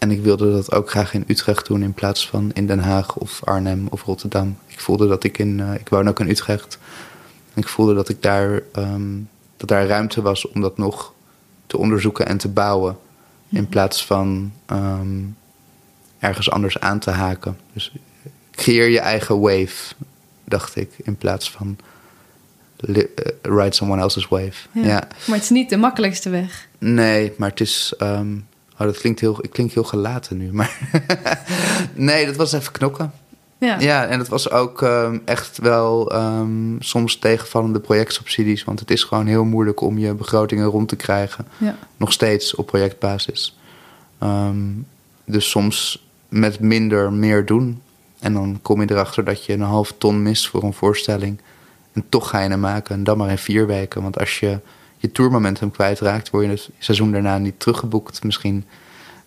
En 0.00 0.10
ik 0.10 0.22
wilde 0.22 0.52
dat 0.52 0.72
ook 0.72 0.90
graag 0.90 1.14
in 1.14 1.24
Utrecht 1.26 1.66
doen 1.66 1.82
in 1.82 1.92
plaats 1.92 2.28
van 2.28 2.52
in 2.52 2.66
Den 2.66 2.78
Haag 2.78 3.16
of 3.16 3.40
Arnhem 3.44 3.86
of 3.90 4.02
Rotterdam. 4.02 4.58
Ik 4.66 4.80
voelde 4.80 5.08
dat 5.08 5.24
ik 5.24 5.38
in, 5.38 5.58
uh, 5.58 5.74
ik 5.74 5.88
woon 5.88 6.08
ook 6.08 6.20
in 6.20 6.28
Utrecht. 6.28 6.78
ik 7.54 7.68
voelde 7.68 7.94
dat 7.94 8.08
ik 8.08 8.22
daar, 8.22 8.62
um, 8.76 9.28
dat 9.56 9.68
daar 9.68 9.86
ruimte 9.86 10.22
was 10.22 10.48
om 10.48 10.60
dat 10.60 10.78
nog 10.78 11.12
te 11.66 11.76
onderzoeken 11.76 12.26
en 12.26 12.38
te 12.38 12.48
bouwen. 12.48 12.98
In 13.48 13.60
mhm. 13.60 13.70
plaats 13.70 14.06
van 14.06 14.52
um, 14.66 15.36
ergens 16.18 16.50
anders 16.50 16.80
aan 16.80 16.98
te 16.98 17.10
haken. 17.10 17.58
Dus 17.72 17.92
creëer 18.50 18.88
je 18.88 19.00
eigen 19.00 19.40
wave, 19.40 19.94
dacht 20.44 20.76
ik, 20.76 20.90
in 20.96 21.16
plaats 21.16 21.50
van 21.50 21.78
uh, 22.86 23.04
ride 23.42 23.74
someone 23.74 24.02
else's 24.02 24.28
wave. 24.28 24.68
Ja. 24.72 25.08
Maar 25.26 25.36
het 25.36 25.42
is 25.42 25.50
niet 25.50 25.70
de 25.70 25.76
makkelijkste 25.76 26.30
weg. 26.30 26.68
Nee, 26.78 27.32
maar 27.36 27.50
het 27.50 27.60
is. 27.60 27.94
Um, 27.98 28.48
Oh, 28.80 28.86
dat 28.86 28.98
klinkt 28.98 29.20
heel, 29.20 29.38
ik 29.40 29.50
klink 29.50 29.72
heel 29.72 29.84
gelaten 29.84 30.36
nu. 30.36 30.52
Maar 30.52 30.78
nee, 31.94 32.26
dat 32.26 32.36
was 32.36 32.52
even 32.52 32.72
knokken. 32.72 33.12
Ja, 33.58 33.80
ja 33.80 34.06
en 34.06 34.18
dat 34.18 34.28
was 34.28 34.50
ook 34.50 34.82
ehm, 34.82 35.18
echt 35.24 35.58
wel 35.58 36.14
um, 36.14 36.76
soms 36.78 37.16
tegenvallende 37.16 37.80
projectsubsidies. 37.80 38.64
Want 38.64 38.80
het 38.80 38.90
is 38.90 39.04
gewoon 39.04 39.26
heel 39.26 39.44
moeilijk 39.44 39.80
om 39.80 39.98
je 39.98 40.14
begrotingen 40.14 40.66
rond 40.66 40.88
te 40.88 40.96
krijgen. 40.96 41.46
Ja. 41.58 41.76
Nog 41.96 42.12
steeds 42.12 42.54
op 42.54 42.66
projectbasis. 42.66 43.58
Um, 44.22 44.86
dus 45.24 45.50
soms 45.50 46.06
met 46.28 46.60
minder 46.60 47.12
meer 47.12 47.46
doen. 47.46 47.82
En 48.20 48.32
dan 48.32 48.58
kom 48.62 48.80
je 48.80 48.90
erachter 48.90 49.24
dat 49.24 49.44
je 49.44 49.52
een 49.52 49.60
half 49.60 49.94
ton 49.98 50.22
mist 50.22 50.48
voor 50.48 50.62
een 50.62 50.72
voorstelling. 50.72 51.40
En 51.92 52.04
toch 52.08 52.28
ga 52.28 52.40
je 52.40 52.48
hem 52.48 52.60
maken. 52.60 52.94
En 52.94 53.04
dan 53.04 53.18
maar 53.18 53.30
in 53.30 53.38
vier 53.38 53.66
weken. 53.66 54.02
Want 54.02 54.18
als 54.18 54.40
je 54.40 54.58
je 55.00 55.12
tourmomentum 55.12 55.70
kwijtraakt, 55.70 56.30
word 56.30 56.44
je 56.44 56.50
het 56.50 56.70
seizoen 56.78 57.12
daarna 57.12 57.38
niet 57.38 57.60
teruggeboekt 57.60 58.24
misschien. 58.24 58.64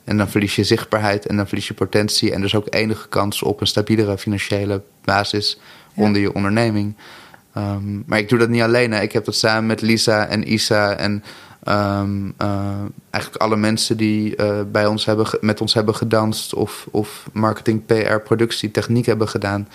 En 0.03 0.17
dan 0.17 0.29
verlies 0.29 0.55
je 0.55 0.63
zichtbaarheid 0.63 1.25
en 1.25 1.35
dan 1.35 1.47
verlies 1.47 1.67
je 1.67 1.73
potentie. 1.73 2.31
En 2.31 2.41
dus 2.41 2.55
ook 2.55 2.67
enige 2.69 3.07
kans 3.07 3.43
op 3.43 3.61
een 3.61 3.67
stabielere 3.67 4.17
financiële 4.17 4.81
basis 5.03 5.59
onder 5.95 6.21
je 6.21 6.33
onderneming. 6.33 6.95
Um, 7.57 8.03
maar 8.05 8.19
ik 8.19 8.29
doe 8.29 8.39
dat 8.39 8.49
niet 8.49 8.61
alleen. 8.61 8.91
Hè. 8.91 9.01
Ik 9.01 9.11
heb 9.11 9.25
dat 9.25 9.35
samen 9.35 9.65
met 9.65 9.81
Lisa 9.81 10.25
en 10.25 10.53
Isa 10.53 10.95
en 10.95 11.23
um, 11.67 12.33
uh, 12.41 12.71
eigenlijk 13.09 13.43
alle 13.43 13.55
mensen 13.55 13.97
die 13.97 14.37
uh, 14.37 14.59
bij 14.71 14.85
ons 14.85 15.05
hebben, 15.05 15.27
met 15.41 15.61
ons 15.61 15.73
hebben 15.73 15.95
gedanst 15.95 16.53
of, 16.53 16.87
of 16.91 17.29
marketing, 17.31 17.85
PR, 17.85 18.17
productie, 18.23 18.71
techniek 18.71 19.05
hebben 19.05 19.29
gedaan, 19.29 19.67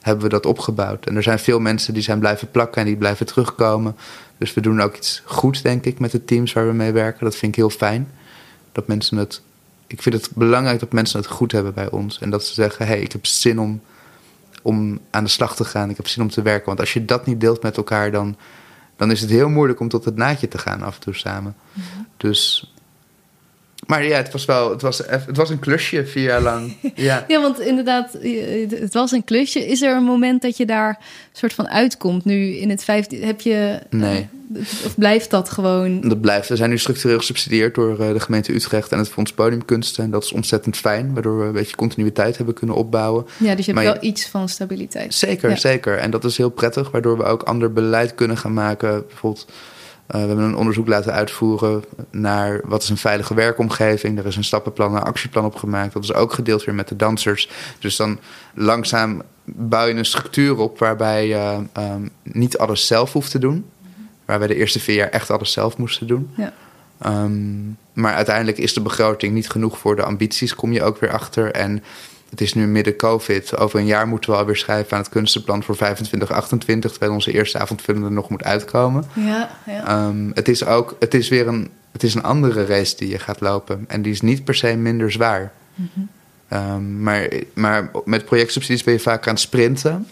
hebben 0.00 0.24
we 0.24 0.30
dat 0.30 0.46
opgebouwd. 0.46 1.06
En 1.06 1.16
er 1.16 1.22
zijn 1.22 1.38
veel 1.38 1.60
mensen 1.60 1.94
die 1.94 2.02
zijn 2.02 2.18
blijven 2.18 2.50
plakken 2.50 2.80
en 2.80 2.86
die 2.86 2.96
blijven 2.96 3.26
terugkomen 3.26 3.96
Dus 4.40 4.54
we 4.54 4.60
doen 4.60 4.80
ook 4.80 4.96
iets 4.96 5.22
goed, 5.24 5.62
denk 5.62 5.84
ik, 5.84 5.98
met 5.98 6.10
de 6.10 6.24
teams 6.24 6.52
waar 6.52 6.66
we 6.66 6.72
mee 6.72 6.92
werken. 6.92 7.24
Dat 7.24 7.36
vind 7.36 7.52
ik 7.52 7.58
heel 7.58 7.70
fijn. 7.70 8.08
Dat 8.72 8.86
mensen 8.86 9.16
het. 9.16 9.42
Ik 9.86 10.02
vind 10.02 10.14
het 10.14 10.30
belangrijk 10.34 10.80
dat 10.80 10.92
mensen 10.92 11.20
het 11.20 11.28
goed 11.28 11.52
hebben 11.52 11.74
bij 11.74 11.90
ons. 11.90 12.18
En 12.18 12.30
dat 12.30 12.44
ze 12.44 12.54
zeggen: 12.54 12.86
hé, 12.86 12.92
hey, 12.92 13.02
ik 13.02 13.12
heb 13.12 13.26
zin 13.26 13.60
om, 13.60 13.80
om 14.62 14.98
aan 15.10 15.24
de 15.24 15.30
slag 15.30 15.56
te 15.56 15.64
gaan. 15.64 15.90
Ik 15.90 15.96
heb 15.96 16.08
zin 16.08 16.22
om 16.22 16.30
te 16.30 16.42
werken. 16.42 16.66
Want 16.66 16.80
als 16.80 16.92
je 16.92 17.04
dat 17.04 17.26
niet 17.26 17.40
deelt 17.40 17.62
met 17.62 17.76
elkaar, 17.76 18.10
dan, 18.10 18.36
dan 18.96 19.10
is 19.10 19.20
het 19.20 19.30
heel 19.30 19.48
moeilijk 19.48 19.80
om 19.80 19.88
tot 19.88 20.04
het 20.04 20.16
naadje 20.16 20.48
te 20.48 20.58
gaan 20.58 20.82
af 20.82 20.94
en 20.94 21.00
toe 21.00 21.14
samen. 21.14 21.56
Mhm. 21.72 21.84
Dus 22.16 22.72
maar 23.86 24.04
ja, 24.04 24.16
het 24.16 24.32
was 24.32 24.44
wel, 24.44 24.70
het 24.70 24.82
was, 24.82 25.02
het 25.06 25.36
was 25.36 25.50
een 25.50 25.58
klusje 25.58 26.06
vier 26.06 26.22
jaar 26.22 26.42
lang. 26.42 26.76
Ja. 26.94 27.24
ja, 27.28 27.40
want 27.40 27.60
inderdaad, 27.60 28.18
het 28.70 28.94
was 28.94 29.12
een 29.12 29.24
klusje. 29.24 29.66
Is 29.66 29.82
er 29.82 29.96
een 29.96 30.04
moment 30.04 30.42
dat 30.42 30.56
je 30.56 30.66
daar 30.66 30.98
soort 31.32 31.52
van 31.52 31.68
uitkomt? 31.68 32.24
Nu 32.24 32.56
in 32.56 32.70
het 32.70 32.84
vijfde, 32.84 33.16
heb 33.16 33.40
je... 33.40 33.78
Nee. 33.90 34.28
of 34.84 34.94
blijft 34.96 35.30
dat 35.30 35.50
gewoon? 35.50 36.00
Dat 36.00 36.20
blijft. 36.20 36.48
We 36.48 36.56
zijn 36.56 36.70
nu 36.70 36.78
structureel 36.78 37.18
gesubsidieerd 37.18 37.74
door 37.74 38.00
eh, 38.00 38.12
de 38.12 38.20
gemeente 38.20 38.54
Utrecht 38.54 38.92
en 38.92 38.98
het 38.98 39.08
Fonds 39.08 39.32
Podiumkunsten. 39.32 40.04
En 40.04 40.10
dat 40.10 40.24
is 40.24 40.32
ontzettend 40.32 40.76
fijn, 40.76 41.12
waardoor 41.12 41.38
we 41.38 41.44
een 41.44 41.52
beetje 41.52 41.76
continuïteit 41.76 42.36
hebben 42.36 42.54
kunnen 42.54 42.76
opbouwen. 42.76 43.26
Ja, 43.36 43.54
dus 43.54 43.66
je 43.66 43.72
hebt 43.72 43.84
wel 43.84 44.10
iets 44.10 44.28
van 44.28 44.48
stabiliteit. 44.48 45.14
Zeker, 45.14 45.58
zeker. 45.58 45.98
En 45.98 46.10
dat 46.10 46.24
is 46.24 46.36
heel 46.36 46.50
prettig, 46.50 46.90
waardoor 46.90 47.16
we 47.16 47.24
ook 47.24 47.42
ander 47.42 47.72
beleid 47.72 48.14
kunnen 48.14 48.36
gaan 48.36 48.54
maken. 48.54 49.06
Bijvoorbeeld 49.06 49.46
we 50.10 50.18
hebben 50.18 50.44
een 50.44 50.56
onderzoek 50.56 50.88
laten 50.88 51.12
uitvoeren 51.12 51.84
naar 52.10 52.60
wat 52.64 52.82
is 52.82 52.88
een 52.88 52.96
veilige 52.96 53.34
werkomgeving. 53.34 54.18
Er 54.18 54.26
is 54.26 54.36
een 54.36 54.44
stappenplan 54.44 54.96
en 54.96 55.02
actieplan 55.02 55.44
opgemaakt. 55.44 55.92
Dat 55.92 56.02
is 56.02 56.14
ook 56.14 56.32
gedeeld 56.32 56.64
weer 56.64 56.74
met 56.74 56.88
de 56.88 56.96
dansers. 56.96 57.50
Dus 57.78 57.96
dan 57.96 58.18
langzaam 58.54 59.22
bouw 59.44 59.86
je 59.86 59.94
een 59.94 60.04
structuur 60.04 60.58
op 60.58 60.78
waarbij 60.78 61.26
je 61.26 61.58
um, 61.78 62.10
niet 62.22 62.58
alles 62.58 62.86
zelf 62.86 63.12
hoeft 63.12 63.30
te 63.30 63.38
doen. 63.38 63.64
Waar 64.24 64.38
wij 64.38 64.48
de 64.48 64.54
eerste 64.54 64.80
vier 64.80 64.94
jaar 64.94 65.08
echt 65.08 65.30
alles 65.30 65.52
zelf 65.52 65.76
moesten 65.76 66.06
doen. 66.06 66.30
Ja. 66.34 66.52
Um, 67.06 67.76
maar 67.92 68.14
uiteindelijk 68.14 68.58
is 68.58 68.74
de 68.74 68.80
begroting 68.80 69.34
niet 69.34 69.50
genoeg 69.50 69.78
voor 69.78 69.96
de 69.96 70.02
ambities, 70.02 70.54
kom 70.54 70.72
je 70.72 70.82
ook 70.82 71.00
weer 71.00 71.12
achter. 71.12 71.50
En 71.50 71.82
het 72.30 72.40
is 72.40 72.54
nu 72.54 72.66
midden 72.66 72.96
COVID. 72.96 73.56
Over 73.56 73.78
een 73.78 73.86
jaar 73.86 74.08
moeten 74.08 74.30
we 74.30 74.36
alweer 74.36 74.56
schrijven 74.56 74.92
aan 74.92 75.02
het 75.02 75.10
kunstenplan 75.10 75.62
voor 75.62 75.76
25, 75.76 76.30
28, 76.30 76.90
terwijl 76.90 77.12
onze 77.12 77.32
eerste 77.32 77.58
avondvullende 77.58 78.10
nog 78.10 78.28
moet 78.28 78.44
uitkomen. 78.44 79.04
Ja, 79.14 79.50
ja. 79.66 80.06
Um, 80.06 80.30
het 80.34 80.48
is 80.48 80.64
ook, 80.64 80.96
het 80.98 81.14
is 81.14 81.28
weer 81.28 81.48
een, 81.48 81.70
het 81.92 82.02
is 82.02 82.14
een 82.14 82.22
andere 82.22 82.64
race 82.64 82.96
die 82.96 83.08
je 83.08 83.18
gaat 83.18 83.40
lopen. 83.40 83.84
En 83.88 84.02
die 84.02 84.12
is 84.12 84.20
niet 84.20 84.44
per 84.44 84.54
se 84.54 84.76
minder 84.76 85.12
zwaar. 85.12 85.52
Mm 85.74 85.90
-hmm. 86.48 87.02
maar, 87.02 87.28
maar 87.54 87.90
met 88.04 88.24
projectsubsidies 88.24 88.84
ben 88.84 88.94
je 88.94 89.00
vaak 89.00 89.26
aan 89.26 89.32
het 89.32 89.42
sprinten. 89.42 90.06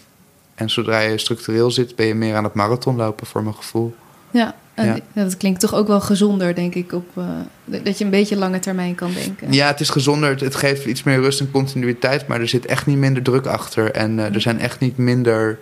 En 0.55 0.69
zodra 0.69 0.99
je 0.99 1.17
structureel 1.17 1.71
zit, 1.71 1.95
ben 1.95 2.05
je 2.05 2.15
meer 2.15 2.35
aan 2.35 2.43
het 2.43 2.53
marathonlopen, 2.53 3.27
voor 3.27 3.43
mijn 3.43 3.55
gevoel. 3.55 3.95
Ja, 4.31 4.55
ja. 4.85 4.97
dat 5.13 5.37
klinkt 5.37 5.59
toch 5.59 5.73
ook 5.73 5.87
wel 5.87 6.01
gezonder, 6.01 6.55
denk 6.55 6.75
ik, 6.75 6.93
op, 6.93 7.05
uh, 7.17 7.25
dat 7.65 7.97
je 7.97 8.03
een 8.03 8.09
beetje 8.09 8.35
lange 8.35 8.59
termijn 8.59 8.95
kan 8.95 9.13
denken. 9.13 9.53
Ja, 9.53 9.67
het 9.67 9.79
is 9.79 9.89
gezonder. 9.89 10.43
Het, 10.43 10.55
geeft 10.55 10.85
iets 10.85 11.03
meer 11.03 11.19
rust 11.19 11.39
en 11.39 11.51
continuïteit, 11.51 12.27
maar 12.27 12.39
er 12.39 12.47
zit 12.47 12.65
echt 12.65 12.85
niet 12.85 12.97
minder 12.97 13.23
druk 13.23 13.45
achter. 13.45 13.91
En 13.91 14.17
uh, 14.17 14.35
er 14.35 14.41
zijn 14.41 14.59
echt 14.59 14.79
niet 14.79 14.97
minder, 14.97 15.59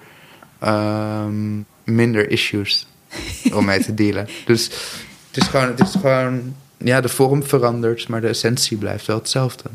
um, 0.65 1.65
minder 1.83 2.29
issues 2.29 2.87
om 3.57 3.65
mee 3.65 3.83
te 3.83 3.93
dealen. 3.93 4.27
Dus 4.45 4.65
het 5.27 5.43
is 5.43 5.47
gewoon, 5.47 5.67
het 5.67 5.79
is 5.79 5.91
gewoon, 5.91 6.55
ja, 6.77 7.01
de 7.01 7.09
vorm 7.09 7.43
verandert, 7.43 8.07
maar 8.07 8.21
de 8.21 8.27
essentie 8.27 8.77
blijft 8.77 9.05
wel 9.05 9.17
hetzelfde. 9.17 9.69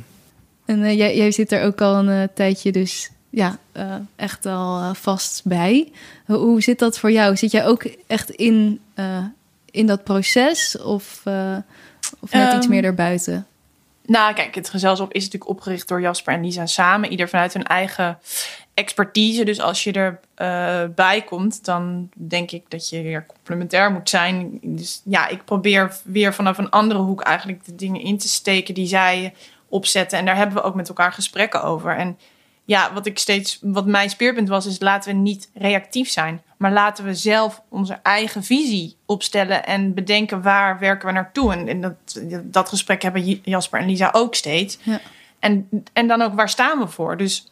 En 0.65 0.79
uh, 0.79 0.97
jij, 0.97 1.17
jij 1.17 1.31
zit 1.31 1.53
er 1.53 1.65
ook 1.65 1.81
al 1.81 2.09
een 2.09 2.29
tijdje 2.35 2.73
dus 2.73 3.11
ja, 3.33 3.59
uh, 3.77 3.95
echt 4.17 4.47
al 4.47 4.81
uh, 4.81 4.95
vast 4.95 5.41
bij. 5.45 5.93
Hoe 6.27 6.63
zit 6.63 6.79
dat 6.79 6.99
voor 6.99 7.11
jou? 7.11 7.37
Zit 7.37 7.51
jij 7.51 7.67
ook 7.67 7.85
echt 8.07 8.31
in, 8.31 8.81
uh, 8.95 9.25
in 9.71 9.87
dat 9.87 10.05
proces 10.05 10.79
of, 10.79 11.23
of 12.21 12.33
net 12.33 12.53
um, 12.53 12.57
iets 12.57 12.67
meer 12.67 12.83
daarbuiten? 12.83 13.47
Nou, 14.07 14.35
kijk, 14.35 14.55
het 14.55 14.69
gezelschap 14.69 15.13
is 15.13 15.25
natuurlijk 15.25 15.51
opgericht 15.51 15.89
door 15.89 16.01
Jasper 16.01 16.35
en 16.35 16.45
Lisa 16.45 16.67
samen. 16.67 17.11
Ieder 17.11 17.29
vanuit 17.29 17.53
hun 17.53 17.67
eigen 17.67 18.19
expertise. 18.75 19.45
Dus 19.45 19.61
als 19.61 19.85
je 19.85 19.93
erbij 19.93 20.91
bij 20.95 21.23
komt, 21.23 21.65
dan 21.65 22.09
denk 22.13 22.51
ik 22.51 22.65
dat 22.69 22.89
je 22.89 23.03
weer 23.03 23.27
complementair 23.27 23.93
moet 23.93 24.09
zijn. 24.09 24.59
Dus 24.63 25.01
ja, 25.05 25.29
ik 25.29 25.45
probeer 25.45 25.97
weer 26.05 26.35
vanaf 26.35 26.59
een 26.59 26.71
andere 26.71 27.01
hoek 27.01 27.21
eigenlijk 27.21 27.65
de 27.65 27.75
dingen 27.75 28.01
in 28.01 28.19
te 28.19 28.29
steken 28.29 28.75
die 28.75 28.87
zij 28.87 29.35
opzetten. 29.69 30.19
En 30.19 30.25
daar 30.25 30.37
hebben 30.37 30.57
we 30.57 30.63
ook 30.63 30.75
met 30.75 30.89
elkaar 30.89 31.13
gesprekken 31.13 31.63
over. 31.63 31.97
En 31.97 32.19
ja, 32.65 32.93
wat 32.93 33.07
ik 33.07 33.19
steeds, 33.19 33.59
wat 33.61 33.87
mijn 33.87 34.11
speerpunt 34.11 34.49
was, 34.49 34.67
is 34.67 34.81
laten 34.81 35.13
we 35.13 35.19
niet 35.19 35.51
reactief 35.55 36.11
zijn. 36.11 36.43
Maar 36.57 36.73
laten 36.73 37.05
we 37.05 37.15
zelf 37.15 37.63
onze 37.69 37.99
eigen 38.03 38.43
visie 38.43 38.97
opstellen 39.07 39.67
en 39.67 39.95
bedenken 39.95 40.43
waar 40.43 40.79
werken 40.79 41.07
we 41.07 41.13
naartoe. 41.13 41.53
En, 41.53 41.69
en 41.69 41.81
dat, 41.81 42.21
dat 42.43 42.69
gesprek 42.69 43.03
hebben 43.03 43.41
Jasper 43.43 43.81
en 43.81 43.87
Lisa 43.87 44.09
ook 44.13 44.35
steeds. 44.35 44.79
Ja. 44.83 45.01
En, 45.39 45.69
en 45.93 46.07
dan 46.07 46.23
ook 46.23 46.35
waar 46.35 46.49
staan 46.49 46.79
we 46.79 46.87
voor? 46.87 47.17
Dus 47.17 47.47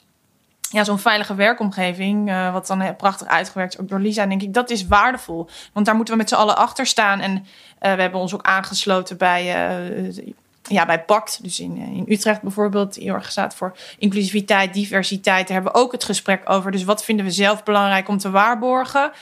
ja, 0.70 0.84
zo'n 0.84 0.98
veilige 0.98 1.34
werkomgeving, 1.34 2.28
uh, 2.28 2.52
wat 2.52 2.66
dan 2.66 2.96
prachtig 2.96 3.26
uitgewerkt 3.26 3.74
is, 3.74 3.80
ook 3.80 3.88
door 3.88 4.00
Lisa, 4.00 4.26
denk 4.26 4.42
ik, 4.42 4.54
dat 4.54 4.70
is 4.70 4.86
waardevol. 4.86 5.48
Want 5.72 5.86
daar 5.86 5.94
moeten 5.94 6.14
we 6.14 6.20
met 6.20 6.28
z'n 6.28 6.34
allen 6.34 6.56
achter 6.56 6.86
staan. 6.86 7.20
En 7.20 7.32
uh, 7.32 7.40
we 7.78 8.00
hebben 8.00 8.20
ons 8.20 8.34
ook 8.34 8.42
aangesloten 8.42 9.16
bij 9.16 9.70
uh, 10.06 10.24
ja, 10.62 10.86
bij 10.86 11.02
PACT, 11.04 11.42
dus 11.42 11.60
in, 11.60 11.76
in 11.76 12.04
Utrecht 12.08 12.42
bijvoorbeeld, 12.42 12.94
die 12.94 13.02
heel 13.02 13.18
staat 13.22 13.54
voor 13.54 13.76
inclusiviteit, 13.98 14.74
diversiteit. 14.74 15.46
Daar 15.46 15.56
hebben 15.56 15.72
we 15.72 15.78
ook 15.78 15.92
het 15.92 16.04
gesprek 16.04 16.50
over. 16.50 16.70
Dus 16.70 16.84
wat 16.84 17.04
vinden 17.04 17.24
we 17.24 17.30
zelf 17.30 17.62
belangrijk 17.62 18.08
om 18.08 18.18
te 18.18 18.30
waarborgen? 18.30 19.12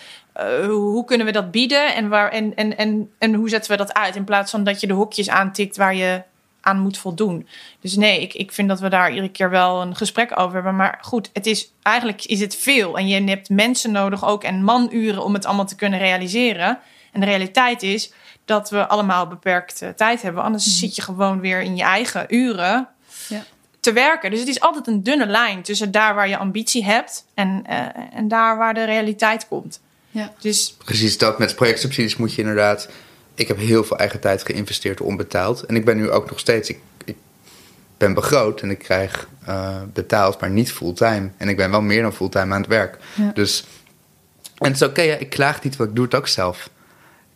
Uh, 0.40 0.66
hoe 0.66 1.04
kunnen 1.04 1.26
we 1.26 1.32
dat 1.32 1.50
bieden 1.50 1.94
en, 1.94 2.08
waar, 2.08 2.30
en, 2.30 2.54
en, 2.54 2.76
en, 2.76 3.10
en 3.18 3.34
hoe 3.34 3.48
zetten 3.48 3.70
we 3.70 3.76
dat 3.76 3.94
uit? 3.94 4.16
In 4.16 4.24
plaats 4.24 4.50
van 4.50 4.64
dat 4.64 4.80
je 4.80 4.86
de 4.86 4.92
hokjes 4.92 5.28
aantikt 5.28 5.76
waar 5.76 5.94
je 5.94 6.22
aan 6.60 6.80
moet 6.80 6.98
voldoen. 6.98 7.48
Dus 7.80 7.96
nee, 7.96 8.20
ik, 8.20 8.34
ik 8.34 8.52
vind 8.52 8.68
dat 8.68 8.80
we 8.80 8.88
daar 8.88 9.10
iedere 9.10 9.30
keer 9.30 9.50
wel 9.50 9.82
een 9.82 9.96
gesprek 9.96 10.38
over 10.38 10.54
hebben. 10.54 10.76
Maar 10.76 10.98
goed, 11.00 11.30
het 11.32 11.46
is, 11.46 11.72
eigenlijk 11.82 12.24
is 12.24 12.40
het 12.40 12.56
veel. 12.56 12.98
En 12.98 13.08
je 13.08 13.24
hebt 13.24 13.48
mensen 13.48 13.92
nodig 13.92 14.26
ook 14.26 14.44
en 14.44 14.64
manuren 14.64 15.24
om 15.24 15.34
het 15.34 15.46
allemaal 15.46 15.66
te 15.66 15.76
kunnen 15.76 15.98
realiseren. 15.98 16.78
En 17.12 17.20
de 17.20 17.26
realiteit 17.26 17.82
is 17.82 18.12
dat 18.48 18.70
we 18.70 18.86
allemaal 18.86 19.26
beperkt 19.26 19.82
tijd 19.96 20.22
hebben. 20.22 20.42
Anders 20.42 20.66
mhm. 20.66 20.74
zit 20.74 20.96
je 20.96 21.02
gewoon 21.02 21.40
weer 21.40 21.60
in 21.60 21.76
je 21.76 21.82
eigen 21.82 22.34
uren 22.34 22.88
ja. 23.28 23.44
te 23.80 23.92
werken. 23.92 24.30
Dus 24.30 24.40
het 24.40 24.48
is 24.48 24.60
altijd 24.60 24.86
een 24.86 25.02
dunne 25.02 25.26
lijn 25.26 25.62
tussen 25.62 25.90
daar 25.90 26.14
waar 26.14 26.28
je 26.28 26.36
ambitie 26.36 26.84
hebt 26.84 27.24
en, 27.34 27.64
uh, 27.68 27.86
en 28.12 28.28
daar 28.28 28.56
waar 28.56 28.74
de 28.74 28.84
realiteit 28.84 29.48
komt. 29.48 29.80
Ja. 30.10 30.32
Dus... 30.40 30.76
Precies 30.84 31.18
dat. 31.18 31.38
Met 31.38 31.54
projectsubsidies 31.54 32.16
moet 32.16 32.34
je 32.34 32.40
inderdaad. 32.40 32.88
Ik 33.34 33.48
heb 33.48 33.58
heel 33.58 33.84
veel 33.84 33.98
eigen 33.98 34.20
tijd 34.20 34.44
geïnvesteerd 34.44 35.00
onbetaald. 35.00 35.62
En 35.62 35.76
ik 35.76 35.84
ben 35.84 35.96
nu 35.96 36.10
ook 36.10 36.30
nog 36.30 36.38
steeds. 36.38 36.68
Ik, 36.68 36.80
ik 37.04 37.16
ben 37.96 38.14
begroot 38.14 38.60
en 38.60 38.70
ik 38.70 38.78
krijg 38.78 39.28
uh, 39.48 39.76
betaald, 39.92 40.40
maar 40.40 40.50
niet 40.50 40.72
fulltime. 40.72 41.30
En 41.36 41.48
ik 41.48 41.56
ben 41.56 41.70
wel 41.70 41.82
meer 41.82 42.02
dan 42.02 42.14
fulltime 42.14 42.54
aan 42.54 42.60
het 42.60 42.70
werk. 42.70 42.98
Ja. 43.14 43.30
Dus. 43.34 43.64
En 44.58 44.66
het 44.66 44.76
is 44.76 44.82
oké, 44.82 44.90
okay, 44.90 45.06
ja, 45.06 45.16
ik 45.16 45.30
klaag 45.30 45.62
niet, 45.62 45.76
want 45.76 45.90
ik 45.90 45.96
doe 45.96 46.04
het 46.04 46.14
ook 46.14 46.28
zelf. 46.28 46.70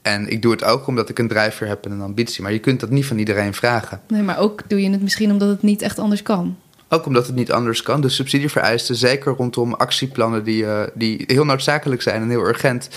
En 0.02 0.28
ik 0.28 0.42
doe 0.42 0.52
het 0.52 0.64
ook 0.64 0.86
omdat 0.86 1.08
ik 1.08 1.18
een 1.18 1.28
drijfveer 1.28 1.68
heb 1.68 1.84
en 1.84 1.90
een 1.90 2.00
ambitie. 2.00 2.42
Maar 2.42 2.52
je 2.52 2.58
kunt 2.58 2.80
dat 2.80 2.90
niet 2.90 3.06
van 3.06 3.18
iedereen 3.18 3.54
vragen. 3.54 4.00
Nee, 4.08 4.22
maar 4.22 4.38
ook 4.38 4.62
doe 4.68 4.82
je 4.82 4.90
het 4.90 5.02
misschien 5.02 5.30
omdat 5.30 5.48
het 5.48 5.62
niet 5.62 5.82
echt 5.82 5.98
anders 5.98 6.22
kan. 6.22 6.56
Ook 6.88 7.06
omdat 7.06 7.26
het 7.26 7.34
niet 7.34 7.52
anders 7.52 7.82
kan. 7.82 8.00
De 8.00 8.08
subsidievereisten, 8.08 8.96
zeker 8.96 9.32
rondom 9.32 9.74
actieplannen 9.74 10.44
die, 10.44 10.62
uh, 10.62 10.82
die 10.94 11.24
heel 11.26 11.44
noodzakelijk 11.44 12.02
zijn 12.02 12.22
en 12.22 12.28
heel 12.28 12.46
urgent. 12.46 12.88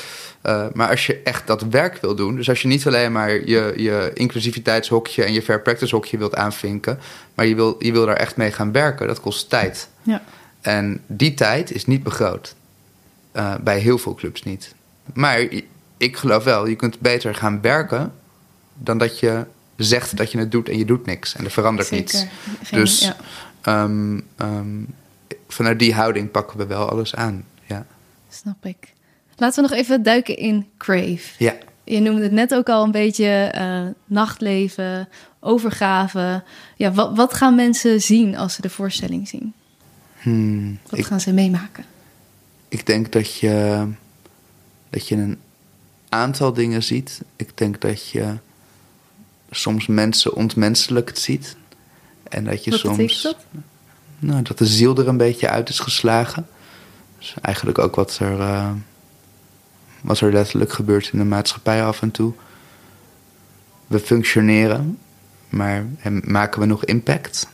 Uh, 0.43 0.65
maar 0.73 0.89
als 0.89 1.05
je 1.05 1.21
echt 1.23 1.47
dat 1.47 1.61
werk 1.61 1.97
wil 2.01 2.15
doen, 2.15 2.35
dus 2.35 2.49
als 2.49 2.61
je 2.61 2.67
niet 2.67 2.87
alleen 2.87 3.11
maar 3.11 3.31
je, 3.31 3.73
je 3.75 4.11
inclusiviteitshokje 4.13 5.23
en 5.23 5.33
je 5.33 5.41
fair 5.41 5.61
practice 5.61 5.95
hokje 5.95 6.17
wilt 6.17 6.35
aanvinken, 6.35 6.99
maar 7.35 7.45
je 7.45 7.55
wil, 7.55 7.75
je 7.79 7.91
wil 7.91 8.05
daar 8.05 8.15
echt 8.15 8.37
mee 8.37 8.51
gaan 8.51 8.71
werken, 8.71 9.07
dat 9.07 9.19
kost 9.19 9.49
tijd. 9.49 9.89
Ja. 10.01 10.23
En 10.61 11.01
die 11.07 11.33
tijd 11.33 11.71
is 11.71 11.85
niet 11.85 12.03
begroot. 12.03 12.55
Uh, 13.33 13.55
bij 13.63 13.79
heel 13.79 13.97
veel 13.97 14.13
clubs 14.13 14.43
niet. 14.43 14.73
Maar 15.13 15.47
ik 15.97 16.17
geloof 16.17 16.43
wel, 16.43 16.67
je 16.67 16.75
kunt 16.75 16.99
beter 16.99 17.35
gaan 17.35 17.61
werken 17.61 18.13
dan 18.73 18.97
dat 18.97 19.19
je 19.19 19.45
zegt 19.75 20.17
dat 20.17 20.31
je 20.31 20.37
het 20.37 20.51
doet 20.51 20.69
en 20.69 20.77
je 20.77 20.85
doet 20.85 21.05
niks 21.05 21.35
en 21.35 21.45
er 21.45 21.51
verandert 21.51 21.87
Zeker. 21.87 22.19
niets. 22.19 22.25
Geen, 22.63 22.79
dus 22.79 23.11
ja. 23.63 23.83
um, 23.83 24.27
um, 24.37 24.87
vanuit 25.47 25.79
die 25.79 25.93
houding 25.93 26.31
pakken 26.31 26.57
we 26.57 26.65
wel 26.65 26.89
alles 26.89 27.15
aan. 27.15 27.45
Ja. 27.65 27.85
Snap 28.29 28.65
ik. 28.65 28.93
Laten 29.35 29.63
we 29.63 29.69
nog 29.69 29.79
even 29.79 30.03
duiken 30.03 30.37
in 30.37 30.67
Crave. 30.77 31.21
Ja. 31.37 31.53
Je 31.83 31.99
noemde 31.99 32.23
het 32.23 32.31
net 32.31 32.53
ook 32.53 32.69
al 32.69 32.83
een 32.83 32.91
beetje 32.91 33.53
uh, 33.57 33.81
nachtleven, 34.05 35.09
overgave. 35.39 36.43
Ja, 36.75 36.91
wat, 36.91 37.15
wat, 37.15 37.33
gaan 37.33 37.55
mensen 37.55 38.01
zien 38.01 38.37
als 38.37 38.53
ze 38.53 38.61
de 38.61 38.69
voorstelling 38.69 39.27
zien? 39.27 39.53
Hmm, 40.17 40.79
wat 40.89 40.99
ik, 40.99 41.05
gaan 41.05 41.19
ze 41.19 41.33
meemaken? 41.33 41.85
Ik 42.67 42.85
denk 42.85 43.11
dat 43.11 43.35
je, 43.35 43.85
dat 44.89 45.07
je 45.07 45.15
een 45.15 45.39
aantal 46.09 46.53
dingen 46.53 46.83
ziet. 46.83 47.21
Ik 47.35 47.57
denk 47.57 47.81
dat 47.81 48.09
je 48.09 48.37
soms 49.51 49.87
mensen 49.87 50.33
ontmenselijkt 50.33 51.19
ziet. 51.19 51.55
En 52.23 52.43
dat 52.43 52.63
je 52.63 52.71
Wat 52.71 52.79
soms. 52.79 53.21
Dat? 53.21 53.37
Nou, 54.19 54.41
dat 54.41 54.57
de 54.57 54.65
ziel 54.65 54.97
er 54.97 55.07
een 55.07 55.17
beetje 55.17 55.49
uit 55.49 55.69
is 55.69 55.79
geslagen. 55.79 56.47
Dus 57.17 57.33
eigenlijk 57.41 57.79
ook 57.79 57.95
wat 57.95 58.17
er. 58.19 58.39
Uh, 58.39 58.71
wat 60.05 60.19
er 60.19 60.33
letterlijk 60.33 60.73
gebeurt 60.73 61.09
in 61.11 61.19
de 61.19 61.25
maatschappij 61.25 61.85
af 61.85 62.01
en 62.01 62.11
toe. 62.11 62.33
We 63.87 63.99
functioneren, 63.99 64.97
maar 65.49 65.85
maken 66.21 66.59
we 66.59 66.65
nog 66.65 66.85
impact 66.85 67.47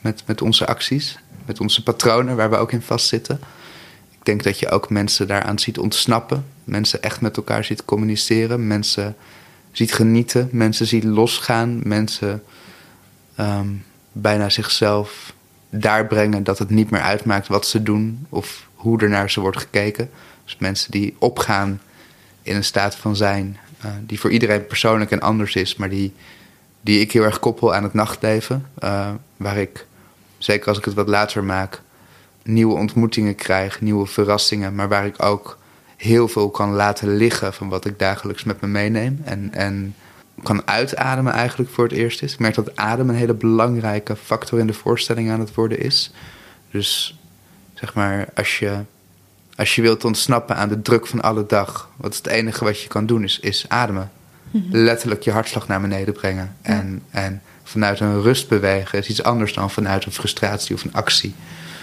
met, 0.00 0.22
met 0.26 0.42
onze 0.42 0.66
acties, 0.66 1.18
met 1.46 1.60
onze 1.60 1.82
patronen 1.82 2.36
waar 2.36 2.50
we 2.50 2.56
ook 2.56 2.72
in 2.72 2.82
vastzitten? 2.82 3.40
Denk 4.26 4.42
dat 4.42 4.58
je 4.58 4.68
ook 4.68 4.90
mensen 4.90 5.26
daaraan 5.26 5.58
ziet 5.58 5.78
ontsnappen, 5.78 6.44
mensen 6.64 7.02
echt 7.02 7.20
met 7.20 7.36
elkaar 7.36 7.64
ziet 7.64 7.84
communiceren, 7.84 8.66
mensen 8.66 9.16
ziet 9.72 9.92
genieten, 9.92 10.48
mensen 10.52 10.86
ziet 10.86 11.04
losgaan, 11.04 11.80
mensen 11.82 12.42
ehm, 13.34 13.68
bijna 14.12 14.48
zichzelf 14.48 15.32
daar 15.70 16.06
brengen 16.06 16.44
dat 16.44 16.58
het 16.58 16.70
niet 16.70 16.90
meer 16.90 17.00
uitmaakt 17.00 17.48
wat 17.48 17.66
ze 17.66 17.82
doen 17.82 18.26
of 18.28 18.68
hoe 18.74 19.00
er 19.00 19.08
naar 19.08 19.30
ze 19.30 19.40
wordt 19.40 19.58
gekeken. 19.58 20.10
Dus 20.44 20.56
mensen 20.58 20.90
die 20.90 21.16
opgaan 21.18 21.80
in 22.42 22.56
een 22.56 22.64
staat 22.64 22.94
van 22.94 23.16
zijn 23.16 23.58
uh, 23.84 23.90
die 24.00 24.20
voor 24.20 24.30
iedereen 24.30 24.66
persoonlijk 24.66 25.10
en 25.10 25.20
anders 25.20 25.54
is, 25.54 25.76
maar 25.76 25.88
die, 25.88 26.12
die 26.80 27.00
ik 27.00 27.12
heel 27.12 27.24
erg 27.24 27.38
koppel 27.38 27.74
aan 27.74 27.82
het 27.82 27.94
nachtleven. 27.94 28.66
Uh, 28.84 29.10
waar 29.36 29.56
ik, 29.56 29.86
zeker 30.38 30.68
als 30.68 30.78
ik 30.78 30.84
het 30.84 30.94
wat 30.94 31.08
later 31.08 31.44
maak, 31.44 31.82
nieuwe 32.46 32.74
ontmoetingen 32.74 33.34
krijg, 33.34 33.80
nieuwe 33.80 34.06
verrassingen, 34.06 34.74
maar 34.74 34.88
waar 34.88 35.06
ik 35.06 35.22
ook 35.22 35.58
heel 35.96 36.28
veel 36.28 36.50
kan 36.50 36.72
laten 36.72 37.16
liggen 37.16 37.54
van 37.54 37.68
wat 37.68 37.84
ik 37.84 37.98
dagelijks 37.98 38.44
met 38.44 38.60
me 38.60 38.66
meeneem. 38.66 39.20
En, 39.24 39.48
en 39.52 39.94
kan 40.42 40.68
uitademen 40.68 41.32
eigenlijk 41.32 41.70
voor 41.70 41.84
het 41.84 41.92
eerst 41.92 42.22
is. 42.22 42.32
Ik 42.32 42.38
merk 42.38 42.54
dat 42.54 42.76
adem 42.76 43.08
een 43.08 43.14
hele 43.14 43.34
belangrijke 43.34 44.16
factor 44.16 44.58
in 44.58 44.66
de 44.66 44.72
voorstelling 44.72 45.30
aan 45.30 45.40
het 45.40 45.54
worden 45.54 45.80
is. 45.80 46.12
Dus 46.70 47.18
zeg 47.74 47.94
maar, 47.94 48.28
als 48.34 48.58
je, 48.58 48.78
als 49.56 49.74
je 49.74 49.82
wilt 49.82 50.04
ontsnappen 50.04 50.56
aan 50.56 50.68
de 50.68 50.82
druk 50.82 51.06
van 51.06 51.22
alle 51.22 51.46
dag, 51.46 51.90
wat 51.96 52.12
is 52.12 52.16
het 52.16 52.26
enige 52.26 52.64
wat 52.64 52.80
je 52.80 52.88
kan 52.88 53.06
doen, 53.06 53.22
is, 53.22 53.40
is 53.40 53.64
ademen. 53.68 54.10
Mhm. 54.50 54.64
Letterlijk 54.70 55.22
je 55.22 55.30
hartslag 55.30 55.68
naar 55.68 55.80
beneden 55.80 56.14
brengen. 56.14 56.56
En, 56.62 57.02
en 57.10 57.42
vanuit 57.68 58.00
een 58.00 58.22
rust 58.22 58.48
bewegen 58.48 58.98
is 58.98 59.08
iets 59.08 59.22
anders 59.22 59.54
dan 59.54 59.70
vanuit 59.70 60.04
een 60.04 60.12
frustratie 60.12 60.74
of 60.74 60.84
een 60.84 60.94
actie. 60.94 61.34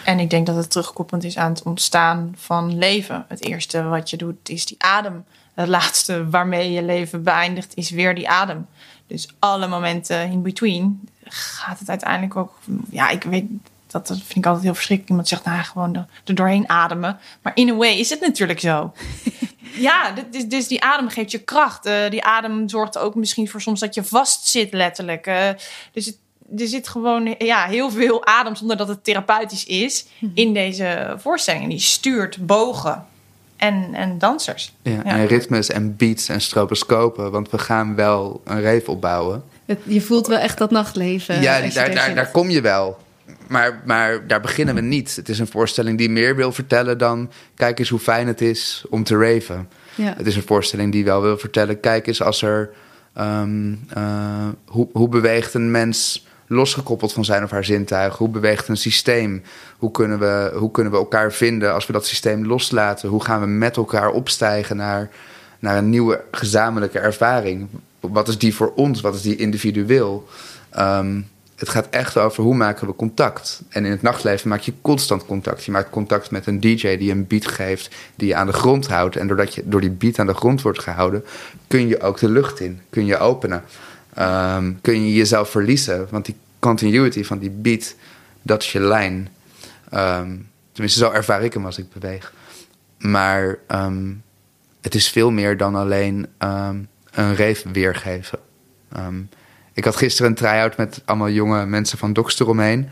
En 0.05 0.19
ik 0.19 0.29
denk 0.29 0.45
dat 0.45 0.55
het 0.55 0.69
terugkoppelend 0.69 1.23
is 1.23 1.37
aan 1.37 1.51
het 1.51 1.63
ontstaan 1.63 2.33
van 2.37 2.77
leven. 2.77 3.25
Het 3.27 3.43
eerste 3.43 3.83
wat 3.83 4.09
je 4.09 4.17
doet 4.17 4.49
is 4.49 4.65
die 4.65 4.75
adem. 4.77 5.25
Het 5.53 5.67
laatste 5.67 6.29
waarmee 6.29 6.71
je 6.71 6.83
leven 6.83 7.23
beëindigt 7.23 7.75
is 7.75 7.89
weer 7.89 8.15
die 8.15 8.29
adem. 8.29 8.67
Dus 9.07 9.35
alle 9.39 9.67
momenten 9.67 10.31
in 10.31 10.41
between 10.41 11.09
gaat 11.23 11.79
het 11.79 11.89
uiteindelijk 11.89 12.35
ook. 12.35 12.53
Ja, 12.89 13.09
ik 13.09 13.23
weet 13.23 13.45
dat, 13.93 14.07
vind 14.07 14.35
ik 14.35 14.45
altijd 14.45 14.63
heel 14.63 14.73
verschrikkelijk. 14.73 15.09
Iemand 15.09 15.27
zegt 15.27 15.45
nou 15.45 15.63
gewoon 15.63 15.95
er 16.25 16.35
doorheen 16.35 16.69
ademen. 16.69 17.17
Maar 17.41 17.51
in 17.55 17.69
a 17.69 17.75
way 17.75 17.93
is 17.93 18.09
het 18.09 18.21
natuurlijk 18.21 18.59
zo. 18.59 18.93
ja, 19.87 20.13
dus, 20.31 20.45
dus 20.45 20.67
die 20.67 20.83
adem 20.83 21.09
geeft 21.09 21.31
je 21.31 21.39
kracht. 21.39 21.85
Uh, 21.85 22.09
die 22.09 22.23
adem 22.23 22.69
zorgt 22.69 22.97
ook 22.97 23.15
misschien 23.15 23.49
voor 23.49 23.61
soms 23.61 23.79
dat 23.79 23.95
je 23.95 24.03
vast 24.03 24.47
zit, 24.47 24.73
letterlijk. 24.73 25.27
Uh, 25.27 25.49
dus 25.91 26.05
het, 26.05 26.17
er 26.57 26.67
zit 26.67 26.87
gewoon 26.87 27.35
ja, 27.37 27.65
heel 27.65 27.91
veel 27.91 28.25
adem 28.25 28.55
zonder 28.55 28.77
dat 28.77 28.87
het 28.87 29.03
therapeutisch 29.03 29.65
is 29.65 30.05
mhm. 30.19 30.31
in 30.35 30.53
deze 30.53 31.15
voorstelling. 31.17 31.69
Die 31.69 31.79
stuurt 31.79 32.45
bogen 32.45 33.05
en, 33.57 33.89
en 33.93 34.17
dansers. 34.17 34.73
Ja, 34.81 35.03
En 35.03 35.27
ritmes 35.27 35.69
en 35.69 35.95
beats 35.95 36.29
en 36.29 36.41
stroboscopen. 36.41 37.31
Want 37.31 37.49
we 37.49 37.57
gaan 37.57 37.95
wel 37.95 38.41
een 38.43 38.61
reef 38.61 38.89
opbouwen. 38.89 39.43
je 39.83 40.01
voelt 40.01 40.27
wel 40.27 40.37
echt 40.37 40.57
dat 40.57 40.71
nachtleven. 40.71 41.41
Ja, 41.41 41.59
daar, 41.59 41.93
daar, 41.93 42.15
daar 42.15 42.31
kom 42.31 42.49
je 42.49 42.61
wel. 42.61 42.97
Maar, 43.47 43.81
maar 43.85 44.27
daar 44.27 44.41
beginnen 44.41 44.75
we 44.75 44.81
niet. 44.81 45.15
Het 45.15 45.29
is 45.29 45.39
een 45.39 45.47
voorstelling 45.47 45.97
die 45.97 46.09
meer 46.09 46.35
wil 46.35 46.51
vertellen 46.51 46.97
dan... 46.97 47.31
kijk 47.55 47.79
eens 47.79 47.89
hoe 47.89 47.99
fijn 47.99 48.27
het 48.27 48.41
is 48.41 48.85
om 48.89 49.03
te 49.03 49.17
raven. 49.17 49.69
Ja. 49.95 50.13
Het 50.17 50.27
is 50.27 50.35
een 50.35 50.45
voorstelling 50.45 50.91
die 50.91 51.03
wel 51.03 51.21
wil 51.21 51.37
vertellen... 51.37 51.79
kijk 51.79 52.07
eens 52.07 52.21
als 52.21 52.41
er... 52.41 52.69
Um, 53.17 53.79
uh, 53.97 54.47
hoe, 54.65 54.87
hoe 54.93 55.09
beweegt 55.09 55.53
een 55.53 55.71
mens 55.71 56.27
losgekoppeld 56.47 57.13
van 57.13 57.25
zijn 57.25 57.43
of 57.43 57.51
haar 57.51 57.65
zintuigen? 57.65 58.17
Hoe 58.17 58.29
beweegt 58.29 58.67
een 58.67 58.77
systeem? 58.77 59.43
Hoe 59.77 59.91
kunnen, 59.91 60.19
we, 60.19 60.51
hoe 60.55 60.71
kunnen 60.71 60.91
we 60.91 60.97
elkaar 60.97 61.31
vinden 61.31 61.73
als 61.73 61.85
we 61.85 61.93
dat 61.93 62.05
systeem 62.05 62.45
loslaten? 62.45 63.09
Hoe 63.09 63.23
gaan 63.23 63.39
we 63.39 63.47
met 63.47 63.77
elkaar 63.77 64.09
opstijgen 64.09 64.75
naar, 64.75 65.09
naar 65.59 65.77
een 65.77 65.89
nieuwe 65.89 66.23
gezamenlijke 66.31 66.99
ervaring? 66.99 67.67
Wat 67.99 68.27
is 68.27 68.37
die 68.37 68.55
voor 68.55 68.73
ons? 68.75 69.01
Wat 69.01 69.15
is 69.15 69.21
die 69.21 69.35
individueel? 69.35 70.27
Um, 70.79 71.27
het 71.63 71.71
gaat 71.71 71.89
echt 71.89 72.17
over 72.17 72.43
hoe 72.43 72.55
maken 72.55 72.87
we 72.87 72.95
contact. 72.95 73.61
En 73.69 73.85
in 73.85 73.91
het 73.91 74.01
nachtleven 74.01 74.49
maak 74.49 74.59
je 74.59 74.73
constant 74.81 75.25
contact. 75.25 75.63
Je 75.63 75.71
maakt 75.71 75.89
contact 75.89 76.31
met 76.31 76.47
een 76.47 76.59
DJ 76.59 76.97
die 76.97 77.11
een 77.11 77.27
beat 77.27 77.47
geeft, 77.47 77.95
die 78.15 78.27
je 78.27 78.35
aan 78.35 78.47
de 78.47 78.53
grond 78.53 78.87
houdt. 78.87 79.15
En 79.15 79.27
doordat 79.27 79.55
je 79.55 79.61
door 79.65 79.81
die 79.81 79.89
beat 79.89 80.19
aan 80.19 80.27
de 80.27 80.33
grond 80.33 80.61
wordt 80.61 80.79
gehouden, 80.79 81.23
kun 81.67 81.87
je 81.87 82.01
ook 82.01 82.19
de 82.19 82.29
lucht 82.29 82.59
in, 82.59 82.81
kun 82.89 83.05
je 83.05 83.17
openen. 83.17 83.63
Um, 84.19 84.81
kun 84.81 85.05
je 85.05 85.13
jezelf 85.13 85.49
verliezen. 85.49 86.07
Want 86.09 86.25
die 86.25 86.35
continuity 86.59 87.23
van 87.23 87.37
die 87.37 87.49
beat, 87.49 87.95
dat 88.41 88.61
is 88.61 88.71
je 88.71 88.79
lijn. 88.79 89.29
Um, 89.93 90.49
tenminste, 90.71 90.99
zo 90.99 91.11
ervaar 91.11 91.43
ik 91.43 91.53
hem 91.53 91.65
als 91.65 91.77
ik 91.77 91.93
beweeg. 91.93 92.33
Maar 92.97 93.57
um, 93.67 94.23
het 94.81 94.95
is 94.95 95.09
veel 95.09 95.31
meer 95.31 95.57
dan 95.57 95.75
alleen 95.75 96.27
um, 96.39 96.87
een 97.11 97.35
reef 97.35 97.65
weergeven. 97.71 98.39
Ik 99.73 99.83
had 99.83 99.95
gisteren 99.95 100.31
een 100.31 100.37
try-out 100.37 100.77
met 100.77 101.01
allemaal 101.05 101.29
jonge 101.29 101.65
mensen 101.65 101.97
van 101.97 102.13
Docs 102.13 102.39
eromheen. 102.39 102.89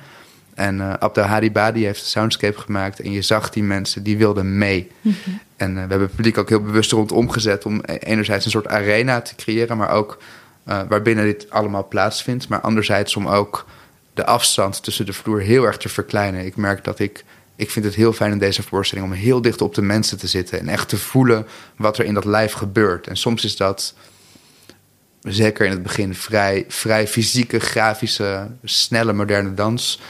En 0.53 0.77
uh, 0.77 0.93
Abdel 0.93 1.23
Hadiba 1.23 1.71
die 1.71 1.85
heeft 1.85 2.01
een 2.01 2.07
soundscape 2.07 2.59
gemaakt. 2.59 2.99
En 2.99 3.11
je 3.11 3.21
zag 3.21 3.49
die 3.49 3.63
mensen, 3.63 4.03
die 4.03 4.17
wilden 4.17 4.57
mee. 4.57 4.91
Mhm. 5.01 5.15
En 5.55 5.69
uh, 5.69 5.73
we 5.73 5.79
hebben 5.79 6.01
het 6.01 6.15
publiek 6.15 6.37
ook 6.37 6.49
heel 6.49 6.61
bewust 6.61 6.91
rondom 6.91 7.29
gezet... 7.29 7.65
om 7.65 7.81
e-, 7.85 7.95
enerzijds 7.95 8.45
een 8.45 8.51
soort 8.51 8.67
arena 8.67 9.21
te 9.21 9.35
creëren... 9.35 9.77
maar 9.77 9.89
ook 9.89 10.17
uh, 10.67 10.81
waarbinnen 10.89 11.25
dit 11.25 11.49
allemaal 11.49 11.87
plaatsvindt. 11.87 12.47
Maar 12.47 12.61
anderzijds 12.61 13.15
om 13.15 13.27
ook 13.27 13.65
de 14.13 14.25
afstand 14.25 14.83
tussen 14.83 15.05
de 15.05 15.13
vloer 15.13 15.41
heel 15.41 15.63
erg 15.63 15.77
te 15.77 15.89
verkleinen. 15.89 16.45
Ik 16.45 16.55
merk 16.55 16.83
dat 16.83 16.99
ik. 16.99 17.23
Ik 17.55 17.71
vind 17.71 17.85
het 17.85 17.95
heel 17.95 18.13
fijn 18.13 18.31
in 18.31 18.37
deze 18.37 18.63
voorstelling 18.63 19.07
om 19.07 19.13
heel 19.13 19.41
dicht 19.41 19.61
op 19.61 19.75
de 19.75 19.81
mensen 19.81 20.17
te 20.17 20.27
zitten. 20.27 20.59
En 20.59 20.67
echt 20.67 20.89
te 20.89 20.97
voelen 20.97 21.47
wat 21.75 21.97
er 21.97 22.05
in 22.05 22.13
dat 22.13 22.25
lijf 22.25 22.53
gebeurt. 22.53 23.07
En 23.07 23.17
soms 23.17 23.45
is 23.45 23.55
dat, 23.57 23.93
zeker 25.21 25.65
in 25.65 25.71
het 25.71 25.83
begin, 25.83 26.15
vrij, 26.15 26.65
vrij 26.67 27.07
fysieke, 27.07 27.59
grafische, 27.59 28.47
snelle, 28.63 29.13
moderne 29.13 29.53
dans. 29.53 30.01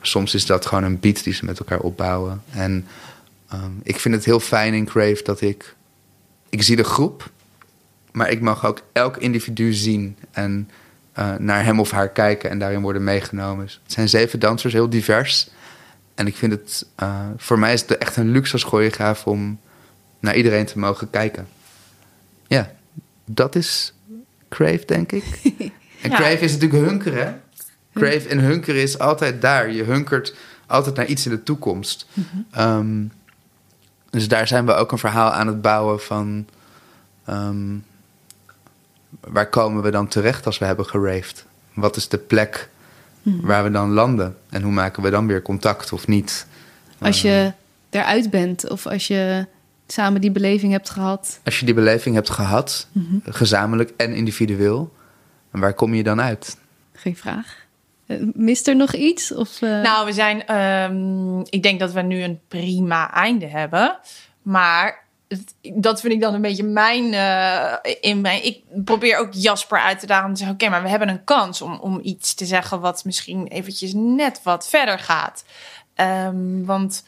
Soms 0.00 0.34
is 0.34 0.46
dat 0.46 0.66
gewoon 0.66 0.84
een 0.84 1.00
beat 1.00 1.24
die 1.24 1.32
ze 1.32 1.44
met 1.44 1.58
elkaar 1.58 1.80
opbouwen. 1.80 2.42
En 2.50 2.86
um, 3.52 3.80
ik 3.82 4.00
vind 4.00 4.14
het 4.14 4.24
heel 4.24 4.40
fijn 4.40 4.74
in 4.74 4.84
Crave 4.84 5.20
dat 5.22 5.40
ik. 5.40 5.74
Ik 6.48 6.62
zie 6.62 6.76
de 6.76 6.84
groep, 6.84 7.30
maar 8.12 8.30
ik 8.30 8.40
mag 8.40 8.66
ook 8.66 8.82
elk 8.92 9.16
individu 9.16 9.72
zien 9.72 10.16
en 10.30 10.70
uh, 11.18 11.34
naar 11.34 11.64
hem 11.64 11.80
of 11.80 11.90
haar 11.90 12.08
kijken 12.08 12.50
en 12.50 12.58
daarin 12.58 12.80
worden 12.80 13.04
meegenomen. 13.04 13.64
Het 13.64 13.92
zijn 13.92 14.08
zeven 14.08 14.38
dansers, 14.38 14.72
heel 14.72 14.90
divers. 14.90 15.50
En 16.14 16.26
ik 16.26 16.36
vind 16.36 16.52
het, 16.52 16.86
uh, 17.02 17.26
voor 17.36 17.58
mij 17.58 17.72
is 17.72 17.80
het 17.80 17.98
echt 17.98 18.16
een 18.16 18.30
luxe 18.30 18.52
als 18.52 18.62
choreograaf 18.62 19.26
om 19.26 19.60
naar 20.20 20.36
iedereen 20.36 20.66
te 20.66 20.78
mogen 20.78 21.10
kijken. 21.10 21.48
Ja, 22.46 22.72
dat 23.24 23.54
is 23.54 23.94
Crave, 24.50 24.82
denk 24.86 25.12
ik. 25.12 25.24
En 26.02 26.10
Crave 26.10 26.38
is 26.38 26.52
natuurlijk 26.52 26.84
hunkeren. 26.84 27.42
Crave 27.94 28.28
en 28.28 28.38
hunkeren 28.38 28.82
is 28.82 28.98
altijd 28.98 29.40
daar. 29.40 29.72
Je 29.72 29.82
hunkert 29.82 30.34
altijd 30.66 30.96
naar 30.96 31.06
iets 31.06 31.24
in 31.24 31.30
de 31.30 31.42
toekomst. 31.42 32.06
um, 32.58 33.12
dus 34.10 34.28
daar 34.28 34.46
zijn 34.46 34.66
we 34.66 34.74
ook 34.74 34.92
een 34.92 34.98
verhaal 34.98 35.30
aan 35.30 35.46
het 35.46 35.62
bouwen 35.62 36.00
van... 36.00 36.46
Um, 37.28 37.84
waar 39.20 39.48
komen 39.48 39.82
we 39.82 39.90
dan 39.90 40.08
terecht 40.08 40.46
als 40.46 40.58
we 40.58 40.64
hebben 40.64 40.86
geraved? 40.86 41.44
Wat 41.74 41.96
is 41.96 42.08
de 42.08 42.18
plek 42.18 42.68
hmm. 43.22 43.40
waar 43.40 43.64
we 43.64 43.70
dan 43.70 43.90
landen? 43.90 44.36
En 44.50 44.62
hoe 44.62 44.72
maken 44.72 45.02
we 45.02 45.10
dan 45.10 45.26
weer 45.26 45.42
contact 45.42 45.92
of 45.92 46.06
niet? 46.06 46.46
Als 46.98 47.22
je 47.22 47.52
eruit 47.90 48.30
bent 48.30 48.68
of 48.70 48.86
als 48.86 49.06
je 49.06 49.46
samen 49.92 50.20
die 50.20 50.30
beleving 50.30 50.72
hebt 50.72 50.90
gehad. 50.90 51.40
Als 51.44 51.58
je 51.58 51.64
die 51.64 51.74
beleving 51.74 52.14
hebt 52.14 52.30
gehad, 52.30 52.88
mhm. 52.92 53.16
gezamenlijk 53.24 53.92
en 53.96 54.14
individueel, 54.14 54.92
waar 55.50 55.74
kom 55.74 55.94
je 55.94 56.02
dan 56.02 56.20
uit? 56.20 56.56
Geen 56.92 57.16
vraag. 57.16 57.56
Eh, 58.06 58.16
mist 58.34 58.68
er 58.68 58.76
nog 58.76 58.94
iets? 58.94 59.34
Of, 59.34 59.60
uh... 59.60 59.82
Nou, 59.82 60.06
we 60.06 60.12
zijn. 60.12 60.56
Um, 60.56 61.44
ik 61.48 61.62
denk 61.62 61.80
dat 61.80 61.92
we 61.92 62.02
nu 62.02 62.22
een 62.22 62.40
prima 62.48 63.12
einde 63.12 63.46
hebben. 63.46 63.98
Maar 64.42 65.08
dat 65.74 66.00
vind 66.00 66.12
ik 66.12 66.20
dan 66.20 66.34
een 66.34 66.40
beetje 66.40 66.62
mijn, 66.62 67.12
uh, 67.12 67.92
in 68.00 68.20
mijn. 68.20 68.44
Ik 68.44 68.62
probeer 68.84 69.18
ook 69.18 69.32
Jasper 69.32 69.78
uit 69.78 70.00
te 70.00 70.06
dagen 70.06 70.26
om 70.26 70.32
te 70.32 70.38
zeggen: 70.38 70.56
Oké, 70.56 70.68
maar 70.68 70.82
we 70.82 70.88
hebben 70.88 71.08
een 71.08 71.24
kans 71.24 71.62
om, 71.62 71.78
om 71.80 72.00
iets 72.02 72.34
te 72.34 72.44
zeggen 72.44 72.80
wat 72.80 73.04
misschien 73.04 73.46
eventjes 73.46 73.92
net 73.94 74.40
wat 74.42 74.68
verder 74.68 74.98
gaat. 74.98 75.44
Um, 75.96 76.64
want 76.64 77.04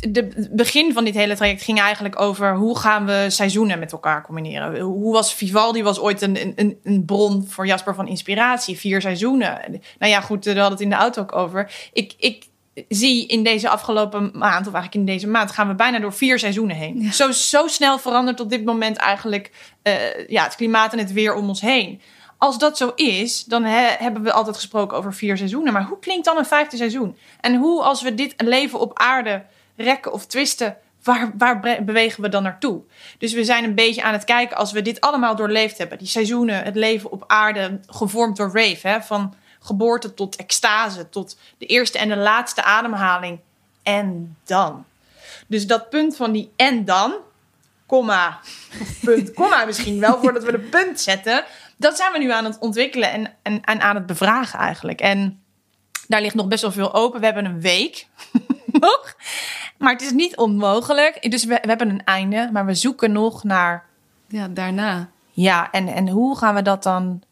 het 0.00 0.56
begin 0.56 0.92
van 0.92 1.04
dit 1.04 1.14
hele 1.14 1.36
traject 1.36 1.62
ging 1.62 1.80
eigenlijk 1.80 2.20
over 2.20 2.54
hoe 2.54 2.78
gaan 2.78 3.06
we 3.06 3.26
seizoenen 3.28 3.78
met 3.78 3.92
elkaar 3.92 4.22
combineren. 4.22 4.80
Hoe 4.80 5.12
was 5.12 5.34
Vivaldi 5.34 5.82
was 5.82 6.00
ooit 6.00 6.22
een, 6.22 6.52
een, 6.56 6.78
een 6.82 7.04
bron 7.04 7.46
voor 7.48 7.66
Jasper 7.66 7.94
van 7.94 8.08
inspiratie. 8.08 8.78
Vier 8.78 9.00
seizoenen. 9.00 9.80
Nou 9.98 10.12
ja, 10.12 10.20
goed, 10.20 10.44
we 10.44 10.50
hadden 10.50 10.70
het 10.70 10.80
in 10.80 10.90
de 10.90 10.94
auto 10.94 11.22
ook 11.22 11.34
over. 11.34 11.72
Ik, 11.92 12.14
ik 12.18 12.44
zie 12.88 13.26
in 13.26 13.42
deze 13.42 13.68
afgelopen 13.68 14.30
maand, 14.34 14.66
of 14.66 14.72
eigenlijk 14.72 14.94
in 14.94 15.04
deze 15.04 15.28
maand, 15.28 15.50
gaan 15.50 15.68
we 15.68 15.74
bijna 15.74 15.98
door 15.98 16.12
vier 16.12 16.38
seizoenen 16.38 16.76
heen. 16.76 17.00
Ja. 17.00 17.12
Zo, 17.12 17.30
zo 17.30 17.66
snel 17.66 17.98
verandert 17.98 18.40
op 18.40 18.50
dit 18.50 18.64
moment 18.64 18.96
eigenlijk 18.96 19.50
eh, 19.82 20.28
ja, 20.28 20.44
het 20.44 20.56
klimaat 20.56 20.92
en 20.92 20.98
het 20.98 21.12
weer 21.12 21.34
om 21.34 21.48
ons 21.48 21.60
heen. 21.60 22.00
Als 22.38 22.58
dat 22.58 22.76
zo 22.76 22.92
is, 22.94 23.44
dan 23.44 23.64
hebben 23.64 24.22
we 24.22 24.32
altijd 24.32 24.56
gesproken 24.56 24.96
over 24.96 25.14
vier 25.14 25.36
seizoenen. 25.36 25.72
Maar 25.72 25.84
hoe 25.84 25.98
klinkt 25.98 26.24
dan 26.24 26.36
een 26.36 26.46
vijfde 26.46 26.76
seizoen? 26.76 27.16
En 27.40 27.54
hoe, 27.54 27.82
als 27.82 28.02
we 28.02 28.14
dit 28.14 28.34
leven 28.36 28.80
op 28.80 28.98
aarde 28.98 29.44
rekken 29.76 30.12
of 30.12 30.26
twisten, 30.26 30.76
waar, 31.02 31.32
waar 31.38 31.60
bewegen 31.84 32.22
we 32.22 32.28
dan 32.28 32.42
naartoe? 32.42 32.82
Dus 33.18 33.32
we 33.32 33.44
zijn 33.44 33.64
een 33.64 33.74
beetje 33.74 34.02
aan 34.02 34.12
het 34.12 34.24
kijken 34.24 34.56
als 34.56 34.72
we 34.72 34.82
dit 34.82 35.00
allemaal 35.00 35.36
doorleefd 35.36 35.78
hebben. 35.78 35.98
Die 35.98 36.06
seizoenen, 36.06 36.64
het 36.64 36.74
leven 36.74 37.10
op 37.10 37.24
aarde, 37.26 37.80
gevormd 37.86 38.36
door 38.36 38.50
Rave. 38.52 38.88
Hè, 38.88 39.02
van 39.02 39.34
geboorte 39.60 40.14
tot 40.14 40.36
extase, 40.36 41.08
tot 41.08 41.38
de 41.58 41.66
eerste 41.66 41.98
en 41.98 42.08
de 42.08 42.16
laatste 42.16 42.62
ademhaling. 42.62 43.38
En 43.82 44.36
dan. 44.44 44.84
Dus 45.46 45.66
dat 45.66 45.90
punt 45.90 46.16
van 46.16 46.32
die 46.32 46.52
en 46.56 46.84
dan, 46.84 47.14
komma, 47.86 48.40
punt, 49.04 49.32
komma 49.32 49.64
misschien 49.64 50.00
wel, 50.00 50.18
voordat 50.20 50.44
we 50.44 50.50
de 50.50 50.58
punt 50.58 51.00
zetten. 51.00 51.44
Dat 51.76 51.96
zijn 51.96 52.12
we 52.12 52.18
nu 52.18 52.30
aan 52.30 52.44
het 52.44 52.58
ontwikkelen 52.58 53.12
en, 53.12 53.32
en, 53.42 53.64
en 53.64 53.80
aan 53.80 53.94
het 53.94 54.06
bevragen 54.06 54.58
eigenlijk. 54.58 55.00
En 55.00 55.42
daar 56.08 56.20
ligt 56.20 56.34
nog 56.34 56.48
best 56.48 56.62
wel 56.62 56.72
veel 56.72 56.94
open. 56.94 57.20
We 57.20 57.26
hebben 57.26 57.44
een 57.44 57.60
week 57.60 58.06
nog. 58.80 59.14
Maar 59.78 59.92
het 59.92 60.02
is 60.02 60.12
niet 60.12 60.36
onmogelijk. 60.36 61.30
Dus 61.30 61.44
we, 61.44 61.58
we 61.62 61.68
hebben 61.68 61.88
een 61.90 62.04
einde, 62.04 62.48
maar 62.52 62.66
we 62.66 62.74
zoeken 62.74 63.12
nog 63.12 63.44
naar 63.44 63.84
Ja, 64.28 64.48
daarna. 64.48 65.08
ja, 65.30 65.70
en, 65.70 65.88
en 65.88 66.08
hoe 66.08 66.38
gaan 66.38 66.54
we 66.54 66.62
dat 66.62 66.82
dan... 66.82 67.22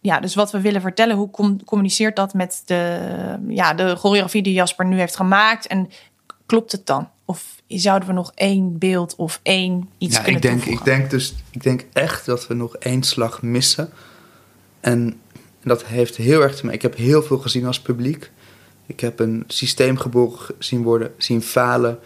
Ja, 0.00 0.20
dus 0.20 0.34
wat 0.34 0.50
we 0.50 0.60
willen 0.60 0.80
vertellen, 0.80 1.16
hoe 1.16 1.30
com- 1.30 1.64
communiceert 1.64 2.16
dat 2.16 2.34
met 2.34 2.62
de, 2.64 2.98
ja, 3.48 3.74
de 3.74 3.96
choreografie 3.96 4.42
die 4.42 4.52
Jasper 4.52 4.86
nu 4.86 4.98
heeft 4.98 5.16
gemaakt? 5.16 5.66
En 5.66 5.90
klopt 6.46 6.72
het 6.72 6.86
dan? 6.86 7.08
Of 7.24 7.44
zouden 7.68 8.08
we 8.08 8.14
nog 8.14 8.32
één 8.34 8.78
beeld 8.78 9.14
of 9.16 9.40
één 9.42 9.88
iets 9.98 10.16
Ja, 10.16 10.22
kunnen 10.22 10.36
ik 10.36 10.42
denk, 10.42 10.60
toevoegen? 10.62 10.92
ik 10.92 10.98
denk 10.98 11.10
dus, 11.10 11.34
ik 11.50 11.62
denk 11.62 11.84
echt 11.92 12.26
dat 12.26 12.46
we 12.46 12.54
nog 12.54 12.76
één 12.76 13.02
slag 13.02 13.42
missen. 13.42 13.90
En 14.80 15.20
dat 15.64 15.84
heeft 15.84 16.16
heel 16.16 16.42
erg 16.42 16.54
te 16.56 16.60
maken. 16.62 16.76
Ik 16.76 16.82
heb 16.82 16.96
heel 16.96 17.22
veel 17.22 17.38
gezien 17.38 17.66
als 17.66 17.80
publiek. 17.80 18.30
Ik 18.86 19.00
heb 19.00 19.18
een 19.18 19.44
systeem 19.46 19.98
geboren 19.98 20.54
zien 20.58 20.82
worden, 20.82 21.12
zien 21.18 21.42
falen. 21.42 21.98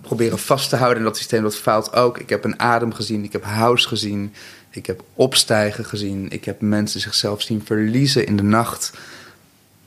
Proberen 0.00 0.38
vast 0.38 0.68
te 0.68 0.76
houden 0.76 0.98
in 0.98 1.04
dat 1.04 1.16
systeem, 1.16 1.42
dat 1.42 1.56
faalt 1.56 1.92
ook. 1.92 2.18
Ik 2.18 2.28
heb 2.28 2.44
een 2.44 2.60
adem 2.60 2.94
gezien, 2.94 3.24
ik 3.24 3.32
heb 3.32 3.44
house 3.44 3.88
gezien. 3.88 4.32
Ik 4.70 4.86
heb 4.86 5.02
opstijgen 5.14 5.84
gezien. 5.84 6.30
Ik 6.30 6.44
heb 6.44 6.60
mensen 6.60 7.00
zichzelf 7.00 7.42
zien 7.42 7.62
verliezen 7.64 8.26
in 8.26 8.36
de 8.36 8.42
nacht. 8.42 8.92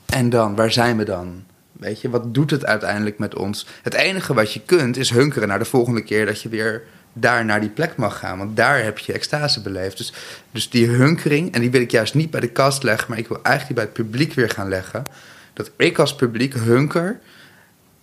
En 0.05 0.29
dan, 0.29 0.55
waar 0.55 0.71
zijn 0.71 0.97
we 0.97 1.03
dan? 1.03 1.43
Weet 1.71 2.01
je, 2.01 2.09
wat 2.09 2.33
doet 2.33 2.51
het 2.51 2.65
uiteindelijk 2.65 3.17
met 3.17 3.35
ons? 3.35 3.67
Het 3.81 3.93
enige 3.93 4.33
wat 4.33 4.53
je 4.53 4.61
kunt 4.65 4.97
is 4.97 5.09
hunkeren 5.09 5.47
naar 5.47 5.59
de 5.59 5.65
volgende 5.65 6.03
keer 6.03 6.25
dat 6.25 6.41
je 6.41 6.49
weer 6.49 6.83
daar 7.13 7.45
naar 7.45 7.59
die 7.59 7.69
plek 7.69 7.95
mag 7.95 8.19
gaan. 8.19 8.37
Want 8.37 8.55
daar 8.55 8.83
heb 8.83 8.97
je 8.97 9.13
extase 9.13 9.61
beleefd. 9.61 9.97
Dus, 9.97 10.13
dus 10.51 10.69
die 10.69 10.87
hunkering, 10.87 11.53
en 11.53 11.61
die 11.61 11.71
wil 11.71 11.81
ik 11.81 11.91
juist 11.91 12.13
niet 12.13 12.31
bij 12.31 12.39
de 12.39 12.49
kast 12.49 12.83
leggen, 12.83 13.09
maar 13.09 13.19
ik 13.19 13.27
wil 13.27 13.43
eigenlijk 13.43 13.67
die 13.67 13.85
bij 13.85 13.95
het 13.95 14.11
publiek 14.11 14.33
weer 14.33 14.49
gaan 14.49 14.69
leggen. 14.69 15.05
Dat 15.53 15.71
ik 15.77 15.99
als 15.99 16.15
publiek 16.15 16.53
hunker 16.53 17.19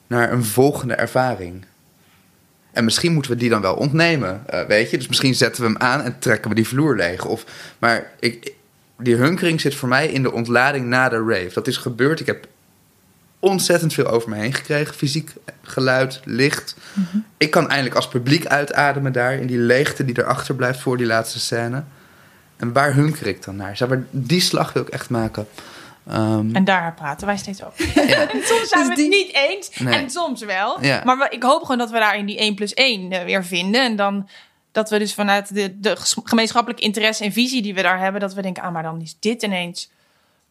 naar 0.07 0.33
een 0.33 0.45
volgende 0.45 0.95
ervaring. 0.95 1.65
En 2.73 2.85
misschien 2.85 3.13
moeten 3.13 3.31
we 3.31 3.37
die 3.37 3.51
dan 3.51 3.61
wel 3.61 3.75
ontnemen, 3.75 4.43
eh, 4.47 4.67
weet 4.67 4.91
je. 4.91 4.97
Dus 4.97 5.09
misschien 5.09 5.35
zetten 5.35 5.63
we 5.63 5.69
hem 5.69 5.79
aan 5.79 6.03
en 6.03 6.19
trekken 6.19 6.49
we 6.49 6.57
die 6.57 6.69
vloer 6.69 6.97
leeg. 6.97 7.25
Of, 7.25 7.45
maar 7.79 8.11
ik, 8.21 8.53
die 8.99 9.15
hunkering 9.15 9.61
zit 9.61 9.75
voor 9.75 9.89
mij 9.89 10.09
in 10.09 10.23
de 10.23 10.33
ontlading 10.33 10.87
na 10.87 11.09
de 11.09 11.25
rave. 11.27 11.51
Dat 11.55 11.67
is 11.67 11.77
gebeurd. 11.77 12.21
Ik 12.21 12.27
heb 12.27 12.47
ontzettend 13.39 13.95
veel 13.95 14.07
over 14.07 14.29
me 14.29 14.37
heen 14.37 14.55
gekregen. 14.55 14.95
Fysiek, 14.95 15.31
geluid, 15.63 16.21
licht. 16.25 16.77
Ik 17.37 17.51
kan 17.51 17.69
eindelijk 17.69 17.95
als 17.95 18.09
publiek 18.09 18.47
uitademen 18.47 19.13
daar... 19.13 19.35
in 19.35 19.47
die 19.47 19.59
leegte 19.59 20.05
die 20.05 20.19
erachter 20.19 20.55
blijft 20.55 20.81
voor 20.81 20.97
die 20.97 21.07
laatste 21.07 21.41
scène. 21.41 21.85
En 22.57 22.73
waar 22.73 22.95
hunker 22.95 23.27
ik 23.27 23.45
dan 23.45 23.57
naar? 23.57 23.77
Zeg 23.77 23.89
maar, 23.89 24.03
die 24.11 24.41
slag 24.41 24.73
wil 24.73 24.83
ik 24.83 24.89
echt 24.89 25.11
maken. 25.11 25.47
Ehm, 26.09 26.55
En 26.55 26.65
daar 26.65 26.95
praten 26.95 27.27
wij 27.27 27.37
steeds 27.37 27.65
over. 27.65 27.85
ja. 28.09 28.29
Soms 28.43 28.69
zijn 28.69 28.87
Dus 28.87 28.89
we 28.89 28.95
die- 28.95 29.05
het 29.05 29.27
niet 29.27 29.35
eens. 29.35 29.79
Nee. 29.79 29.95
En 29.95 30.11
soms 30.11 30.43
wel. 30.45 30.85
Ja. 30.85 31.03
Maar 31.05 31.33
ik 31.33 31.43
hoop 31.43 31.61
gewoon 31.63 31.79
dat 31.79 31.91
we 31.91 31.99
daar 31.99 32.17
in 32.19 32.27
die 32.27 32.39
1 32.39 32.55
plus 32.55 32.75
1 32.75 33.13
eh, 33.13 33.25
weer 33.25 33.45
vinden. 33.45 33.83
En 33.85 33.97
dan 33.97 34.29
dat 34.73 34.91
we 34.91 34.99
dus 34.99 35.15
vanuit 35.15 35.55
de, 35.55 35.81
de 35.81 35.97
gemeenschappelijke 36.25 36.85
interesse 36.85 37.25
en 37.25 37.33
visie 37.33 37.63
die 37.63 37.75
we 37.75 37.83
daar 37.83 37.99
hebben... 37.99 38.21
dat 38.21 38.35
we 38.35 38.43
denken, 38.43 38.63
ah, 38.63 38.73
maar 38.73 38.83
dan 38.83 39.01
is 39.01 39.17
dit 39.21 39.43
ineens 39.43 39.91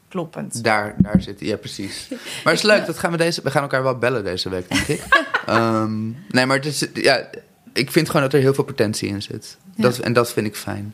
kloppend. 0.08 0.64
Daar, 0.64 0.95
daar 0.97 1.22
zit 1.22 1.39
ja 1.39 1.58
precies. 1.58 2.08
Maar 2.10 2.20
het 2.54 2.54
is 2.54 2.62
leuk, 2.62 2.86
dat 2.86 3.00
gaan 3.00 3.12
we, 3.12 3.18
deze, 3.18 3.41
we 3.41 3.52
gaan 3.52 3.62
elkaar 3.62 3.84
wel 3.84 3.97
bellen 3.97 4.24
deze 4.24 4.50
week, 4.50 4.70
denk 4.70 4.88
ik. 4.88 5.04
Ehm, 5.45 6.08
nee, 6.30 6.45
maar 6.45 6.56
het 6.58 6.66
is, 6.66 6.86
ja, 6.93 7.30
ik 7.74 7.91
vind 7.91 8.08
gewoon 8.08 8.22
dat 8.22 8.34
er 8.34 8.39
heel 8.39 8.54
veel 8.54 8.64
potentie 8.64 9.10
in 9.10 9.22
zit. 9.22 9.58
Ja. 9.76 9.84
Dat, 9.84 9.97
en 9.97 10.14
dat 10.14 10.34
vind 10.34 10.47
ik 10.47 10.56
fijn. 10.56 10.93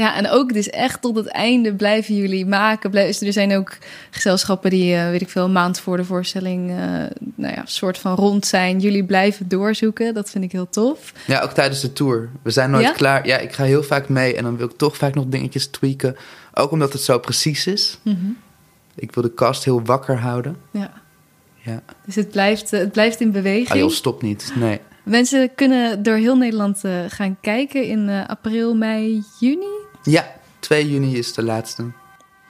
Ja, 0.00 0.14
en 0.14 0.30
ook 0.30 0.52
dus 0.52 0.70
echt 0.70 1.00
tot 1.00 1.16
het 1.16 1.26
einde 1.26 1.74
blijven 1.74 2.14
jullie 2.16 2.46
maken. 2.46 2.90
Dus 2.90 3.20
Er 3.20 3.32
zijn 3.32 3.56
ook 3.56 3.76
gezelschappen 4.10 4.70
die, 4.70 4.94
eh, 4.94 5.10
weet 5.10 5.20
ik 5.20 5.28
veel, 5.28 5.44
een 5.44 5.52
maand 5.52 5.80
voor 5.80 5.96
de 5.96 6.04
voorstelling, 6.04 6.70
eh, 6.70 6.76
nou 7.34 7.54
ja, 7.54 7.62
soort 7.64 7.98
van 7.98 8.14
rond 8.14 8.46
zijn. 8.46 8.78
Jullie 8.78 9.04
blijven 9.04 9.48
doorzoeken. 9.48 10.14
Dat 10.14 10.30
vind 10.30 10.44
ik 10.44 10.52
heel 10.52 10.68
tof. 10.68 11.12
Ja, 11.26 11.40
ook 11.40 11.50
tijdens 11.52 11.80
de 11.80 11.92
tour. 11.92 12.28
We 12.42 12.50
zijn 12.50 12.70
nooit 12.70 12.84
Ja? 12.84 12.92
klaar. 12.92 13.26
Ja, 13.26 13.38
ik 13.38 13.52
ga 13.52 13.64
heel 13.64 13.82
vaak 13.82 14.08
mee 14.08 14.36
en 14.36 14.42
dan 14.42 14.56
wil 14.56 14.66
ik 14.66 14.76
toch 14.76 14.96
vaak 14.96 15.14
nog 15.14 15.24
dingetjes 15.28 15.66
tweaken. 15.66 16.16
Ook 16.54 16.70
omdat 16.70 16.92
het 16.92 17.02
zo 17.02 17.18
precies 17.18 17.66
is. 17.66 17.98
Ik 18.94 19.14
wil 19.14 19.22
de 19.22 19.34
cast 19.34 19.64
heel 19.64 19.82
wakker 19.82 20.18
houden. 20.18 20.56
Ja. 20.70 20.92
Ja. 21.56 21.82
Dus 22.06 22.14
het 22.14 22.30
blijft, 22.30 22.72
eh, 22.72 22.80
het 22.80 22.92
blijft 22.92 23.20
in 23.20 23.30
beweging. 23.32 23.68
Ah 23.70 23.76
joh, 23.76 23.90
stop 23.90 24.22
niet. 24.22 24.52
Nee. 24.54 24.80
Mensen 25.02 25.54
kunnen 25.54 26.02
door 26.02 26.16
heel 26.16 26.36
Nederland 26.36 26.82
gaan 27.08 27.36
kijken 27.40 27.84
in 27.84 28.08
april, 28.26 28.74
mei, 28.74 29.22
juni. 29.40 29.79
Ja, 30.02 30.32
2 30.58 30.90
juni 30.90 31.16
is 31.16 31.32
de 31.34 31.42
laatste. 31.42 31.84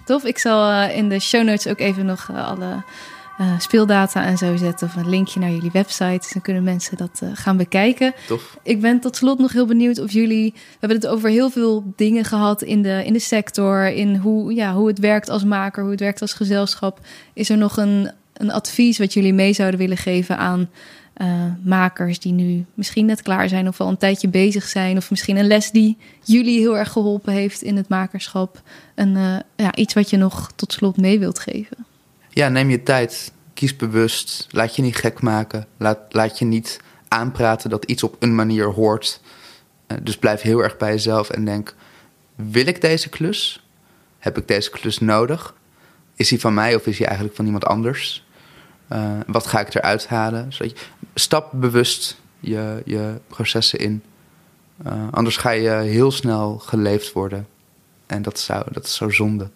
Tof. 0.04 0.24
Ik 0.24 0.38
zal 0.38 0.70
eh, 0.70 0.96
in 0.96 1.08
de 1.08 1.18
show 1.18 1.44
notes 1.44 1.66
ook 1.66 1.78
even 1.78 2.06
nog 2.06 2.28
eh, 2.30 2.48
alle 2.48 2.82
eh, 3.38 3.58
speeldata 3.58 4.24
en 4.24 4.38
zo 4.38 4.56
zetten. 4.56 4.86
Of 4.86 4.96
een 4.96 5.08
linkje 5.08 5.40
naar 5.40 5.50
jullie 5.50 5.70
website. 5.72 6.18
Dus 6.20 6.32
dan 6.32 6.42
kunnen 6.42 6.62
mensen 6.62 6.96
dat 6.96 7.22
gaan 7.34 7.56
bekijken. 7.56 8.14
Tof. 8.26 8.56
Ik 8.62 8.80
ben 8.80 9.00
tot 9.00 9.16
slot 9.16 9.38
nog 9.38 9.52
heel 9.52 9.66
benieuwd 9.66 9.98
of 9.98 10.12
jullie. 10.12 10.52
We 10.54 10.76
hebben 10.78 10.98
het 10.98 11.06
over 11.06 11.30
heel 11.30 11.50
veel 11.50 11.92
dingen 11.96 12.24
gehad 12.24 12.62
in 12.62 12.82
de, 12.82 13.04
in 13.04 13.12
de 13.12 13.18
sector. 13.18 13.86
In 13.86 14.16
hoe, 14.16 14.54
ja, 14.54 14.74
hoe 14.74 14.88
het 14.88 14.98
werkt 14.98 15.28
als 15.28 15.44
maker, 15.44 15.82
hoe 15.82 15.90
het 15.90 16.00
werkt 16.00 16.20
als 16.20 16.32
gezelschap. 16.32 16.98
Is 17.32 17.50
er 17.50 17.56
nog 17.56 17.76
een, 17.76 18.10
een 18.32 18.52
advies 18.52 18.98
wat 18.98 19.12
jullie 19.12 19.34
mee 19.34 19.52
zouden 19.52 19.80
willen 19.80 19.96
geven 19.96 20.38
aan 20.38 20.70
eh, 21.20 21.44
makers 21.64 22.18
die 22.18 22.32
nu 22.32 22.64
misschien 22.74 23.06
net 23.06 23.22
klaar 23.22 23.48
zijn 23.48 23.68
of 23.68 23.80
al 23.80 23.88
een 23.88 23.96
tijdje 23.96 24.28
bezig 24.28 24.68
zijn? 24.68 24.96
Of 24.96 25.10
misschien 25.10 25.36
een 25.36 25.46
les 25.46 25.70
die 25.70 25.96
jullie 26.22 26.58
heel 26.58 26.78
erg 26.78 26.92
geholpen 26.92 27.32
heeft 27.32 27.62
in 27.62 27.76
het 27.76 27.88
makerschap? 27.88 28.62
Een, 28.94 29.16
eh, 29.16 29.36
ja, 29.56 29.74
iets 29.74 29.94
wat 29.94 30.10
je 30.10 30.16
nog 30.16 30.52
tot 30.54 30.72
slot 30.72 30.96
mee 30.96 31.18
wilt 31.18 31.38
geven. 31.38 31.86
Ja, 32.28 32.48
neem 32.48 32.70
je 32.70 32.82
tijd. 32.82 33.32
Kies 33.54 33.76
bewust. 33.76 34.46
Laat 34.50 34.76
je 34.76 34.82
niet 34.82 34.96
gek 34.96 35.20
maken. 35.20 35.66
Laat, 35.76 35.98
laat 36.08 36.38
je 36.38 36.44
niet 36.44 36.80
aanpraten 37.08 37.70
dat 37.70 37.84
iets 37.84 38.02
op 38.02 38.16
een 38.18 38.34
manier 38.34 38.66
hoort. 38.66 39.20
Eh, 39.86 39.96
dus 40.02 40.16
blijf 40.16 40.40
heel 40.40 40.62
erg 40.62 40.76
bij 40.76 40.90
jezelf 40.90 41.30
en 41.30 41.44
denk: 41.44 41.74
wil 42.34 42.66
ik 42.66 42.80
deze 42.80 43.08
klus? 43.08 43.66
Heb 44.18 44.38
ik 44.38 44.48
deze 44.48 44.70
klus 44.70 44.98
nodig? 44.98 45.54
Is 46.14 46.28
die 46.28 46.40
van 46.40 46.54
mij 46.54 46.74
of 46.74 46.86
is 46.86 46.96
die 46.96 47.06
eigenlijk 47.06 47.36
van 47.36 47.44
iemand 47.44 47.64
anders? 47.64 48.24
Eh, 48.90 49.12
wat 49.26 49.46
ga 49.46 49.60
ik 49.60 49.74
eruit 49.74 50.08
halen? 50.08 50.52
Zodat 50.52 50.78
je, 50.78 50.86
stap 51.14 51.50
bewust 51.52 52.20
je, 52.40 52.82
je 52.84 53.20
processen 53.26 53.78
in. 53.78 54.02
Eh, 54.84 55.08
anders 55.10 55.36
ga 55.36 55.50
je 55.50 55.70
heel 55.70 56.10
snel 56.10 56.58
geleefd 56.58 57.12
worden. 57.12 57.46
En 58.06 58.22
dat, 58.22 58.38
zou, 58.38 58.64
dat 58.72 58.84
is 58.84 58.94
zo 58.94 59.10
zonde. 59.10 59.50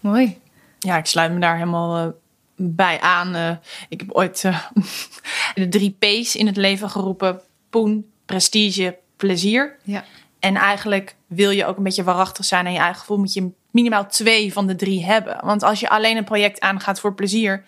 Mooi. 0.00 0.38
Ja, 0.78 0.96
ik 0.96 1.06
sluit 1.06 1.32
me 1.32 1.40
daar 1.40 1.56
helemaal 1.56 2.06
eh, 2.06 2.12
bij 2.56 3.00
aan. 3.00 3.60
Ik 3.88 4.00
heb 4.00 4.12
ooit 4.12 4.40
de 5.54 5.68
drie 5.68 5.96
P's 5.98 6.34
in 6.34 6.46
het 6.46 6.56
leven 6.56 6.90
geroepen. 6.90 7.40
Poen, 7.70 8.10
prestige, 8.26 8.98
plezier. 9.16 9.76
Ja. 9.82 10.04
En 10.38 10.56
eigenlijk 10.56 11.16
wil 11.26 11.50
je 11.50 11.66
ook 11.66 11.76
een 11.76 11.82
beetje 11.82 12.04
waarachtig 12.04 12.44
zijn 12.44 12.66
aan 12.66 12.72
je 12.72 12.78
eigen 12.78 13.00
gevoel. 13.00 13.18
Moet 13.18 13.32
je 13.32 13.50
minimaal 13.70 14.06
twee 14.06 14.52
van 14.52 14.66
de 14.66 14.76
drie 14.76 15.04
hebben. 15.04 15.40
Want 15.44 15.62
als 15.62 15.80
je 15.80 15.88
alleen 15.88 16.16
een 16.16 16.24
project 16.24 16.60
aangaat 16.60 17.00
voor 17.00 17.14
plezier. 17.14 17.64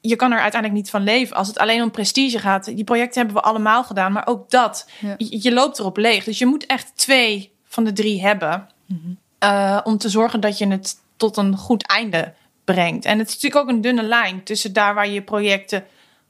Je 0.00 0.16
kan 0.16 0.32
er 0.32 0.40
uiteindelijk 0.40 0.80
niet 0.82 0.90
van 0.90 1.02
leven. 1.02 1.36
Als 1.36 1.48
het 1.48 1.58
alleen 1.58 1.82
om 1.82 1.90
prestige 1.90 2.38
gaat. 2.38 2.64
Die 2.64 2.84
projecten 2.84 3.22
hebben 3.22 3.42
we 3.42 3.48
allemaal 3.48 3.84
gedaan. 3.84 4.12
Maar 4.12 4.26
ook 4.26 4.50
dat. 4.50 4.88
Ja. 5.00 5.14
Je, 5.16 5.42
je 5.42 5.52
loopt 5.52 5.78
erop 5.78 5.96
leeg. 5.96 6.24
Dus 6.24 6.38
je 6.38 6.46
moet 6.46 6.66
echt 6.66 6.92
twee 6.96 7.52
van 7.64 7.84
de 7.84 7.92
drie 7.92 8.20
hebben. 8.22 8.68
eh, 9.38 9.80
om 9.84 9.98
te 9.98 10.08
zorgen 10.08 10.40
dat 10.40 10.58
je 10.58 10.66
het 10.66 10.96
tot 11.16 11.36
een 11.36 11.56
goed 11.56 11.86
einde 11.86 12.34
brengt. 12.64 13.04
En 13.04 13.18
het 13.18 13.28
is 13.28 13.34
natuurlijk 13.34 13.62
ook 13.62 13.68
een 13.68 13.80
dunne 13.80 14.02
lijn 14.02 14.42
tussen 14.44 14.72
daar 14.72 14.94
waar 14.94 15.06
je 15.06 15.12
je 15.12 15.22
projecten 15.22 15.84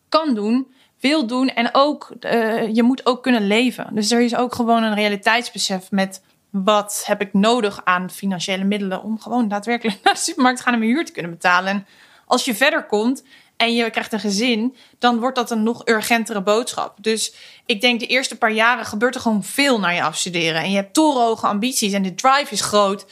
kan 0.08 0.34
doen, 0.34 0.66
wil 1.00 1.26
doen 1.26 1.48
en 1.48 1.68
ook 1.72 2.12
eh, 2.20 2.74
je 2.74 2.82
moet 2.82 3.06
ook 3.06 3.22
kunnen 3.22 3.46
leven. 3.46 3.86
Dus 3.92 4.10
er 4.10 4.20
is 4.20 4.36
ook 4.36 4.54
gewoon 4.54 4.82
een 4.82 4.94
realiteitsbesef 4.94 5.90
met 5.90 6.22
wat 6.50 7.02
heb 7.06 7.20
ik 7.20 7.32
nodig 7.32 7.80
aan 7.84 8.10
financiële 8.10 8.64
middelen 8.64 9.02
om 9.02 9.20
gewoon 9.20 9.48
daadwerkelijk 9.48 9.98
naar 10.04 10.14
de 10.14 10.20
supermarkt 10.20 10.58
te 10.58 10.64
gaan 10.64 10.72
en 10.72 10.78
mijn 10.78 10.90
huur 10.90 11.04
te 11.04 11.12
kunnen 11.12 11.30
betalen. 11.30 11.70
En 11.70 11.86
als 12.26 12.44
je 12.44 12.54
verder 12.54 12.86
komt 12.86 13.24
en 13.60 13.74
je 13.74 13.90
krijgt 13.90 14.12
een 14.12 14.20
gezin, 14.20 14.76
dan 14.98 15.18
wordt 15.18 15.36
dat 15.36 15.50
een 15.50 15.62
nog 15.62 15.86
urgentere 15.86 16.42
boodschap. 16.42 16.96
Dus 17.00 17.34
ik 17.66 17.80
denk 17.80 18.00
de 18.00 18.06
eerste 18.06 18.36
paar 18.36 18.52
jaren 18.52 18.84
gebeurt 18.84 19.14
er 19.14 19.20
gewoon 19.20 19.44
veel 19.44 19.80
naar 19.80 19.94
je 19.94 20.02
afstuderen. 20.02 20.62
En 20.62 20.70
je 20.70 20.76
hebt 20.76 20.94
torenhoge 20.94 21.46
ambities 21.46 21.92
en 21.92 22.02
de 22.02 22.14
drive 22.14 22.52
is 22.52 22.60
groot. 22.60 23.06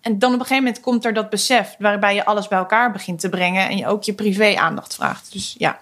En 0.00 0.18
dan 0.18 0.34
op 0.34 0.40
een 0.40 0.46
gegeven 0.46 0.64
moment 0.64 0.82
komt 0.82 1.04
er 1.04 1.12
dat 1.12 1.30
besef 1.30 1.74
waarbij 1.78 2.14
je 2.14 2.24
alles 2.24 2.48
bij 2.48 2.58
elkaar 2.58 2.92
begint 2.92 3.20
te 3.20 3.28
brengen 3.28 3.68
en 3.68 3.76
je 3.76 3.86
ook 3.86 4.02
je 4.02 4.12
privé 4.12 4.56
aandacht 4.56 4.94
vraagt. 4.94 5.32
Dus 5.32 5.54
ja. 5.58 5.80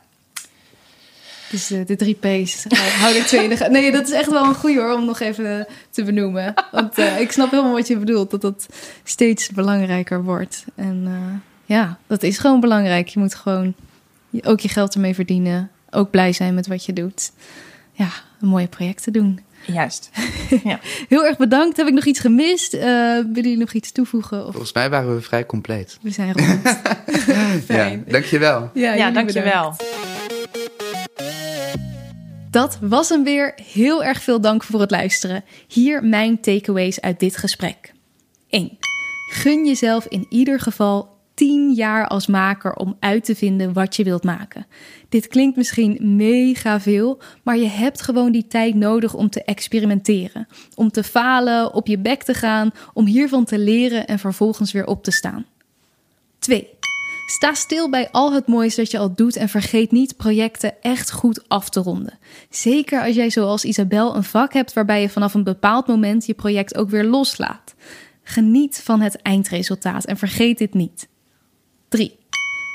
Dus 1.51 1.67
de, 1.67 1.85
de 1.85 1.97
drie 1.97 2.15
P's. 2.15 2.65
Hou 3.01 3.15
ik 3.15 3.25
twee 3.25 3.69
Nee, 3.69 3.93
dat 3.93 4.07
is 4.07 4.13
echt 4.13 4.31
wel 4.31 4.45
een 4.45 4.55
goeie 4.55 4.79
hoor, 4.79 4.93
om 4.93 5.05
nog 5.05 5.21
even 5.21 5.67
te 5.91 6.05
benoemen. 6.05 6.55
Want 6.73 6.99
uh, 6.99 7.21
ik 7.21 7.33
snap 7.33 7.51
helemaal 7.51 7.73
wat 7.73 7.87
je 7.87 7.97
bedoelt, 7.97 8.31
dat 8.31 8.41
dat 8.41 8.67
steeds 9.05 9.49
belangrijker 9.49 10.25
wordt. 10.25 10.65
En 10.75 11.43
ja, 11.65 11.99
dat 12.07 12.23
is 12.23 12.39
gewoon 12.39 12.61
belangrijk. 12.61 13.09
Je 13.09 13.19
moet 13.19 13.35
gewoon 13.35 13.75
ook 14.43 14.61
je 14.61 14.69
geld 14.69 14.95
ermee 14.95 15.15
verdienen. 15.15 15.71
Ook 15.91 16.11
blij 16.11 16.33
zijn 16.33 16.55
met 16.55 16.67
wat 16.67 16.85
je 16.85 16.93
doet. 16.93 17.33
Ja, 17.93 18.09
een 18.41 18.49
mooie 18.49 18.69
projecten 18.69 19.13
doen. 19.13 19.41
Juist. 19.67 20.11
Ja. 20.65 20.81
Heel 21.09 21.27
erg 21.27 21.37
bedankt. 21.37 21.77
Heb 21.77 21.87
ik 21.87 21.93
nog 21.93 22.05
iets 22.05 22.21
gemist? 22.21 22.75
Uh, 22.75 22.81
willen 22.81 23.33
jullie 23.33 23.57
nog 23.57 23.73
iets 23.73 23.93
toevoegen? 23.93 24.39
Of... 24.47 24.51
Volgens 24.51 24.73
mij 24.73 24.91
waren 24.91 25.15
we 25.15 25.21
vrij 25.21 25.47
compleet. 25.47 25.99
We 26.01 26.11
zijn 26.11 26.33
rond. 26.33 26.81
ja, 27.69 27.97
dankjewel. 28.07 28.71
Ja, 28.75 28.95
ja 28.95 29.11
dankjewel. 29.11 29.75
Dat 32.51 32.79
was 32.81 33.09
hem 33.09 33.25
weer. 33.25 33.55
Heel 33.73 34.05
erg 34.05 34.23
veel 34.23 34.41
dank 34.41 34.65
voor 34.65 34.81
het 34.81 34.91
luisteren. 34.91 35.45
Hier 35.67 36.05
mijn 36.05 36.41
takeaways 36.41 37.01
uit 37.01 37.21
dit 37.21 37.37
gesprek. 37.37 37.93
1. 38.49 38.79
Gun 39.31 39.67
jezelf 39.67 40.07
in 40.07 40.27
ieder 40.29 40.61
geval 40.61 41.18
10 41.39 41.73
jaar 41.73 42.07
als 42.07 42.27
maker 42.27 42.75
om 42.75 42.97
uit 43.01 43.25
te 43.25 43.35
vinden 43.35 43.73
wat 43.73 43.97
je 43.97 44.05
wilt 44.05 44.25
maken. 44.25 44.67
Dit 45.09 45.27
klinkt 45.27 45.57
misschien 45.57 46.17
mega 46.17 46.81
veel, 46.81 47.19
maar 47.43 47.57
je 47.57 47.69
hebt 47.69 48.03
gewoon 48.03 48.33
die 48.33 48.47
tijd 48.47 48.75
nodig 48.75 49.15
om 49.15 49.31
te 49.31 49.45
experimenteren, 49.45 50.49
om 50.75 50.91
te 50.91 51.03
falen, 51.03 51.75
op 51.75 51.87
je 51.87 51.99
bek 51.99 52.23
te 52.23 52.35
gaan, 52.35 52.71
om 52.93 53.07
hiervan 53.07 53.45
te 53.45 53.59
leren 53.59 54.07
en 54.07 54.19
vervolgens 54.19 54.73
weer 54.73 54.87
op 54.87 55.05
te 55.05 55.11
staan. 55.11 55.47
2. 56.39 56.69
Sta 57.27 57.55
stil 57.55 57.91
bij 57.91 58.09
al 58.11 58.33
het 58.33 58.47
moois 58.47 58.75
dat 58.75 58.91
je 58.91 58.99
al 58.99 59.15
doet 59.15 59.37
en 59.37 59.49
vergeet 59.49 59.91
niet 59.91 60.17
projecten 60.17 60.83
echt 60.83 61.11
goed 61.11 61.49
af 61.49 61.69
te 61.69 61.81
ronden. 61.81 62.19
Zeker 62.51 63.03
als 63.03 63.15
jij 63.15 63.31
zoals 63.31 63.65
Isabel 63.65 64.17
een 64.17 64.25
vak 64.25 64.53
hebt 64.53 64.73
waarbij 64.73 65.01
je 65.01 65.09
vanaf 65.09 65.35
een 65.35 65.45
bepaald 65.45 65.87
moment 65.87 66.27
je 66.27 66.35
project 66.35 66.77
ook 66.77 66.91
weer 66.91 67.05
loslaat. 67.05 67.75
Geniet 68.23 68.81
van 68.85 69.01
het 69.01 69.23
eindresultaat 69.23 70.05
en 70.05 70.17
vergeet 70.17 70.59
dit 70.59 70.75
niet. 70.75 71.09
3. 71.89 72.19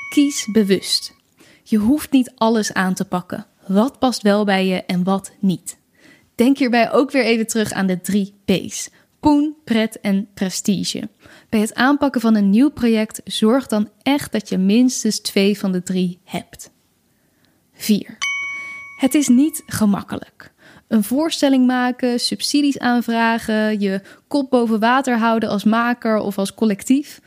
Kies 0.08 0.48
bewust. 0.52 1.14
Je 1.62 1.76
hoeft 1.76 2.10
niet 2.12 2.32
alles 2.34 2.72
aan 2.72 2.94
te 2.94 3.04
pakken. 3.04 3.46
Wat 3.66 3.98
past 3.98 4.22
wel 4.22 4.44
bij 4.44 4.66
je 4.66 4.84
en 4.84 5.04
wat 5.04 5.32
niet? 5.38 5.78
Denk 6.34 6.58
hierbij 6.58 6.92
ook 6.92 7.10
weer 7.10 7.24
even 7.24 7.46
terug 7.46 7.72
aan 7.72 7.86
de 7.86 8.00
drie 8.00 8.34
P's: 8.44 8.90
poen, 9.20 9.54
pret 9.64 10.00
en 10.00 10.28
prestige. 10.34 11.08
Bij 11.48 11.60
het 11.60 11.74
aanpakken 11.74 12.20
van 12.20 12.34
een 12.34 12.50
nieuw 12.50 12.70
project 12.70 13.20
zorg 13.24 13.66
dan 13.66 13.88
echt 14.02 14.32
dat 14.32 14.48
je 14.48 14.58
minstens 14.58 15.20
twee 15.20 15.58
van 15.58 15.72
de 15.72 15.82
drie 15.82 16.18
hebt. 16.24 16.70
4. 17.72 18.18
Het 18.98 19.14
is 19.14 19.28
niet 19.28 19.62
gemakkelijk. 19.66 20.52
Een 20.88 21.04
voorstelling 21.04 21.66
maken, 21.66 22.20
subsidies 22.20 22.78
aanvragen, 22.78 23.80
je 23.80 24.02
kop 24.28 24.50
boven 24.50 24.80
water 24.80 25.18
houden 25.18 25.48
als 25.48 25.64
maker 25.64 26.18
of 26.18 26.38
als 26.38 26.54
collectief. 26.54 27.20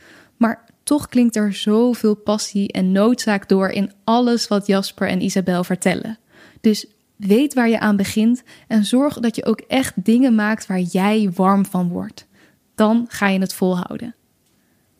Toch 0.88 1.08
klinkt 1.08 1.36
er 1.36 1.54
zoveel 1.54 2.14
passie 2.14 2.72
en 2.72 2.92
noodzaak 2.92 3.48
door 3.48 3.68
in 3.68 3.92
alles 4.04 4.48
wat 4.48 4.66
Jasper 4.66 5.08
en 5.08 5.22
Isabel 5.22 5.64
vertellen. 5.64 6.18
Dus 6.60 6.86
weet 7.16 7.54
waar 7.54 7.68
je 7.68 7.80
aan 7.80 7.96
begint 7.96 8.42
en 8.68 8.84
zorg 8.84 9.18
dat 9.18 9.36
je 9.36 9.44
ook 9.44 9.60
echt 9.60 10.04
dingen 10.04 10.34
maakt 10.34 10.66
waar 10.66 10.80
jij 10.80 11.30
warm 11.34 11.66
van 11.66 11.88
wordt. 11.88 12.26
Dan 12.74 13.06
ga 13.08 13.28
je 13.28 13.38
het 13.38 13.54
volhouden. 13.54 14.14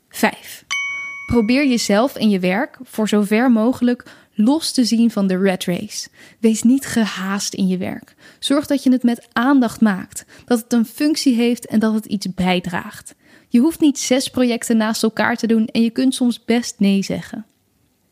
5. 0.09 0.64
Probeer 1.26 1.68
jezelf 1.68 2.14
en 2.14 2.30
je 2.30 2.39
werk 2.39 2.78
voor 2.82 3.09
zover 3.09 3.51
mogelijk 3.51 4.11
los 4.34 4.72
te 4.72 4.84
zien 4.84 5.11
van 5.11 5.26
de 5.26 5.39
red 5.39 5.64
race. 5.64 6.09
Wees 6.39 6.62
niet 6.62 6.86
gehaast 6.86 7.55
in 7.55 7.66
je 7.66 7.76
werk. 7.76 8.14
Zorg 8.39 8.66
dat 8.66 8.82
je 8.82 8.93
het 8.93 9.03
met 9.03 9.28
aandacht 9.32 9.80
maakt, 9.80 10.24
dat 10.45 10.59
het 10.59 10.72
een 10.72 10.86
functie 10.86 11.34
heeft 11.34 11.66
en 11.66 11.78
dat 11.78 11.95
het 11.95 12.07
iets 12.07 12.34
bijdraagt. 12.34 13.14
Je 13.49 13.59
hoeft 13.59 13.80
niet 13.80 13.99
zes 13.99 14.28
projecten 14.28 14.76
naast 14.76 15.03
elkaar 15.03 15.36
te 15.36 15.46
doen 15.46 15.66
en 15.66 15.82
je 15.82 15.90
kunt 15.90 16.14
soms 16.14 16.44
best 16.44 16.74
nee 16.78 17.03
zeggen. 17.03 17.46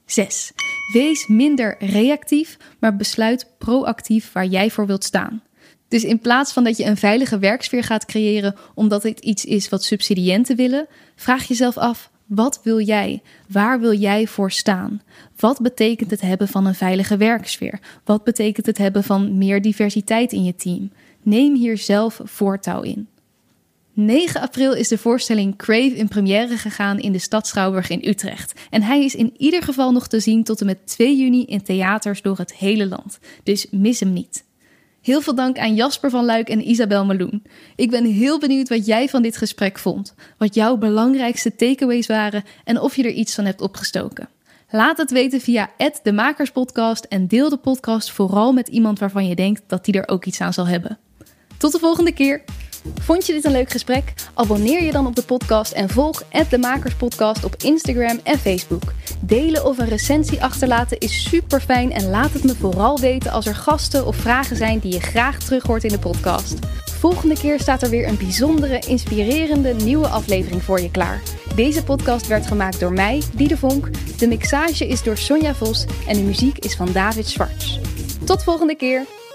6. 0.07 0.53
Wees 0.93 1.27
minder 1.27 1.77
reactief, 1.79 2.57
maar 2.79 2.97
besluit 2.97 3.47
proactief 3.59 4.33
waar 4.33 4.47
jij 4.47 4.71
voor 4.71 4.87
wilt 4.87 5.05
staan. 5.05 5.43
Dus 5.89 6.05
in 6.05 6.19
plaats 6.19 6.53
van 6.53 6.65
dat 6.65 6.77
je 6.77 6.85
een 6.85 6.97
veilige 6.97 7.39
werksfeer 7.39 7.83
gaat 7.83 8.05
creëren 8.05 8.55
omdat 8.75 9.03
dit 9.03 9.21
iets 9.21 9.45
is 9.45 9.69
wat 9.69 9.85
subsidiënten 9.85 10.57
willen, 10.57 10.87
vraag 11.17 11.49
jezelf 11.49 11.77
af: 11.77 12.11
wat 12.27 12.61
wil 12.63 12.81
jij? 12.81 13.23
Waar 13.49 13.81
wil 13.81 13.93
jij 13.93 14.27
voor 14.27 14.53
staan? 14.53 15.03
Wat 15.37 15.61
betekent 15.61 16.11
het 16.11 16.21
hebben 16.21 16.49
van 16.49 16.67
een 16.67 16.75
veilige 16.75 17.17
werksfeer? 17.17 17.81
Wat 18.05 18.25
betekent 18.25 18.67
het 18.67 18.79
hebben 18.79 19.05
van 19.05 19.39
meer 19.39 19.63
diversiteit 19.63 20.33
in 20.33 20.45
je 20.45 20.55
team? 20.55 20.93
Neem 21.23 21.55
hier 21.55 21.79
zelf 21.79 22.21
voortouw 22.25 22.83
in. 22.83 23.09
9 23.97 24.41
april 24.41 24.75
is 24.75 24.89
de 24.89 24.99
voorstelling 24.99 25.57
Crave 25.57 25.97
in 25.97 26.09
première 26.09 26.57
gegaan 26.57 26.99
in 26.99 27.13
de 27.13 27.19
stad 27.19 27.47
Schouwburg 27.47 27.89
in 27.89 28.09
Utrecht. 28.09 28.61
En 28.71 28.83
hij 28.83 29.05
is 29.05 29.15
in 29.15 29.35
ieder 29.37 29.63
geval 29.63 29.93
nog 29.93 30.07
te 30.07 30.21
zien 30.21 30.45
tot 30.45 30.61
en 30.61 30.67
met 30.67 30.87
2 30.87 31.17
juni 31.17 31.45
in 31.45 31.63
theaters 31.63 32.23
door 32.23 32.39
het 32.39 32.55
hele 32.55 32.87
land. 32.87 33.19
Dus 33.43 33.67
mis 33.71 34.01
hem 34.01 34.13
niet. 34.13 34.45
Heel 35.03 35.21
veel 35.21 35.35
dank 35.35 35.59
aan 35.59 35.75
Jasper 35.75 36.11
van 36.11 36.25
Luik 36.25 36.49
en 36.49 36.69
Isabel 36.69 37.05
Meloen. 37.05 37.43
Ik 37.77 37.91
ben 37.91 38.05
heel 38.05 38.39
benieuwd 38.39 38.69
wat 38.69 38.87
jij 38.87 39.09
van 39.09 39.23
dit 39.23 39.37
gesprek 39.37 39.79
vond, 39.79 40.15
wat 40.39 40.55
jouw 40.55 40.77
belangrijkste 40.77 41.57
takeaways 41.57 42.07
waren 42.07 42.45
en 42.65 42.81
of 42.81 42.97
je 42.97 43.03
er 43.03 43.11
iets 43.11 43.35
van 43.35 43.45
hebt 43.45 43.61
opgestoken. 43.61 44.29
Laat 44.71 44.97
het 44.97 45.11
weten 45.11 45.41
via 45.41 45.71
de 46.03 46.13
Makerspodcast 46.13 47.05
en 47.05 47.27
deel 47.27 47.49
de 47.49 47.57
podcast 47.57 48.11
vooral 48.11 48.53
met 48.53 48.69
iemand 48.69 48.99
waarvan 48.99 49.27
je 49.29 49.35
denkt 49.35 49.63
dat 49.67 49.85
die 49.85 49.95
er 49.95 50.09
ook 50.09 50.25
iets 50.25 50.41
aan 50.41 50.53
zal 50.53 50.67
hebben. 50.67 50.99
Tot 51.57 51.73
de 51.73 51.79
volgende 51.79 52.13
keer! 52.13 52.45
Vond 53.01 53.27
je 53.27 53.33
dit 53.33 53.45
een 53.45 53.53
leuk 53.53 53.71
gesprek? 53.71 54.13
Abonneer 54.35 54.83
je 54.83 54.93
dan 54.93 55.07
op 55.07 55.17
de 55.17 55.23
podcast 55.23 55.73
en 55.73 55.89
volg 55.89 56.23
de 56.51 56.59
Makerspodcast 56.59 57.45
op 57.45 57.55
Instagram 57.63 58.21
en 58.23 58.39
Facebook. 58.39 58.83
Delen 59.21 59.65
of 59.65 59.79
een 59.79 59.89
recensie 59.89 60.43
achterlaten 60.43 60.99
is 60.99 61.29
super 61.29 61.61
fijn 61.61 61.93
en 61.93 62.11
laat 62.11 62.33
het 62.33 62.45
me 62.45 62.55
vooral 62.55 63.01
weten 63.01 63.31
als 63.31 63.47
er 63.47 63.55
gasten 63.55 64.07
of 64.07 64.17
vragen 64.17 64.57
zijn 64.57 64.79
die 64.79 64.93
je 64.93 65.01
graag 65.01 65.39
terug 65.39 65.63
hoort 65.63 65.85
in 65.85 65.93
de 65.93 65.99
podcast. 65.99 66.55
Volgende 66.99 67.35
keer 67.35 67.61
staat 67.61 67.83
er 67.83 67.91
weer 67.91 68.09
een 68.09 68.19
bijzondere, 68.19 68.79
inspirerende 68.79 69.75
nieuwe 69.75 70.07
aflevering 70.07 70.63
voor 70.63 70.81
je 70.81 70.91
klaar. 70.91 71.23
Deze 71.55 71.85
podcast 71.85 72.27
werd 72.27 72.47
gemaakt 72.47 72.81
door 72.81 72.93
mij, 72.93 73.23
Diede 73.35 73.57
Vonk. 73.57 73.89
De 74.19 74.27
mixage 74.27 74.89
is 74.89 75.03
door 75.03 75.17
Sonja 75.17 75.55
Vos 75.55 75.85
en 76.07 76.17
de 76.17 76.23
muziek 76.23 76.59
is 76.59 76.77
van 76.77 76.93
David 76.93 77.29
Schwartz. 77.29 77.79
Tot 78.25 78.43
volgende 78.43 78.75
keer! 78.77 79.26